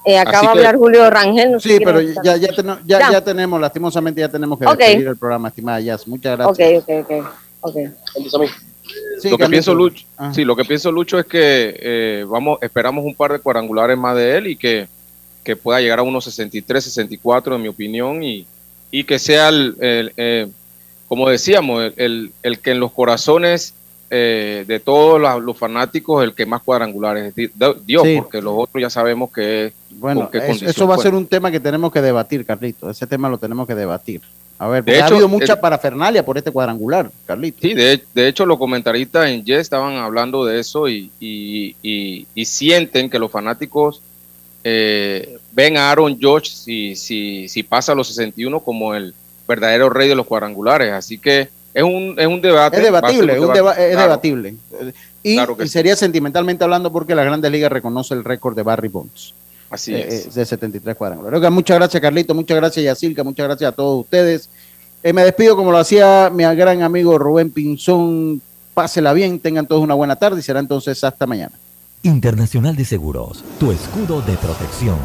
Eh, 0.05 0.17
acaba 0.17 0.41
de 0.41 0.47
hablar 0.59 0.77
Julio 0.77 1.09
Rangel. 1.09 1.51
No 1.51 1.59
sí, 1.59 1.79
pero 1.83 1.99
ya, 2.01 2.37
ya, 2.37 2.49
ya, 2.85 3.11
ya, 3.11 3.21
tenemos, 3.21 3.59
lastimosamente 3.59 4.21
ya 4.21 4.29
tenemos 4.29 4.57
que 4.57 4.65
despedir 4.65 5.07
el 5.07 5.17
programa, 5.17 5.49
estimada 5.49 5.81
Jazz. 5.81 6.07
Muchas 6.07 6.37
gracias. 6.37 6.83
Ok, 6.83 6.89
ok, 6.89 7.09
ok. 7.09 7.27
okay. 7.59 7.87
Sí, 9.19 9.29
lo 9.29 9.37
que 9.37 9.47
pienso 9.47 9.75
Lucho, 9.75 10.05
sí, 10.31 10.45
lo 10.45 10.55
que 10.55 10.63
pienso 10.63 10.91
Lucho 10.93 11.19
es 11.19 11.25
que 11.25 11.75
eh, 11.77 12.25
vamos, 12.25 12.57
esperamos 12.61 13.03
un 13.03 13.15
par 13.15 13.33
de 13.33 13.39
cuadrangulares 13.39 13.97
más 13.97 14.15
de 14.15 14.37
él 14.37 14.47
y 14.47 14.55
que, 14.55 14.87
que 15.43 15.57
pueda 15.57 15.81
llegar 15.81 15.99
a 15.99 16.03
unos 16.03 16.23
63, 16.23 16.85
64 16.85 17.55
en 17.55 17.61
mi 17.61 17.67
opinión 17.67 18.23
y, 18.23 18.47
y 18.91 19.03
que 19.03 19.19
sea 19.19 19.49
el, 19.49 19.75
el 19.81 20.13
eh, 20.15 20.47
como 21.07 21.29
decíamos, 21.29 21.91
el, 21.97 22.31
el, 22.43 22.59
que 22.59 22.71
en 22.71 22.79
los 22.79 22.91
corazones 22.91 23.73
eh, 24.09 24.63
de 24.65 24.79
todos 24.79 25.19
los, 25.43 25.57
fanáticos 25.57 26.23
el 26.23 26.33
que 26.33 26.45
más 26.45 26.61
cuadrangulares 26.61 27.33
Dios, 27.35 28.07
porque 28.17 28.41
los 28.41 28.53
otros 28.55 28.81
ya 28.81 28.89
sabemos 28.89 29.31
que 29.31 29.73
bueno, 29.91 30.29
eso 30.31 30.87
va 30.87 30.95
a 30.95 30.99
ser 30.99 31.13
un 31.13 31.27
tema 31.27 31.51
que 31.51 31.59
tenemos 31.59 31.91
que 31.91 32.01
debatir, 32.01 32.45
Carlito. 32.45 32.89
Ese 32.89 33.05
tema 33.05 33.27
lo 33.27 33.37
tenemos 33.37 33.67
que 33.67 33.75
debatir. 33.75 34.21
A 34.59 34.67
ver, 34.67 35.01
ha 35.01 35.07
habido 35.07 35.27
mucha 35.27 35.59
parafernalia 35.59 36.25
por 36.25 36.37
este 36.37 36.51
cuadrangular, 36.51 37.11
Carlito. 37.25 37.59
Sí, 37.61 37.73
de, 37.73 38.01
hecho 38.15 38.45
los 38.45 38.57
comentaristas 38.57 39.29
en 39.29 39.43
Yes 39.43 39.59
estaban 39.59 39.97
hablando 39.97 40.45
de 40.45 40.59
eso 40.59 40.87
y, 40.87 41.11
y, 41.19 42.45
sienten 42.45 43.09
que 43.09 43.19
los 43.19 43.29
fanáticos 43.29 44.01
eh, 44.63 45.37
ven 45.51 45.77
a 45.77 45.91
Aaron 45.91 46.17
George 46.17 46.49
si, 46.49 46.95
si, 46.95 47.49
si 47.49 47.63
pasa 47.63 47.91
a 47.91 47.95
los 47.95 48.07
61 48.07 48.61
como 48.61 48.95
el 48.95 49.13
verdadero 49.47 49.89
rey 49.89 50.07
de 50.07 50.15
los 50.15 50.25
cuadrangulares. 50.25 50.93
Así 50.93 51.17
que 51.17 51.49
es 51.77 51.83
un, 51.83 52.15
es 52.17 52.25
un 52.25 52.41
debate. 52.41 52.77
Es 52.77 52.83
debatible, 52.83 53.33
es, 53.33 53.97
debatible. 53.97 54.55
Y, 55.21 55.37
sería 55.67 55.95
sentimentalmente 55.95 56.63
hablando 56.63 56.91
porque 56.91 57.13
la 57.13 57.23
Grandes 57.23 57.51
Ligas 57.51 57.71
reconoce 57.71 58.15
el 58.15 58.23
récord 58.23 58.55
de 58.55 58.63
Barry 58.63 58.87
Bonds. 58.87 59.35
Así 59.69 59.93
eh, 59.93 60.07
es. 60.07 60.33
De 60.33 60.43
73 60.43 60.97
cuadrangulares. 60.97 61.51
Muchas 61.51 61.77
gracias, 61.77 62.01
Carlito. 62.01 62.33
Muchas 62.33 62.57
gracias, 62.57 62.83
Yacilca. 62.83 63.23
Muchas 63.23 63.45
gracias 63.45 63.71
a 63.71 63.75
todos 63.75 64.01
ustedes. 64.01 64.49
Eh, 65.03 65.13
me 65.13 65.23
despido 65.23 65.55
como 65.55 65.71
lo 65.71 65.77
hacía 65.77 66.31
mi 66.33 66.45
gran 66.55 66.81
amigo 66.81 67.15
Rubén 67.19 67.51
Pinzón. 67.51 68.41
Pásela 68.73 69.13
bien, 69.13 69.39
tengan 69.39 69.67
todos 69.67 69.83
una 69.83 69.93
buena 69.93 70.15
tarde 70.15 70.39
y 70.39 70.43
será 70.43 70.59
entonces 70.59 71.03
hasta 71.03 71.27
mañana. 71.27 71.53
Internacional 72.01 72.75
de 72.75 72.85
Seguros, 72.85 73.43
tu 73.59 73.71
escudo 73.71 74.21
de 74.21 74.35
protección, 74.37 74.95